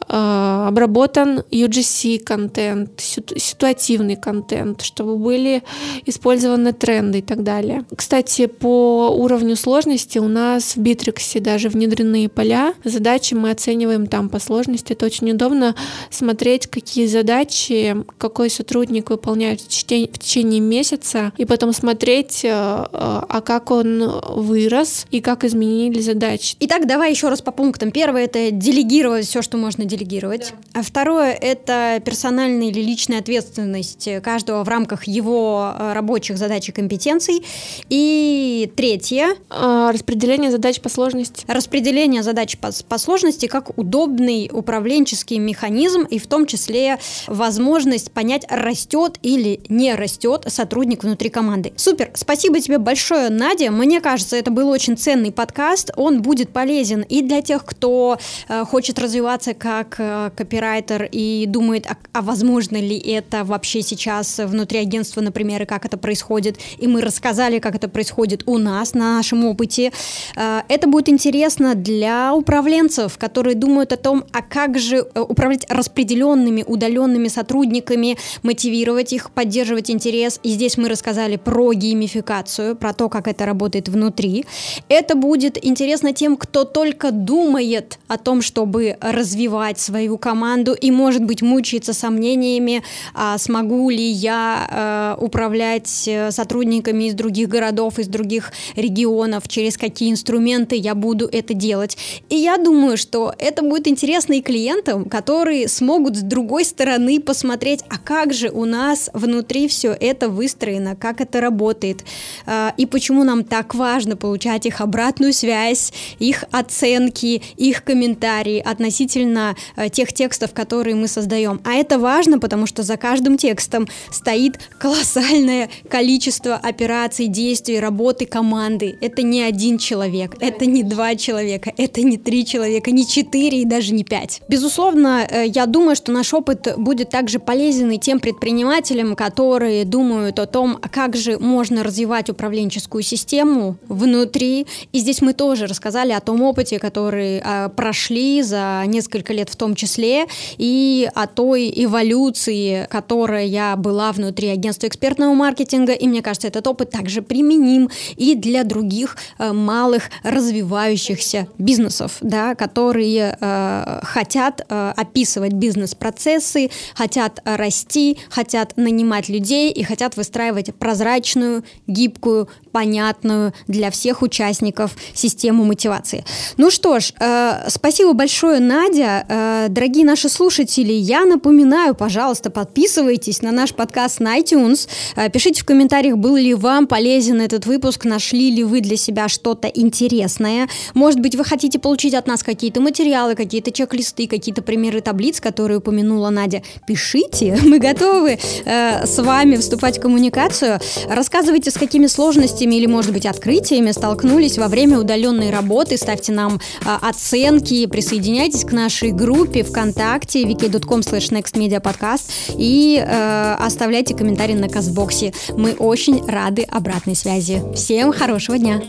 обработан 0.07 1.43
UGC 1.51 2.19
контент, 2.19 2.99
ситуативный 2.99 4.15
контент, 4.15 4.81
чтобы 4.81 5.17
были 5.17 5.63
использованы 6.05 6.73
тренды 6.73 7.19
и 7.19 7.21
так 7.21 7.43
далее. 7.43 7.85
Кстати, 7.95 8.47
по 8.47 9.09
уровню 9.09 9.55
сложности 9.55 10.17
у 10.17 10.27
нас 10.27 10.75
в 10.75 10.79
Битриксе 10.79 11.39
даже 11.39 11.69
внедрены 11.69 12.29
поля. 12.29 12.73
Задачи 12.83 13.33
мы 13.33 13.51
оцениваем 13.51 14.07
там 14.07 14.29
по 14.29 14.39
сложности. 14.39 14.93
Это 14.93 15.05
очень 15.05 15.31
удобно 15.31 15.75
смотреть, 16.09 16.67
какие 16.67 17.07
задачи 17.07 17.95
какой 18.17 18.49
сотрудник 18.49 19.09
выполняет 19.09 19.61
в 19.61 19.67
течение, 19.67 20.59
месяца, 20.59 21.33
и 21.37 21.45
потом 21.45 21.73
смотреть, 21.73 22.41
э, 22.43 22.49
а 22.51 23.41
как 23.45 23.71
он 23.71 24.21
вырос 24.35 25.05
и 25.11 25.21
как 25.21 25.43
изменили 25.43 25.99
задачи. 25.99 26.55
Итак, 26.59 26.87
давай 26.87 27.11
еще 27.11 27.29
раз 27.29 27.41
по 27.41 27.51
пунктам. 27.51 27.91
Первое— 27.91 28.23
это 28.25 28.51
делегировать 28.51 29.25
все, 29.25 29.41
что 29.41 29.57
можно 29.57 29.85
делегировать. 29.95 30.53
Да. 30.73 30.79
А 30.79 30.83
второе— 30.83 31.31
это 31.41 32.01
персональная 32.03 32.67
или 32.67 32.81
личная 32.81 33.19
ответственность 33.19 34.09
каждого 34.23 34.63
в 34.63 34.69
рамках 34.69 35.05
его 35.05 35.73
э, 35.77 35.93
рабочих 35.93 36.37
задач 36.37 36.69
и 36.69 36.71
компетенций. 36.71 37.43
И 37.89 38.71
третье 38.75 39.35
а,— 39.49 39.91
распределение 39.93 40.51
задач 40.51 40.81
по 40.81 40.89
сложности. 40.89 41.45
Распределение 41.47 42.23
задач 42.23 42.57
по, 42.57 42.69
по 42.87 42.97
сложности 42.97 43.47
как 43.47 43.77
удобный 43.77 44.49
управленческий 44.51 45.37
механизм 45.37 46.01
и 46.01 46.19
в 46.19 46.27
том 46.27 46.45
числе 46.45 46.99
возможность 47.27 48.11
понять, 48.11 48.45
растет 48.49 49.19
или 49.21 49.61
не 49.69 49.95
растет 49.95 50.45
сотрудник 50.47 51.03
внутри 51.03 51.29
команды. 51.29 51.73
Супер! 51.75 52.11
Спасибо 52.13 52.59
тебе 52.59 52.77
большое, 52.77 53.29
Надя. 53.29 53.71
Мне 53.71 54.01
кажется, 54.01 54.35
это 54.35 54.51
был 54.51 54.69
очень 54.69 54.97
ценный 54.97 55.31
подкаст. 55.31 55.91
Он 55.95 56.21
будет 56.21 56.49
полезен 56.49 57.01
и 57.01 57.21
для 57.21 57.41
тех, 57.41 57.65
кто 57.65 58.17
э, 58.47 58.63
хочет 58.65 58.99
развиваться 58.99 59.53
как 59.53 59.82
как 59.83 59.99
э, 59.99 60.31
копирайтер 60.35 61.09
и 61.11 61.45
думает, 61.47 61.85
а, 61.87 61.97
а 62.13 62.21
возможно 62.21 62.77
ли 62.77 62.97
это 62.97 63.43
вообще 63.43 63.81
сейчас 63.81 64.39
внутри 64.39 64.79
агентства, 64.79 65.21
например, 65.21 65.63
и 65.63 65.65
как 65.65 65.85
это 65.85 65.97
происходит, 65.97 66.57
и 66.77 66.87
мы 66.87 67.01
рассказали, 67.01 67.59
как 67.59 67.75
это 67.75 67.87
происходит 67.87 68.43
у 68.45 68.57
нас, 68.57 68.93
на 68.93 69.17
нашем 69.17 69.45
опыте. 69.45 69.91
Э, 70.35 70.61
это 70.69 70.87
будет 70.87 71.09
интересно 71.09 71.75
для 71.75 72.33
управленцев, 72.33 73.17
которые 73.17 73.55
думают 73.55 73.93
о 73.93 73.97
том, 73.97 74.23
а 74.31 74.41
как 74.41 74.79
же 74.79 74.97
э, 74.97 75.19
управлять 75.19 75.65
распределенными, 75.69 76.63
удаленными 76.65 77.27
сотрудниками, 77.27 78.17
мотивировать 78.43 79.13
их, 79.13 79.31
поддерживать 79.31 79.89
интерес. 79.89 80.39
И 80.43 80.49
здесь 80.49 80.77
мы 80.77 80.89
рассказали 80.89 81.37
про 81.37 81.73
геймификацию, 81.73 82.75
про 82.75 82.93
то, 82.93 83.09
как 83.09 83.27
это 83.27 83.45
работает 83.45 83.89
внутри. 83.89 84.45
Это 84.89 85.15
будет 85.15 85.63
интересно 85.63 86.13
тем, 86.13 86.37
кто 86.37 86.63
только 86.63 87.11
думает 87.11 87.99
о 88.07 88.17
том, 88.17 88.41
чтобы 88.41 88.97
развивать 89.01 89.72
свою 89.79 90.17
команду 90.17 90.73
и, 90.73 90.91
может 90.91 91.23
быть, 91.23 91.41
мучается 91.41 91.93
сомнениями, 91.93 92.83
а 93.13 93.37
смогу 93.37 93.89
ли 93.89 94.03
я 94.03 95.15
э, 95.19 95.23
управлять 95.23 96.07
э, 96.07 96.31
сотрудниками 96.31 97.05
из 97.05 97.13
других 97.13 97.49
городов, 97.49 97.99
из 97.99 98.07
других 98.07 98.51
регионов, 98.75 99.47
через 99.47 99.77
какие 99.77 100.11
инструменты 100.11 100.75
я 100.75 100.95
буду 100.95 101.27
это 101.31 101.53
делать. 101.53 101.97
И 102.29 102.35
я 102.35 102.57
думаю, 102.57 102.97
что 102.97 103.33
это 103.37 103.63
будет 103.63 103.87
интересно 103.87 104.33
и 104.33 104.41
клиентам, 104.41 105.05
которые 105.05 105.67
смогут 105.67 106.17
с 106.17 106.21
другой 106.21 106.65
стороны 106.65 107.19
посмотреть, 107.19 107.81
а 107.89 107.97
как 107.97 108.33
же 108.33 108.49
у 108.49 108.65
нас 108.65 109.09
внутри 109.13 109.67
все 109.67 109.91
это 109.91 110.29
выстроено, 110.29 110.95
как 110.95 111.21
это 111.21 111.41
работает, 111.41 112.03
э, 112.45 112.69
и 112.77 112.85
почему 112.85 113.23
нам 113.23 113.43
так 113.43 113.75
важно 113.75 114.15
получать 114.15 114.65
их 114.65 114.81
обратную 114.81 115.33
связь, 115.33 115.93
их 116.19 116.45
оценки, 116.51 117.41
их 117.57 117.83
комментарии 117.83 118.59
относительно 118.59 119.55
тех 119.91 120.13
текстов, 120.13 120.53
которые 120.53 120.95
мы 120.95 121.07
создаем. 121.07 121.61
А 121.63 121.73
это 121.73 121.99
важно, 121.99 122.39
потому 122.39 122.65
что 122.65 122.83
за 122.83 122.97
каждым 122.97 123.37
текстом 123.37 123.87
стоит 124.11 124.59
колоссальное 124.79 125.69
количество 125.89 126.55
операций, 126.55 127.27
действий, 127.27 127.79
работы 127.79 128.25
команды. 128.25 128.97
Это 129.01 129.21
не 129.23 129.41
один 129.41 129.77
человек, 129.77 130.35
это 130.39 130.65
не 130.65 130.83
два 130.83 131.15
человека, 131.15 131.71
это 131.77 132.01
не 132.01 132.17
три 132.17 132.45
человека, 132.45 132.91
не 132.91 133.07
четыре 133.07 133.61
и 133.61 133.65
даже 133.65 133.93
не 133.93 134.03
пять. 134.03 134.41
Безусловно, 134.47 135.27
э, 135.29 135.45
я 135.47 135.65
думаю, 135.65 135.95
что 135.95 136.11
наш 136.11 136.33
опыт 136.33 136.73
будет 136.77 137.09
также 137.09 137.39
полезен 137.39 137.91
и 137.91 137.97
тем 137.97 138.19
предпринимателям, 138.19 139.15
которые 139.15 139.85
думают 139.85 140.39
о 140.39 140.45
том, 140.45 140.79
как 140.91 141.15
же 141.15 141.37
можно 141.39 141.83
развивать 141.83 142.29
управленческую 142.29 143.03
систему 143.03 143.77
внутри. 143.87 144.65
И 144.91 144.99
здесь 144.99 145.21
мы 145.21 145.33
тоже 145.33 145.67
рассказали 145.67 146.11
о 146.11 146.19
том 146.19 146.41
опыте, 146.41 146.79
который 146.79 147.41
э, 147.43 147.69
прошли 147.69 148.41
за 148.41 148.83
несколько 148.85 149.33
лет 149.33 149.49
в 149.53 149.55
том 149.55 149.75
числе, 149.75 150.25
и 150.57 151.09
о 151.13 151.27
той 151.27 151.71
эволюции, 151.75 152.87
которая 152.89 153.75
была 153.75 154.11
внутри 154.11 154.49
агентства 154.49 154.87
экспертного 154.87 155.33
маркетинга. 155.33 155.93
И 155.93 156.07
мне 156.07 156.21
кажется, 156.21 156.47
этот 156.47 156.67
опыт 156.67 156.89
также 156.89 157.21
применим 157.21 157.89
и 158.15 158.35
для 158.35 158.63
других 158.63 159.17
э, 159.37 159.51
малых 159.53 160.09
развивающихся 160.23 161.47
бизнесов, 161.57 162.17
да, 162.21 162.55
которые 162.55 163.37
э, 163.39 163.99
хотят 164.03 164.65
э, 164.67 164.93
описывать 164.95 165.53
бизнес-процессы, 165.53 166.69
хотят 166.95 167.39
расти, 167.43 168.17
хотят 168.29 168.77
нанимать 168.77 169.29
людей 169.29 169.71
и 169.71 169.83
хотят 169.83 170.17
выстраивать 170.17 170.73
прозрачную, 170.75 171.63
гибкую, 171.87 172.49
понятную 172.71 173.53
для 173.67 173.91
всех 173.91 174.21
участников 174.21 174.95
систему 175.13 175.63
мотивации. 175.63 176.25
Ну 176.57 176.71
что 176.71 176.99
ж, 176.99 177.13
э, 177.19 177.65
спасибо 177.69 178.13
большое, 178.13 178.59
Надя. 178.59 179.25
Э, 179.43 179.67
дорогие 179.69 180.05
наши 180.05 180.29
слушатели, 180.29 180.93
я 180.93 181.25
напоминаю, 181.25 181.95
пожалуйста, 181.95 182.49
подписывайтесь 182.49 183.41
на 183.41 183.51
наш 183.51 183.73
подкаст 183.73 184.19
на 184.19 184.39
iTunes. 184.39 184.87
Э, 185.15 185.29
пишите 185.29 185.61
в 185.61 185.65
комментариях, 185.65 186.17
был 186.17 186.35
ли 186.35 186.53
вам 186.53 186.87
полезен 186.87 187.41
этот 187.41 187.65
выпуск, 187.65 188.05
нашли 188.05 188.51
ли 188.51 188.63
вы 188.63 188.81
для 188.81 188.97
себя 188.97 189.27
что-то 189.27 189.67
интересное. 189.67 190.69
Может 190.93 191.19
быть, 191.19 191.35
вы 191.35 191.43
хотите 191.43 191.79
получить 191.79 192.13
от 192.13 192.27
нас 192.27 192.43
какие-то 192.43 192.81
материалы, 192.81 193.35
какие-то 193.35 193.71
чек-листы, 193.71 194.27
какие-то 194.27 194.61
примеры 194.61 195.01
таблиц, 195.01 195.41
которые 195.41 195.79
упомянула 195.79 196.29
Надя. 196.29 196.61
Пишите, 196.87 197.57
мы 197.63 197.79
готовы 197.79 198.39
э, 198.65 199.05
с 199.05 199.21
вами 199.21 199.57
вступать 199.57 199.97
в 199.97 200.01
коммуникацию. 200.01 200.79
Рассказывайте, 201.09 201.71
с 201.71 201.75
какими 201.75 202.07
сложностями 202.07 202.75
или, 202.75 202.85
может 202.85 203.11
быть, 203.13 203.25
открытиями 203.25 203.91
столкнулись 203.91 204.57
во 204.57 204.67
время 204.67 204.99
удаленной 204.99 205.49
работы. 205.49 205.97
Ставьте 205.97 206.31
нам 206.31 206.59
оценки, 206.85 207.85
присоединяйтесь 207.85 208.63
к 208.63 208.71
нашей 208.71 209.11
группе 209.33 209.63
ВКонтакте 209.63 210.43
wiki.com 210.43 211.01
slash 211.01 211.31
nextmediapodcast 211.31 212.55
и 212.57 213.03
э, 213.03 213.55
оставляйте 213.59 214.15
комментарии 214.15 214.53
на 214.53 214.69
Казбоксе. 214.69 215.33
Мы 215.57 215.73
очень 215.73 216.23
рады 216.27 216.63
обратной 216.63 217.15
связи. 217.15 217.61
Всем 217.75 218.13
хорошего 218.13 218.57
дня! 218.57 218.81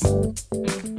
thank 0.00 0.84
you 0.84 0.97